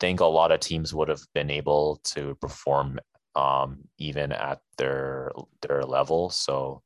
think 0.00 0.20
a 0.20 0.24
lot 0.24 0.52
of 0.52 0.60
teams 0.60 0.94
would 0.94 1.08
have 1.08 1.22
been 1.34 1.50
able 1.50 2.00
to 2.04 2.34
perform 2.40 2.98
um, 3.36 3.80
even 3.98 4.32
at 4.32 4.60
their 4.78 5.32
their 5.60 5.82
level. 5.82 6.30
So 6.30 6.82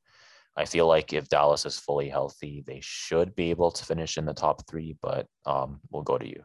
I 0.59 0.65
feel 0.65 0.89
like 0.89 1.13
if 1.13 1.29
Dallas 1.29 1.65
is 1.65 1.79
fully 1.79 2.09
healthy, 2.09 2.65
they 2.67 2.81
should 2.83 3.35
be 3.37 3.51
able 3.51 3.71
to 3.71 3.85
finish 3.85 4.19
in 4.19 4.27
the 4.27 4.35
top 4.35 4.69
three. 4.69 4.99
But 5.01 5.27
um, 5.47 5.79
we'll 5.91 6.03
go 6.03 6.19
to 6.19 6.27
you. 6.27 6.43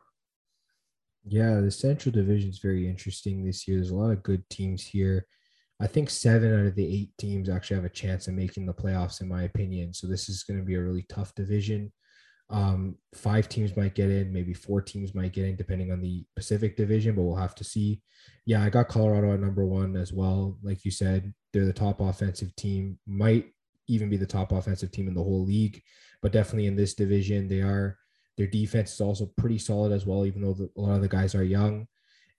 Yeah, 1.26 1.62
the 1.62 1.72
Central 1.72 2.14
Division 2.14 2.52
is 2.52 2.60
very 2.60 2.88
interesting 2.88 3.44
this 3.44 3.68
year. 3.68 3.78
There's 3.78 3.90
a 3.90 3.96
lot 3.96 4.12
of 4.12 4.22
good 4.22 4.48
teams 4.50 4.84
here. 4.84 5.26
I 5.82 5.88
think 5.88 6.12
seven 6.12 6.54
out 6.54 6.68
of 6.68 6.76
the 6.76 6.86
eight 6.86 7.10
teams 7.18 7.50
actually 7.50 7.78
have 7.78 7.86
a 7.86 7.90
chance 7.90 8.28
of 8.28 8.36
making 8.36 8.68
the 8.68 8.74
playoffs, 8.74 9.22
in 9.22 9.28
my 9.28 9.44
opinion. 9.44 9.94
So 9.94 10.06
this 10.06 10.30
is 10.30 10.44
going 10.44 10.60
to 10.60 10.66
be 10.66 10.76
a 10.76 10.82
really 10.82 11.06
tough 11.10 11.34
division. 11.34 11.92
Um, 12.50 12.98
five 13.16 13.50
teams 13.50 13.76
might 13.76 13.96
get 13.96 14.12
in, 14.12 14.32
maybe 14.32 14.54
four 14.54 14.80
teams 14.80 15.16
might 15.16 15.34
get 15.34 15.46
in, 15.46 15.56
depending 15.56 15.92
on 15.92 16.02
the 16.02 16.24
Pacific 16.36 16.78
Division, 16.78 17.16
but 17.16 17.24
we'll 17.24 17.36
have 17.36 17.56
to 17.56 17.64
see. 17.64 18.02
Yeah, 18.46 18.62
I 18.62 18.70
got 18.70 18.90
Colorado 18.90 19.34
at 19.34 19.40
number 19.40 19.66
one 19.66 19.96
as 19.96 20.14
well. 20.14 20.60
Like 20.62 20.86
you 20.86 20.92
said, 20.92 21.34
they're 21.52 21.66
the 21.66 21.74
top 21.74 22.00
offensive 22.00 22.56
team, 22.56 23.00
might 23.08 23.48
even 23.88 24.10
be 24.10 24.18
the 24.18 24.26
top 24.26 24.52
offensive 24.52 24.92
team 24.92 25.08
in 25.08 25.14
the 25.14 25.24
whole 25.24 25.44
league, 25.44 25.82
but 26.22 26.32
definitely 26.32 26.68
in 26.68 26.76
this 26.76 26.94
division, 26.94 27.48
they 27.48 27.62
are. 27.62 27.98
Their 28.36 28.48
defense 28.48 28.94
is 28.94 29.02
also 29.02 29.30
pretty 29.38 29.60
solid 29.60 29.92
as 29.92 30.08
well, 30.08 30.26
even 30.26 30.42
though 30.42 30.54
the, 30.54 30.68
a 30.76 30.82
lot 30.82 30.96
of 30.96 31.02
the 31.02 31.08
guys 31.08 31.36
are 31.36 31.44
young. 31.44 31.88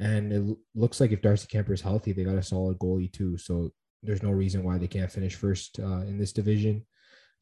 And 0.00 0.32
it 0.32 0.56
looks 0.74 1.00
like 1.00 1.12
if 1.12 1.22
Darcy 1.22 1.46
Kuemper 1.46 1.72
is 1.72 1.80
healthy, 1.80 2.12
they 2.12 2.24
got 2.24 2.34
a 2.34 2.42
solid 2.42 2.78
goalie 2.80 3.12
too. 3.12 3.38
So 3.38 3.70
there's 4.02 4.22
no 4.22 4.32
reason 4.32 4.64
why 4.64 4.76
they 4.76 4.88
can't 4.88 5.12
finish 5.12 5.36
first 5.36 5.78
uh, 5.78 6.00
in 6.00 6.18
this 6.18 6.32
division. 6.32 6.84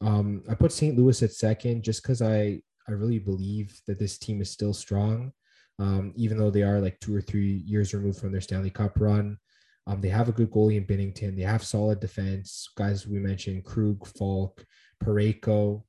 Um, 0.01 0.43
I 0.47 0.53
put 0.53 0.71
St. 0.71 0.95
Louis 0.95 1.21
at 1.23 1.31
second 1.31 1.83
just 1.83 2.03
because 2.03 2.21
I 2.21 2.61
I 2.87 2.91
really 2.91 3.19
believe 3.19 3.79
that 3.87 3.99
this 3.99 4.17
team 4.17 4.41
is 4.41 4.51
still 4.51 4.73
strong, 4.73 5.31
um, 5.79 6.13
even 6.15 6.37
though 6.37 6.51
they 6.51 6.63
are 6.63 6.81
like 6.81 6.99
two 6.99 7.15
or 7.15 7.21
three 7.21 7.63
years 7.65 7.93
removed 7.93 8.19
from 8.19 8.31
their 8.31 8.41
Stanley 8.41 8.69
Cup 8.69 8.99
run. 8.99 9.37
Um, 9.85 10.01
they 10.01 10.09
have 10.09 10.29
a 10.29 10.33
good 10.33 10.51
goalie 10.51 10.77
in 10.77 10.85
Binnington. 10.85 11.35
They 11.35 11.43
have 11.43 11.63
solid 11.63 11.99
defense 11.99 12.69
guys. 12.75 13.05
We 13.05 13.19
mentioned 13.19 13.65
Krug, 13.65 14.07
Faulk, 14.07 14.65
Parayko, 15.03 15.83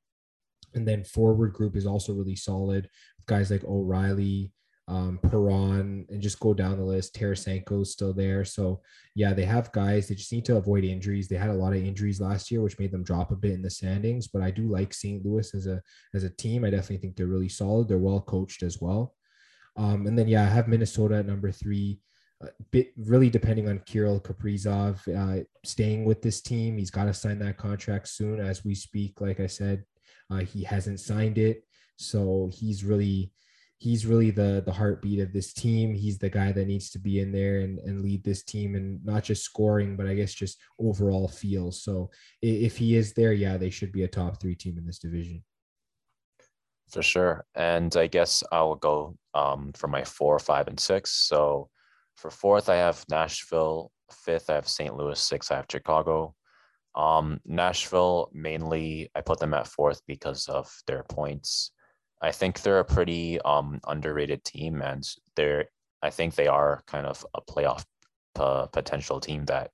and 0.75 0.87
then 0.87 1.05
forward 1.05 1.53
group 1.53 1.77
is 1.77 1.87
also 1.87 2.13
really 2.13 2.37
solid. 2.37 2.85
with 3.19 3.27
Guys 3.27 3.51
like 3.51 3.65
O'Reilly, 3.65 4.53
um, 4.87 5.19
Perron, 5.23 6.07
and 6.11 6.21
just 6.21 6.41
go 6.41 6.53
down 6.53 6.77
the 6.77 6.85
list. 6.85 7.15
Tarasenko's 7.15 7.93
still 7.93 8.13
there. 8.13 8.45
So, 8.45 8.83
yeah, 9.15 9.33
they 9.33 9.45
have 9.45 9.73
guys. 9.73 10.09
They 10.09 10.15
just 10.15 10.33
need 10.33 10.45
to 10.47 10.57
avoid 10.57 10.85
injuries. 10.85 11.29
They 11.29 11.37
had 11.37 11.51
a 11.51 11.55
lot 11.55 11.73
of 11.73 11.83
injuries 11.83 12.21
last 12.21 12.51
year, 12.51 12.61
which 12.61 12.79
made 12.79 12.93
them 12.93 13.05
drop 13.05 13.31
a 13.31 13.37
bit 13.37 13.53
in 13.53 13.63
the 13.63 13.71
standings. 13.71 14.29
But 14.29 14.43
I 14.43 14.51
do 14.51 14.71
like 14.71 14.93
St. 14.93 15.25
Louis 15.25 15.55
as 15.55 15.67
a 15.67 15.81
as 16.15 16.25
a 16.25 16.31
team. 16.31 16.65
I 16.65 16.71
definitely 16.71 16.99
think 16.99 17.17
they're 17.17 17.27
really 17.27 17.49
solid. 17.49 17.89
They're 17.89 17.99
well 17.99 18.21
coached 18.21 18.63
as 18.63 18.81
well. 18.81 19.15
Um, 19.77 20.07
and 20.07 20.19
then, 20.19 20.29
yeah, 20.29 20.43
I 20.43 20.51
have 20.51 20.69
Minnesota 20.69 21.17
at 21.17 21.27
number 21.27 21.51
three. 21.51 22.01
A 22.45 22.63
bit 22.71 22.93
really 22.97 23.31
depending 23.31 23.69
on 23.69 23.81
Kirill 23.87 24.21
Kaprizov 24.21 24.99
uh, 25.09 25.45
staying 25.65 26.05
with 26.05 26.23
this 26.23 26.41
team. 26.41 26.79
He's 26.79 26.91
got 26.91 27.05
to 27.05 27.15
sign 27.15 27.39
that 27.41 27.57
contract 27.57 28.09
soon 28.09 28.41
as 28.41 28.65
we 28.65 28.75
speak. 28.75 29.21
Like 29.21 29.41
I 29.41 29.47
said, 29.47 29.85
uh, 30.31 30.39
he 30.39 30.63
hasn't 30.65 31.01
signed 31.01 31.39
it. 31.39 31.65
So 31.97 32.51
he's 32.53 32.85
really 32.85 33.33
he's 33.79 34.07
really 34.07 34.31
the 34.31 34.63
the 34.65 34.73
heartbeat 34.73 35.21
of 35.21 35.33
this 35.33 35.53
team. 35.53 35.95
He's 35.95 36.19
the 36.19 36.31
guy 36.31 36.53
that 36.53 36.67
needs 36.67 36.91
to 36.91 36.99
be 36.99 37.21
in 37.21 37.33
there 37.33 37.61
and, 37.61 37.79
and 37.81 38.03
lead 38.03 38.25
this 38.25 38.43
team 38.43 38.75
and 38.75 39.05
not 39.05 39.25
just 39.25 39.45
scoring, 39.45 39.97
but 39.97 40.07
I 40.07 40.15
guess 40.15 40.33
just 40.33 40.59
overall 40.79 41.29
feel. 41.29 41.71
So 41.73 42.11
if 42.43 42.77
he 42.77 42.97
is 42.97 43.13
there, 43.13 43.33
yeah, 43.33 43.57
they 43.57 43.71
should 43.71 43.93
be 43.93 44.05
a 44.05 44.09
top 44.09 44.41
three 44.41 44.55
team 44.55 44.79
in 44.79 44.87
this 44.87 44.99
division. 44.99 45.43
For 46.91 47.03
sure. 47.03 47.45
And 47.55 47.97
I 47.97 48.07
guess 48.07 48.43
I'll 48.53 48.77
go 48.77 49.17
um, 49.35 49.73
for 49.75 49.89
my 49.89 50.05
four, 50.05 50.39
five, 50.39 50.69
and 50.69 50.79
six. 50.79 51.11
So 51.13 51.69
for 52.17 52.31
fourth, 52.31 52.69
I 52.69 52.77
have 52.77 53.05
Nashville. 53.09 53.91
Fifth, 54.11 54.51
I 54.51 54.55
have 54.55 54.69
St. 54.69 54.95
Louis. 54.97 55.19
Sixth, 55.19 55.51
I 55.51 55.57
have 55.57 55.67
Chicago. 55.71 56.35
Um, 56.95 57.41
Nashville, 57.45 58.31
mainly, 58.33 59.11
I 59.15 59.21
put 59.21 59.41
them 59.41 59.55
at 59.55 59.67
fourth 59.67 60.01
because 60.07 60.47
of 60.49 60.71
their 60.87 61.03
points. 61.03 61.73
I 62.23 62.31
think 62.31 62.63
they're 62.63 62.79
a 62.79 62.85
pretty 62.85 63.41
um, 63.41 63.81
underrated 63.87 64.45
team, 64.45 64.81
and 64.83 65.07
they're 65.37 65.67
I 66.03 66.11
think 66.11 66.35
they 66.35 66.47
are 66.47 66.83
kind 66.87 67.07
of 67.07 67.25
a 67.35 67.41
playoff 67.41 67.85
p- 68.37 68.69
potential 68.73 69.21
team 69.21 69.47
that 69.47 69.71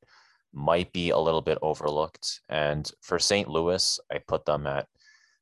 might 0.53 0.93
be 0.93 1.11
a 1.11 1.19
little 1.19 1.43
bit 1.43 1.59
overlooked. 1.61 2.41
And 2.49 2.89
for 3.03 3.19
St. 3.19 3.49
Louis, 3.49 3.99
I 4.13 4.19
put 4.27 4.45
them 4.45 4.67
at 4.69 4.87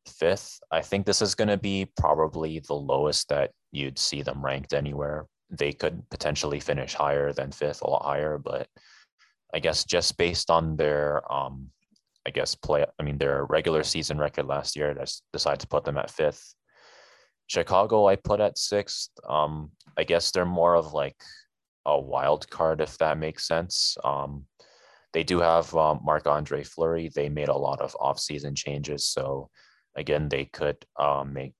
fifth. 0.07 0.59
I 0.71 0.81
think 0.81 1.05
this 1.05 1.21
is 1.21 1.35
going 1.35 1.49
to 1.49 1.59
be 1.59 1.91
probably 1.99 2.61
the 2.61 2.75
lowest 2.75 3.29
that 3.29 3.51
you'd 3.71 3.99
see 3.99 4.23
them 4.23 4.43
ranked 4.43 4.73
anywhere. 4.73 5.27
They 5.51 5.73
could 5.73 6.03
potentially 6.11 6.61
finish 6.61 6.95
higher 6.95 7.33
than 7.33 7.53
fifth, 7.53 7.83
a 7.83 7.89
lot 7.89 8.05
higher, 8.05 8.39
but 8.39 8.69
I 9.55 9.61
guess 9.61 9.85
just 9.85 10.17
based 10.19 10.51
on 10.51 10.77
their 10.77 11.31
um, 11.33 11.71
I 12.27 12.31
guess 12.31 12.55
play 12.55 12.85
I 12.99 13.03
mean 13.03 13.19
their 13.19 13.45
regular 13.47 13.83
season 13.83 14.19
record 14.19 14.47
last 14.47 14.77
year, 14.77 14.97
I 15.01 15.05
decided 15.33 15.61
to 15.61 15.69
put 15.69 15.85
them 15.85 15.99
at 15.99 16.11
fifth. 16.11 16.55
Chicago, 17.47 18.07
I 18.07 18.17
put 18.17 18.41
at 18.41 18.59
sixth. 18.59 19.11
Um, 19.27 19.71
I 19.97 20.05
guess 20.05 20.31
they're 20.31 20.45
more 20.45 20.75
of 20.75 20.93
like 20.93 21.17
a 21.87 21.99
wild 21.99 22.49
card, 22.51 22.81
if 22.81 22.99
that 22.99 23.19
makes 23.19 23.49
sense. 23.49 23.97
Um, 24.05 24.45
they 25.13 25.25
do 25.25 25.41
have 25.41 25.75
um, 25.75 26.07
Andre 26.27 26.63
Fleury. 26.63 27.11
They 27.15 27.29
made 27.31 27.49
a 27.49 27.57
lot 27.57 27.81
of 27.81 27.97
offseason 27.99 28.55
changes. 28.55 29.07
So, 29.07 29.49
again, 29.97 30.29
they 30.29 30.45
could 30.45 30.77
um, 30.99 31.33
make, 31.33 31.55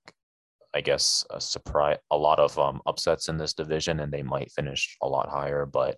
I 0.75 0.81
guess, 0.81 1.25
a 1.31 1.41
surprise, 1.41 1.99
a 2.11 2.17
lot 2.17 2.39
of 2.39 2.59
um, 2.59 2.81
upsets 2.87 3.29
in 3.29 3.39
this 3.39 3.55
division, 3.55 4.01
and 4.01 4.13
they 4.13 4.23
might 4.23 4.53
finish 4.53 4.97
a 5.03 5.09
lot 5.09 5.29
higher. 5.29 5.67
But 5.67 5.97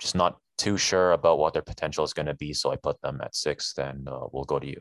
just 0.00 0.14
not 0.14 0.38
too 0.58 0.76
sure 0.76 1.12
about 1.12 1.38
what 1.38 1.52
their 1.52 1.62
potential 1.62 2.04
is 2.04 2.12
going 2.12 2.26
to 2.26 2.34
be. 2.34 2.52
So 2.52 2.72
I 2.72 2.76
put 2.76 3.00
them 3.00 3.20
at 3.22 3.34
sixth, 3.34 3.78
and 3.78 4.08
uh, 4.08 4.26
we'll 4.32 4.44
go 4.44 4.58
to 4.58 4.66
you. 4.66 4.80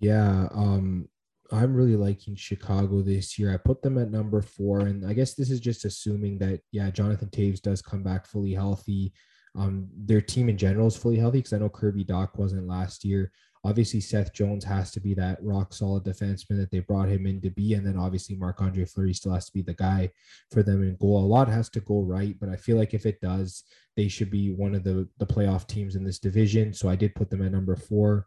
Yeah, 0.00 0.48
um, 0.52 1.08
I'm 1.52 1.74
really 1.74 1.96
liking 1.96 2.34
Chicago 2.34 3.02
this 3.02 3.38
year. 3.38 3.52
I 3.52 3.58
put 3.58 3.82
them 3.82 3.98
at 3.98 4.10
number 4.10 4.40
four, 4.40 4.80
and 4.80 5.06
I 5.06 5.12
guess 5.12 5.34
this 5.34 5.50
is 5.50 5.60
just 5.60 5.84
assuming 5.84 6.38
that 6.38 6.60
yeah, 6.72 6.90
Jonathan 6.90 7.28
Toews 7.28 7.60
does 7.60 7.82
come 7.82 8.02
back 8.02 8.26
fully 8.26 8.52
healthy. 8.52 9.12
Um, 9.54 9.88
their 9.94 10.22
team 10.22 10.48
in 10.48 10.56
general 10.56 10.86
is 10.86 10.96
fully 10.96 11.18
healthy 11.18 11.38
because 11.38 11.52
I 11.52 11.58
know 11.58 11.68
Kirby 11.68 12.06
Dach 12.06 12.36
wasn't 12.38 12.66
last 12.66 13.04
year. 13.04 13.30
Obviously, 13.64 14.00
Seth 14.00 14.32
Jones 14.32 14.64
has 14.64 14.90
to 14.90 15.00
be 15.00 15.14
that 15.14 15.38
rock 15.40 15.72
solid 15.72 16.02
defenseman 16.02 16.58
that 16.58 16.70
they 16.72 16.80
brought 16.80 17.08
him 17.08 17.26
in 17.26 17.40
to 17.42 17.50
be, 17.50 17.74
and 17.74 17.86
then 17.86 17.96
obviously 17.96 18.34
Marc 18.34 18.60
Andre 18.60 18.84
Fleury 18.84 19.14
still 19.14 19.32
has 19.32 19.46
to 19.46 19.52
be 19.52 19.62
the 19.62 19.74
guy 19.74 20.10
for 20.50 20.64
them 20.64 20.82
in 20.82 20.96
goal. 20.96 21.24
A 21.24 21.26
lot 21.26 21.48
has 21.48 21.68
to 21.70 21.80
go 21.80 22.02
right, 22.02 22.34
but 22.40 22.48
I 22.48 22.56
feel 22.56 22.76
like 22.76 22.92
if 22.92 23.06
it 23.06 23.20
does, 23.20 23.62
they 23.96 24.08
should 24.08 24.30
be 24.30 24.50
one 24.50 24.74
of 24.74 24.82
the 24.82 25.08
the 25.18 25.26
playoff 25.26 25.68
teams 25.68 25.94
in 25.94 26.02
this 26.02 26.18
division. 26.18 26.72
So 26.72 26.88
I 26.88 26.96
did 26.96 27.14
put 27.14 27.30
them 27.30 27.44
at 27.44 27.52
number 27.52 27.76
four. 27.76 28.26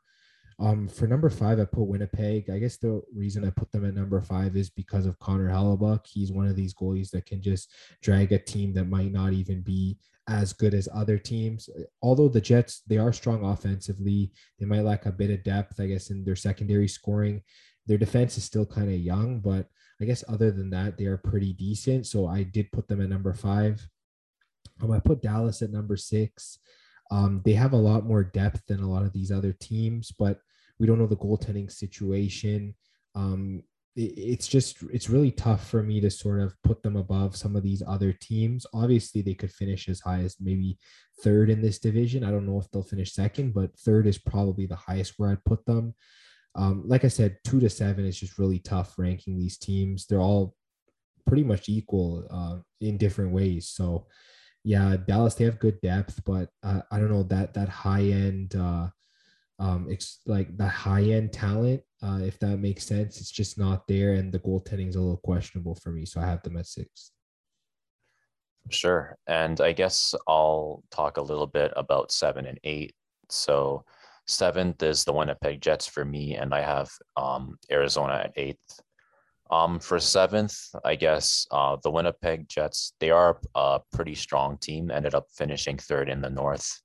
Um, 0.58 0.88
for 0.88 1.06
number 1.06 1.30
five, 1.30 1.60
I 1.60 1.66
put 1.66 1.88
Winnipeg. 1.88 2.50
I 2.50 2.60
guess 2.60 2.78
the 2.78 3.02
reason 3.14 3.46
I 3.46 3.50
put 3.50 3.72
them 3.72 3.86
at 3.86 3.94
number 3.94 4.22
five 4.22 4.56
is 4.56 4.70
because 4.70 5.06
of 5.06 5.20
Connor 5.20 5.50
Hellebuyck. 5.50 6.06
He's 6.06 6.32
one 6.32 6.48
of 6.48 6.56
these 6.56 6.74
goalies 6.74 7.10
that 7.12 7.26
can 7.26 7.42
just 7.42 7.74
drag 8.02 8.32
a 8.32 8.40
team 8.40 8.74
that 8.74 8.86
might 8.86 9.12
not 9.12 9.34
even 9.34 9.62
be 9.62 9.98
as 10.28 10.54
good 10.54 10.74
as 10.74 10.88
other 10.94 11.18
teams. 11.18 11.70
Although 12.02 12.30
the 12.30 12.42
Jets, 12.42 12.82
they 12.88 12.98
are 12.98 13.14
strong 13.14 13.44
offensively, 13.44 14.32
they 14.60 14.66
might 14.66 14.82
lack 14.82 15.06
a 15.06 15.12
bit 15.12 15.30
of 15.30 15.44
depth, 15.44 15.80
I 15.80 15.88
guess, 15.88 16.10
in 16.10 16.24
their 16.24 16.36
secondary 16.36 16.88
scoring. 16.88 17.42
Their 17.86 17.98
defense 17.98 18.38
is 18.38 18.44
still 18.44 18.66
kind 18.66 18.88
of 18.88 19.00
young, 19.00 19.40
but 19.40 19.68
I 20.02 20.06
guess 20.06 20.24
other 20.28 20.52
than 20.52 20.70
that, 20.72 20.98
they 20.98 21.06
are 21.06 21.18
pretty 21.18 21.54
decent. 21.54 22.08
So 22.08 22.28
I 22.28 22.44
did 22.44 22.72
put 22.72 22.88
them 22.88 23.02
at 23.02 23.10
number 23.10 23.34
five. 23.34 23.88
Um, 24.82 24.92
I 24.92 25.00
put 25.00 25.22
Dallas 25.22 25.62
at 25.62 25.72
number 25.72 25.96
six. 25.96 26.60
Um, 27.12 27.42
they 27.46 27.54
have 27.54 27.74
a 27.74 27.78
lot 27.78 28.06
more 28.06 28.24
depth 28.24 28.66
than 28.68 28.82
a 28.82 28.90
lot 28.90 29.04
of 29.04 29.14
these 29.14 29.32
other 29.32 29.54
teams, 29.54 30.12
but 30.12 30.40
we 30.80 30.88
don't 30.88 31.00
know 31.00 31.08
the 31.08 31.16
goaltending 31.16 31.72
situation. 31.72 32.76
Um, 33.14 33.64
it, 33.96 34.14
it's 34.18 34.48
just 34.48 34.78
it's 34.92 35.10
really 35.10 35.32
tough 35.32 35.70
for 35.70 35.84
me 35.84 36.02
to 36.02 36.10
sort 36.10 36.42
of 36.42 36.56
put 36.64 36.84
them 36.84 36.96
above 36.96 37.36
some 37.36 37.56
of 37.56 37.64
these 37.64 37.84
other 37.88 38.12
teams. 38.12 38.66
Obviously, 38.74 39.22
they 39.22 39.34
could 39.34 39.52
finish 39.52 39.88
as 39.88 40.02
high 40.02 40.20
as 40.20 40.36
maybe 40.40 40.78
third 41.22 41.50
in 41.50 41.62
this 41.62 41.80
division. 41.80 42.24
I 42.24 42.32
don't 42.32 42.46
know 42.46 42.60
if 42.60 42.70
they'll 42.72 42.84
finish 42.84 43.14
second, 43.14 43.54
but 43.54 43.78
third 43.80 44.08
is 44.08 44.18
probably 44.18 44.66
the 44.66 44.76
highest 44.76 45.14
where 45.18 45.32
I'd 45.32 45.46
put 45.46 45.66
them. 45.66 45.94
Um, 46.56 46.84
like 46.86 47.04
I 47.04 47.10
said, 47.10 47.38
two 47.44 47.60
to 47.60 47.70
seven 47.70 48.06
is 48.06 48.20
just 48.20 48.40
really 48.40 48.60
tough 48.60 48.98
ranking 48.98 49.38
these 49.38 49.58
teams. 49.58 50.06
They're 50.06 50.20
all 50.20 50.56
pretty 51.28 51.44
much 51.44 51.70
equal 51.70 52.26
uh, 52.30 52.58
in 52.80 52.98
different 52.98 53.32
ways. 53.32 53.70
So 53.70 54.08
yeah, 54.66 54.98
Dallas 55.08 55.36
they 55.36 55.46
have 55.46 55.60
good 55.60 55.80
depth, 55.82 56.22
but 56.26 56.50
uh, 56.64 56.82
I 56.92 57.00
don't 57.00 57.12
know 57.12 57.24
that 57.24 57.54
that 57.54 57.70
high 57.70 58.02
end, 58.02 58.56
uh, 58.56 58.88
um, 59.60 59.88
it's 59.90 60.22
like 60.26 60.58
the 60.58 60.68
high 60.68 61.04
end 61.04 61.32
talent. 61.32 61.84
Uh, 62.02 62.20
if 62.24 62.40
that 62.40 62.58
makes 62.58 62.86
sense, 62.86 63.22
it's 63.22 63.30
just 63.30 63.60
not 63.60 63.88
there, 63.88 64.14
and 64.14 64.34
the 64.34 64.40
goaltending 64.40 64.90
is 64.90 64.96
a 64.96 65.00
little 65.00 65.18
questionable 65.18 65.76
for 65.76 65.92
me. 65.92 66.04
So 66.04 66.20
I 66.20 66.26
have 66.26 66.42
them 66.42 66.58
at 66.58 66.66
six. 66.66 67.12
Sure, 68.72 69.16
and 69.28 69.62
I 69.62 69.72
guess 69.72 70.16
I'll 70.28 70.84
talk 70.90 71.18
a 71.18 71.22
little 71.22 71.48
bit 71.48 71.72
about 71.76 72.12
seven 72.12 72.48
and 72.48 72.60
eight. 72.64 72.96
So 73.30 73.86
seventh 74.26 74.82
is 74.82 75.04
the 75.04 75.14
Winnipeg 75.14 75.62
Jets 75.62 75.86
for 75.86 76.04
me, 76.04 76.38
and 76.38 76.56
I 76.56 76.62
have 76.62 76.90
um, 77.16 77.60
Arizona 77.72 78.24
at 78.26 78.34
eighth. 78.36 78.80
Um, 79.52 79.80
for 79.80 80.00
seventh, 80.00 80.58
I 80.84 80.96
guess 80.96 81.46
uh, 81.52 81.78
the 81.84 81.92
Winnipeg 81.92 82.50
Jets, 82.50 82.94
they 83.00 83.12
are 83.12 83.40
a 83.54 83.80
pretty 83.94 84.16
strong 84.16 84.58
team, 84.58 84.90
ended 84.90 85.14
up 85.14 85.28
finishing 85.36 85.78
third 85.78 86.10
in 86.10 86.22
the 86.22 86.30
North. 86.30 86.82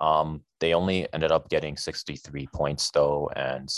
Um, 0.00 0.42
they 0.60 0.74
only 0.74 1.06
ended 1.12 1.30
up 1.30 1.48
getting 1.48 1.76
63 1.76 2.48
points 2.52 2.90
though, 2.90 3.30
and 3.36 3.68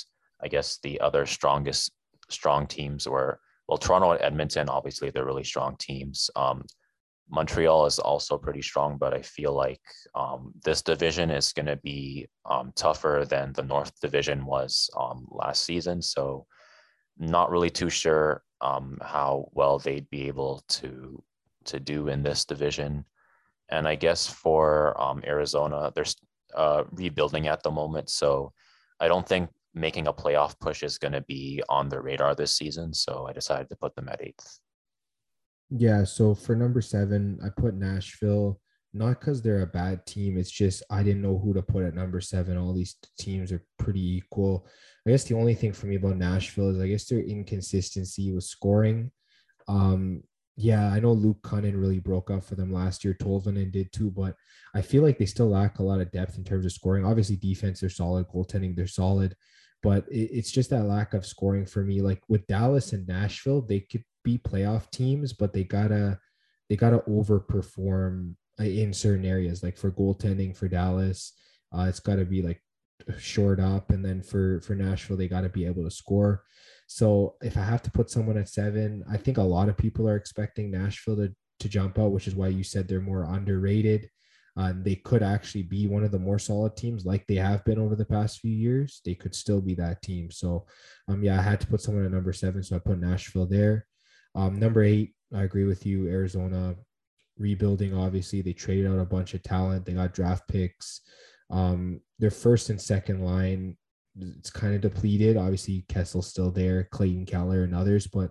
I 0.42 0.48
guess 0.48 0.78
the 0.82 1.00
other 1.00 1.26
strongest 1.26 1.92
strong 2.30 2.66
teams 2.66 3.06
were 3.06 3.40
well, 3.68 3.78
Toronto 3.78 4.12
and 4.12 4.22
Edmonton, 4.22 4.68
obviously 4.70 5.10
they're 5.10 5.26
really 5.26 5.44
strong 5.44 5.76
teams. 5.78 6.30
Um, 6.34 6.64
Montreal 7.30 7.84
is 7.84 7.98
also 7.98 8.38
pretty 8.38 8.62
strong, 8.62 8.96
but 8.96 9.12
I 9.12 9.20
feel 9.20 9.52
like 9.52 9.82
um, 10.14 10.52
this 10.64 10.80
division 10.80 11.30
is 11.30 11.52
going 11.52 11.66
to 11.66 11.76
be 11.76 12.26
um, 12.50 12.72
tougher 12.74 13.26
than 13.28 13.52
the 13.52 13.62
North 13.62 13.92
Division 14.00 14.46
was 14.46 14.88
um, 14.96 15.26
last 15.30 15.64
season. 15.64 16.00
So 16.00 16.46
not 17.18 17.50
really 17.50 17.70
too 17.70 17.90
sure 17.90 18.42
um, 18.60 18.98
how 19.02 19.48
well 19.52 19.78
they'd 19.78 20.08
be 20.10 20.28
able 20.28 20.62
to 20.68 21.22
to 21.64 21.80
do 21.80 22.08
in 22.08 22.22
this 22.22 22.44
division. 22.44 23.04
And 23.70 23.86
I 23.86 23.94
guess 23.94 24.26
for 24.26 24.98
um, 25.00 25.22
Arizona, 25.26 25.92
they're 25.94 26.06
uh, 26.54 26.84
rebuilding 26.90 27.46
at 27.48 27.62
the 27.62 27.70
moment, 27.70 28.08
so 28.08 28.52
I 29.00 29.08
don't 29.08 29.28
think 29.28 29.50
making 29.74 30.08
a 30.08 30.12
playoff 30.12 30.58
push 30.58 30.82
is 30.82 30.98
going 30.98 31.12
to 31.12 31.20
be 31.22 31.62
on 31.68 31.88
their 31.88 32.02
radar 32.02 32.34
this 32.34 32.56
season. 32.56 32.94
So 32.94 33.26
I 33.28 33.32
decided 33.32 33.68
to 33.68 33.76
put 33.76 33.94
them 33.94 34.08
at 34.08 34.22
eighth. 34.22 34.58
Yeah. 35.70 36.04
So 36.04 36.34
for 36.34 36.56
number 36.56 36.80
seven, 36.80 37.38
I 37.44 37.48
put 37.50 37.74
Nashville 37.74 38.58
not 38.94 39.20
because 39.20 39.42
they're 39.42 39.62
a 39.62 39.66
bad 39.66 40.06
team. 40.06 40.38
It's 40.38 40.50
just 40.50 40.82
I 40.90 41.02
didn't 41.02 41.22
know 41.22 41.38
who 41.38 41.52
to 41.54 41.62
put 41.62 41.84
at 41.84 41.94
number 41.94 42.20
seven. 42.20 42.56
All 42.56 42.72
these 42.72 42.96
teams 43.18 43.52
are 43.52 43.62
pretty 43.78 44.16
equal. 44.16 44.66
I 45.08 45.12
guess 45.12 45.24
the 45.24 45.36
only 45.36 45.54
thing 45.54 45.72
for 45.72 45.86
me 45.86 45.96
about 45.96 46.18
Nashville 46.18 46.68
is 46.68 46.80
I 46.80 46.88
guess 46.88 47.06
their 47.06 47.20
inconsistency 47.20 48.30
with 48.32 48.44
scoring. 48.44 49.10
Um, 49.66 50.22
yeah, 50.54 50.92
I 50.92 51.00
know 51.00 51.12
Luke 51.12 51.40
Kunin 51.42 51.80
really 51.80 51.98
broke 51.98 52.30
up 52.30 52.44
for 52.44 52.56
them 52.56 52.72
last 52.72 53.04
year. 53.04 53.14
Tolvanen 53.14 53.72
did 53.72 53.90
too, 53.90 54.10
but 54.10 54.34
I 54.74 54.82
feel 54.82 55.02
like 55.02 55.16
they 55.16 55.24
still 55.24 55.48
lack 55.48 55.78
a 55.78 55.82
lot 55.82 56.00
of 56.00 56.10
depth 56.10 56.36
in 56.36 56.44
terms 56.44 56.66
of 56.66 56.72
scoring. 56.72 57.06
Obviously, 57.06 57.36
defense 57.36 57.80
they're 57.80 57.88
solid, 57.88 58.26
goaltending 58.28 58.76
they're 58.76 58.86
solid, 58.86 59.34
but 59.82 60.04
it, 60.10 60.30
it's 60.30 60.50
just 60.50 60.68
that 60.70 60.84
lack 60.84 61.14
of 61.14 61.24
scoring 61.24 61.64
for 61.64 61.82
me. 61.82 62.02
Like 62.02 62.22
with 62.28 62.46
Dallas 62.46 62.92
and 62.92 63.08
Nashville, 63.08 63.62
they 63.62 63.80
could 63.80 64.04
be 64.24 64.36
playoff 64.36 64.90
teams, 64.90 65.32
but 65.32 65.54
they 65.54 65.64
gotta 65.64 66.18
they 66.68 66.76
gotta 66.76 66.98
overperform 67.08 68.34
in 68.58 68.92
certain 68.92 69.24
areas. 69.24 69.62
Like 69.62 69.78
for 69.78 69.90
goaltending 69.90 70.54
for 70.54 70.68
Dallas, 70.68 71.32
uh, 71.72 71.86
it's 71.88 72.00
got 72.00 72.16
to 72.16 72.24
be 72.24 72.42
like 72.42 72.60
short 73.18 73.60
up, 73.60 73.90
and 73.90 74.04
then 74.04 74.22
for 74.22 74.60
for 74.60 74.74
Nashville, 74.74 75.16
they 75.16 75.28
got 75.28 75.42
to 75.42 75.48
be 75.48 75.66
able 75.66 75.84
to 75.84 75.90
score. 75.90 76.44
So 76.86 77.36
if 77.42 77.56
I 77.56 77.62
have 77.62 77.82
to 77.82 77.90
put 77.90 78.10
someone 78.10 78.38
at 78.38 78.48
seven, 78.48 79.04
I 79.10 79.16
think 79.16 79.38
a 79.38 79.42
lot 79.42 79.68
of 79.68 79.76
people 79.76 80.08
are 80.08 80.16
expecting 80.16 80.70
Nashville 80.70 81.16
to 81.16 81.34
to 81.60 81.68
jump 81.68 81.98
out, 81.98 82.12
which 82.12 82.28
is 82.28 82.34
why 82.34 82.48
you 82.48 82.62
said 82.62 82.86
they're 82.86 83.00
more 83.00 83.24
underrated. 83.24 84.08
Uh, 84.56 84.72
they 84.76 84.96
could 84.96 85.22
actually 85.22 85.62
be 85.62 85.86
one 85.86 86.02
of 86.02 86.10
the 86.10 86.18
more 86.18 86.38
solid 86.38 86.76
teams, 86.76 87.06
like 87.06 87.24
they 87.26 87.36
have 87.36 87.64
been 87.64 87.78
over 87.78 87.94
the 87.94 88.04
past 88.04 88.40
few 88.40 88.50
years. 88.50 89.00
They 89.04 89.14
could 89.14 89.34
still 89.34 89.60
be 89.60 89.74
that 89.76 90.02
team. 90.02 90.32
So, 90.32 90.66
um, 91.06 91.22
yeah, 91.22 91.38
I 91.38 91.42
had 91.42 91.60
to 91.60 91.66
put 91.68 91.80
someone 91.80 92.04
at 92.04 92.10
number 92.10 92.32
seven, 92.32 92.64
so 92.64 92.74
I 92.74 92.80
put 92.80 92.98
Nashville 92.98 93.46
there. 93.46 93.86
Um, 94.34 94.58
number 94.58 94.82
eight, 94.82 95.14
I 95.32 95.42
agree 95.44 95.64
with 95.64 95.86
you. 95.86 96.08
Arizona 96.08 96.74
rebuilding. 97.38 97.94
Obviously, 97.94 98.42
they 98.42 98.52
traded 98.52 98.90
out 98.90 98.98
a 98.98 99.04
bunch 99.04 99.34
of 99.34 99.44
talent. 99.44 99.86
They 99.86 99.92
got 99.92 100.12
draft 100.12 100.48
picks. 100.48 101.02
Um, 101.50 102.00
their 102.18 102.30
first 102.30 102.70
and 102.70 102.80
second 102.80 103.24
line, 103.24 103.76
it's 104.20 104.50
kind 104.50 104.74
of 104.74 104.80
depleted. 104.80 105.36
Obviously, 105.36 105.84
Kessel's 105.88 106.28
still 106.28 106.50
there, 106.50 106.84
Clayton 106.84 107.26
Keller 107.26 107.62
and 107.62 107.74
others, 107.74 108.06
but 108.06 108.30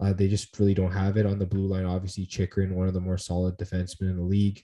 uh, 0.00 0.12
they 0.12 0.28
just 0.28 0.58
really 0.58 0.74
don't 0.74 0.92
have 0.92 1.16
it 1.16 1.26
on 1.26 1.38
the 1.38 1.46
blue 1.46 1.66
line. 1.66 1.84
Obviously, 1.84 2.26
Chychrun, 2.26 2.74
one 2.74 2.88
of 2.88 2.94
the 2.94 3.00
more 3.00 3.18
solid 3.18 3.56
defensemen 3.58 4.10
in 4.10 4.16
the 4.16 4.22
league. 4.22 4.62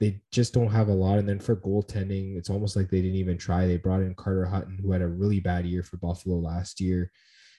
They 0.00 0.20
just 0.32 0.52
don't 0.52 0.72
have 0.72 0.88
a 0.88 0.94
lot. 0.94 1.18
And 1.18 1.28
then 1.28 1.38
for 1.38 1.54
goaltending, 1.56 2.36
it's 2.36 2.50
almost 2.50 2.74
like 2.74 2.90
they 2.90 3.00
didn't 3.00 3.16
even 3.16 3.38
try. 3.38 3.66
They 3.66 3.76
brought 3.76 4.02
in 4.02 4.14
Carter 4.14 4.44
Hutton, 4.44 4.78
who 4.82 4.90
had 4.90 5.02
a 5.02 5.06
really 5.06 5.38
bad 5.38 5.64
year 5.64 5.84
for 5.84 5.98
Buffalo 5.98 6.36
last 6.36 6.80
year, 6.80 7.12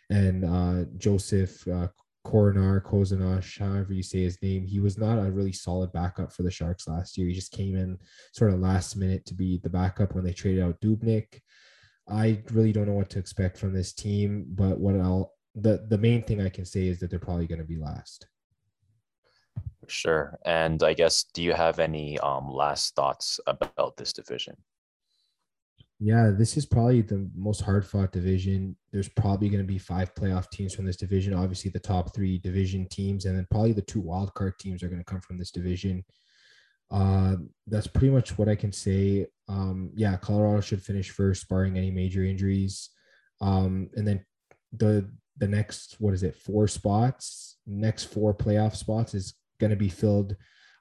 and 0.10 0.44
uh, 0.44 0.86
Joseph 0.98 1.66
uh, 1.68 1.88
Korenar, 2.26 2.84
Kozanash, 2.84 3.60
however 3.60 3.94
you 3.94 4.04
say 4.04 4.24
his 4.24 4.42
name, 4.42 4.66
he 4.66 4.80
was 4.80 4.98
not 4.98 5.20
a 5.20 5.32
really 5.32 5.54
solid 5.54 5.94
backup 5.94 6.34
for 6.34 6.44
the 6.44 6.52
Sharks 6.52 6.88
last 6.88 7.18
year. 7.18 7.28
He 7.28 7.34
just 7.34 7.52
came 7.52 7.78
in 7.78 8.00
sort 8.34 8.52
of 8.52 8.60
last 8.60 8.98
minute 8.98 9.26
to 9.28 9.36
be 9.36 9.60
the 9.60 9.70
backup 9.70 10.16
when 10.16 10.26
they 10.26 10.34
traded 10.34 10.64
out 10.64 10.82
Dubnyk. 10.82 11.40
I 12.10 12.44
really 12.52 12.74
don't 12.74 12.88
know 12.88 12.94
what 12.94 13.10
to 13.12 13.20
expect 13.20 13.58
from 13.58 13.74
this 13.74 13.94
team, 13.94 14.46
but 14.50 14.80
what 14.80 14.96
I'll 14.96 15.32
the 15.56 15.86
the 15.88 15.98
main 15.98 16.22
thing 16.24 16.42
I 16.42 16.50
can 16.50 16.66
say 16.66 16.88
is 16.88 17.00
that 17.00 17.10
they're 17.10 17.20
probably 17.20 17.48
going 17.48 17.62
to 17.62 17.66
be 17.66 17.78
last. 17.78 18.28
Sure. 19.88 20.38
And 20.46 20.82
I 20.84 20.94
guess 20.94 21.26
do 21.34 21.44
you 21.44 21.54
have 21.54 21.80
any 21.80 22.20
um, 22.20 22.50
last 22.50 22.96
thoughts 22.96 23.40
about 23.48 23.96
this 23.98 24.14
division? 24.14 24.58
Yeah, 26.00 26.32
this 26.38 26.58
is 26.58 26.66
probably 26.66 27.02
the 27.02 27.30
most 27.36 27.62
hard 27.62 27.86
fought 27.86 28.12
division. 28.12 28.76
There's 28.92 29.08
probably 29.08 29.48
going 29.48 29.64
to 29.64 29.68
be 29.68 29.78
five 29.78 30.14
playoff 30.14 30.50
teams 30.52 30.74
from 30.74 30.86
this 30.86 30.98
division. 30.98 31.34
Obviously, 31.34 31.72
the 31.72 31.80
top 31.80 32.14
three 32.14 32.38
division 32.38 32.88
teams, 32.90 33.26
and 33.26 33.38
then 33.38 33.48
probably 33.50 33.72
the 33.72 33.82
two 33.82 34.04
wildcard 34.04 34.58
teams 34.60 34.84
are 34.84 34.90
going 34.90 35.00
to 35.00 35.06
come 35.06 35.22
from 35.22 35.38
this 35.38 35.52
division. 35.52 36.04
Uh, 36.92 37.36
that's 37.68 37.88
pretty 37.88 38.10
much 38.10 38.38
what 38.38 38.50
I 38.50 38.56
can 38.56 38.74
say. 38.74 39.28
Um, 39.48 39.92
yeah, 39.96 40.18
Colorado 40.18 40.62
should 40.62 40.84
finish 40.84 41.12
first, 41.12 41.48
barring 41.48 41.78
any 41.78 41.92
major 41.92 42.24
injuries. 42.24 42.90
Um, 43.42 43.90
and 43.96 44.08
then 44.08 44.26
the 44.74 45.10
the 45.38 45.48
next 45.48 45.96
what 46.00 46.14
is 46.14 46.24
it? 46.24 46.36
Four 46.36 46.68
spots, 46.68 47.58
next 47.66 48.06
four 48.06 48.34
playoff 48.34 48.76
spots 48.76 49.14
is 49.14 49.36
going 49.60 49.72
to 49.72 49.78
be 49.78 49.90
filled 49.90 50.36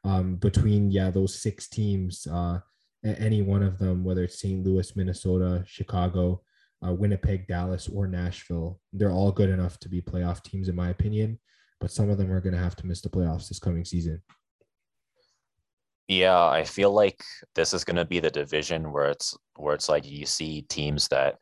um, 0.05 0.37
between 0.37 0.91
yeah 0.91 1.11
those 1.11 1.41
six 1.41 1.69
teams, 1.69 2.27
uh, 2.27 2.59
any 3.05 3.43
one 3.43 3.63
of 3.63 3.79
them, 3.79 4.05
whether 4.05 4.25
it's 4.25 4.41
St. 4.41 4.65
Louis, 4.65 4.97
Minnesota, 4.97 5.63
Chicago, 5.67 6.43
uh, 6.87 6.93
Winnipeg, 6.93 7.47
Dallas, 7.47 7.89
or 7.89 8.07
Nashville, 8.07 8.81
they're 8.93 9.11
all 9.11 9.33
good 9.33 9.51
enough 9.51 9.79
to 9.81 9.89
be 9.89 10.01
playoff 10.01 10.43
teams 10.43 10.69
in 10.69 10.75
my 10.77 10.91
opinion. 10.91 11.39
But 11.81 11.91
some 11.91 12.09
of 12.09 12.19
them 12.19 12.33
are 12.33 12.41
going 12.41 12.55
to 12.55 12.63
have 12.63 12.77
to 12.77 12.87
miss 12.87 13.01
the 13.01 13.11
playoffs 13.11 13.49
this 13.49 13.59
coming 13.59 13.85
season. 13.85 14.23
Yeah, 16.09 16.45
I 16.45 16.65
feel 16.65 16.93
like 16.93 17.23
this 17.55 17.73
is 17.73 17.85
going 17.85 17.97
to 17.97 18.05
be 18.05 18.21
the 18.21 18.31
division 18.31 18.93
where 18.93 19.07
it's 19.07 19.37
where 19.57 19.75
it's 19.75 19.89
like 19.89 20.07
you 20.07 20.27
see 20.27 20.63
teams 20.63 21.09
that 21.09 21.37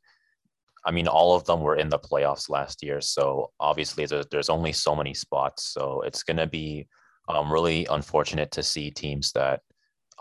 I 0.85 0.91
mean, 0.91 1.07
all 1.07 1.35
of 1.37 1.45
them 1.45 1.61
were 1.61 1.77
in 1.77 1.89
the 1.89 1.99
playoffs 1.99 2.51
last 2.51 2.83
year. 2.83 3.01
So 3.01 3.53
obviously, 3.61 4.05
there's, 4.05 4.27
there's 4.31 4.49
only 4.49 4.73
so 4.73 4.97
many 4.97 5.15
spots. 5.15 5.67
So 5.67 6.03
it's 6.03 6.25
going 6.25 6.39
to 6.39 6.47
be 6.47 6.89
um, 7.29 7.53
really 7.53 7.87
unfortunate 7.91 8.51
to 8.53 8.63
see 8.63 8.91
teams 8.91 9.31
that 9.33 9.61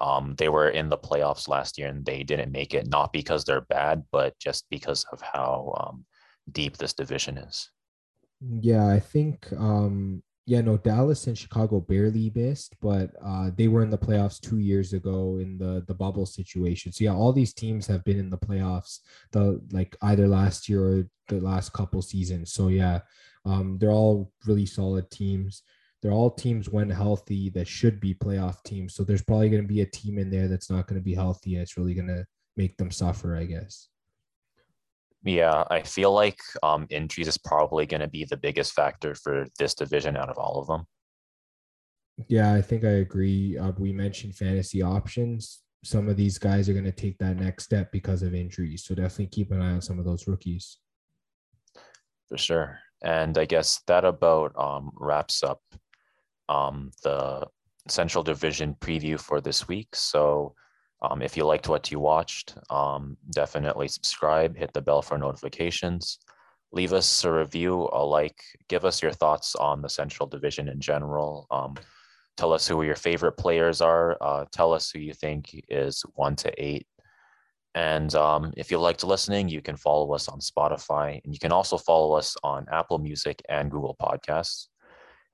um, 0.02 0.36
they 0.38 0.50
were 0.50 0.70
in 0.70 0.90
the 0.90 0.98
playoffs 0.98 1.48
last 1.48 1.78
year 1.78 1.88
and 1.88 2.04
they 2.04 2.24
didn't 2.24 2.52
make 2.52 2.74
it, 2.74 2.88
not 2.88 3.14
because 3.14 3.46
they're 3.46 3.62
bad, 3.62 4.04
but 4.12 4.38
just 4.40 4.66
because 4.70 5.06
of 5.12 5.22
how 5.22 5.74
um, 5.80 6.06
deep 6.52 6.78
this 6.78 6.94
division 6.94 7.38
is. 7.38 7.70
Yeah, 8.42 8.88
I 8.88 9.00
think 9.00 9.48
um, 9.54 10.24
yeah, 10.48 10.62
no, 10.62 10.76
Dallas 10.76 11.28
and 11.28 11.38
Chicago 11.38 11.80
barely 11.80 12.32
missed, 12.34 12.76
but 12.82 13.12
uh, 13.24 13.52
they 13.56 13.68
were 13.68 13.84
in 13.84 13.92
the 13.92 13.98
playoffs 13.98 14.40
two 14.40 14.58
years 14.58 14.94
ago 14.94 15.38
in 15.40 15.60
the 15.60 15.84
the 15.88 15.94
bubble 15.94 16.26
situation. 16.26 16.92
So 16.92 17.04
yeah, 17.04 17.14
all 17.14 17.32
these 17.32 17.54
teams 17.54 17.86
have 17.86 18.04
been 18.04 18.18
in 18.18 18.32
the 18.32 18.40
playoffs 18.40 19.00
the 19.32 19.62
like 19.72 19.96
either 20.02 20.28
last 20.28 20.68
year 20.68 20.84
or 20.84 21.08
the 21.28 21.40
last 21.40 21.74
couple 21.74 22.02
seasons. 22.02 22.54
So 22.54 22.70
yeah, 22.70 23.02
um, 23.46 23.78
they're 23.78 23.92
all 23.92 24.32
really 24.48 24.66
solid 24.66 25.12
teams. 25.12 25.62
They're 26.02 26.12
all 26.12 26.32
teams 26.32 26.68
when 26.68 26.90
healthy 26.90 27.50
that 27.52 27.68
should 27.68 28.00
be 28.00 28.14
playoff 28.14 28.64
teams. 28.64 28.96
So 28.96 29.04
there's 29.04 29.22
probably 29.22 29.50
going 29.50 29.62
to 29.62 29.68
be 29.68 29.82
a 29.82 29.86
team 29.86 30.18
in 30.18 30.32
there 30.32 30.48
that's 30.48 30.70
not 30.70 30.88
going 30.88 31.00
to 31.00 31.04
be 31.04 31.14
healthy, 31.14 31.54
and 31.54 31.62
it's 31.62 31.78
really 31.78 31.94
going 31.94 32.08
to 32.08 32.26
make 32.58 32.76
them 32.78 32.92
suffer, 32.92 33.36
I 33.36 33.46
guess. 33.46 33.88
Yeah, 35.24 35.64
I 35.70 35.84
feel 35.84 36.12
like 36.12 36.40
um, 36.64 36.88
injuries 36.90 37.28
is 37.28 37.38
probably 37.38 37.86
going 37.86 38.02
to 38.02 38.08
be 38.08 38.26
the 38.26 38.38
biggest 38.38 38.74
factor 38.74 39.14
for 39.14 39.46
this 39.60 39.76
division 39.76 40.18
out 40.18 40.30
of 40.30 40.38
all 40.38 40.60
of 40.60 40.68
them. 40.68 40.86
Yeah, 42.28 42.54
I 42.54 42.62
think 42.62 42.84
I 42.84 43.02
agree. 43.06 43.58
Uh, 43.58 43.72
we 43.78 43.94
mentioned 43.94 44.36
fantasy 44.36 44.82
options. 44.82 45.62
Some 45.84 46.10
of 46.10 46.18
these 46.18 46.38
guys 46.38 46.68
are 46.70 46.74
going 46.74 46.86
to 46.86 46.92
take 46.92 47.18
that 47.20 47.38
next 47.38 47.66
step 47.66 47.92
because 47.92 48.24
of 48.24 48.34
injuries. 48.34 48.84
So 48.86 48.96
definitely 48.96 49.28
keep 49.28 49.52
an 49.52 49.62
eye 49.62 49.74
on 49.74 49.82
some 49.82 50.00
of 50.00 50.06
those 50.06 50.28
rookies. 50.28 50.78
For 52.30 52.38
sure. 52.38 52.80
And 53.04 53.38
I 53.38 53.46
guess 53.46 53.82
that 53.88 54.06
about 54.06 54.54
um, 54.58 54.92
wraps 54.96 55.44
up 55.44 55.62
um, 56.52 56.92
the 57.04 57.48
Central 57.88 58.24
Division 58.24 58.76
preview 58.80 59.20
for 59.20 59.42
this 59.42 59.68
week. 59.68 59.96
So 59.96 60.54
um, 61.02 61.22
if 61.22 61.36
you 61.38 61.46
liked 61.46 61.70
what 61.70 61.92
you 61.92 62.00
watched, 62.00 62.56
um, 62.70 63.18
definitely 63.32 63.88
subscribe, 63.88 64.56
hit 64.56 64.72
the 64.74 64.82
bell 64.82 65.02
for 65.02 65.18
notifications, 65.18 66.20
leave 66.72 66.94
us 66.94 67.24
a 67.24 67.32
review, 67.32 67.90
a 67.92 68.04
like, 68.04 68.40
give 68.68 68.86
us 68.86 69.02
your 69.02 69.12
thoughts 69.12 69.56
on 69.56 69.82
the 69.82 69.90
Central 69.90 70.28
Division 70.28 70.68
in 70.68 70.80
general. 70.80 71.48
Um, 71.50 71.76
tell 72.38 72.54
us 72.54 72.68
who 72.68 72.84
your 72.84 72.96
favorite 72.96 73.38
players 73.38 73.82
are. 73.82 74.18
Uh, 74.22 74.46
tell 74.52 74.74
us 74.74 74.92
who 74.92 75.00
you 75.00 75.14
think 75.14 75.44
is 75.70 76.04
one 76.14 76.36
to 76.38 76.52
eight. 76.64 76.86
And 77.74 78.14
um, 78.16 78.54
if 78.58 78.70
you 78.70 78.78
liked 78.78 79.04
listening, 79.04 79.48
you 79.48 79.62
can 79.62 79.78
follow 79.78 80.14
us 80.14 80.28
on 80.28 80.40
Spotify, 80.40 81.22
and 81.24 81.34
you 81.34 81.40
can 81.40 81.54
also 81.54 81.78
follow 81.78 82.18
us 82.18 82.36
on 82.44 82.66
Apple 82.70 83.00
Music 83.00 83.42
and 83.48 83.72
Google 83.72 83.96
Podcasts. 83.96 84.68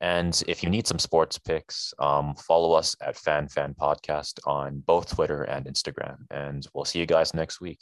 And 0.01 0.41
if 0.47 0.61
you 0.63 0.69
need 0.69 0.85
some 0.85 0.99
sports 0.99 1.39
picks, 1.39 1.93
um, 1.99 2.35
follow 2.35 2.73
us 2.73 2.95
at 3.01 3.17
Fan 3.17 3.47
Fan 3.47 3.73
Podcast 3.79 4.39
on 4.45 4.83
both 4.85 5.13
Twitter 5.15 5.43
and 5.43 5.65
Instagram. 5.65 6.17
And 6.29 6.67
we'll 6.73 6.85
see 6.85 6.99
you 6.99 7.05
guys 7.05 7.33
next 7.33 7.59
week. 7.61 7.79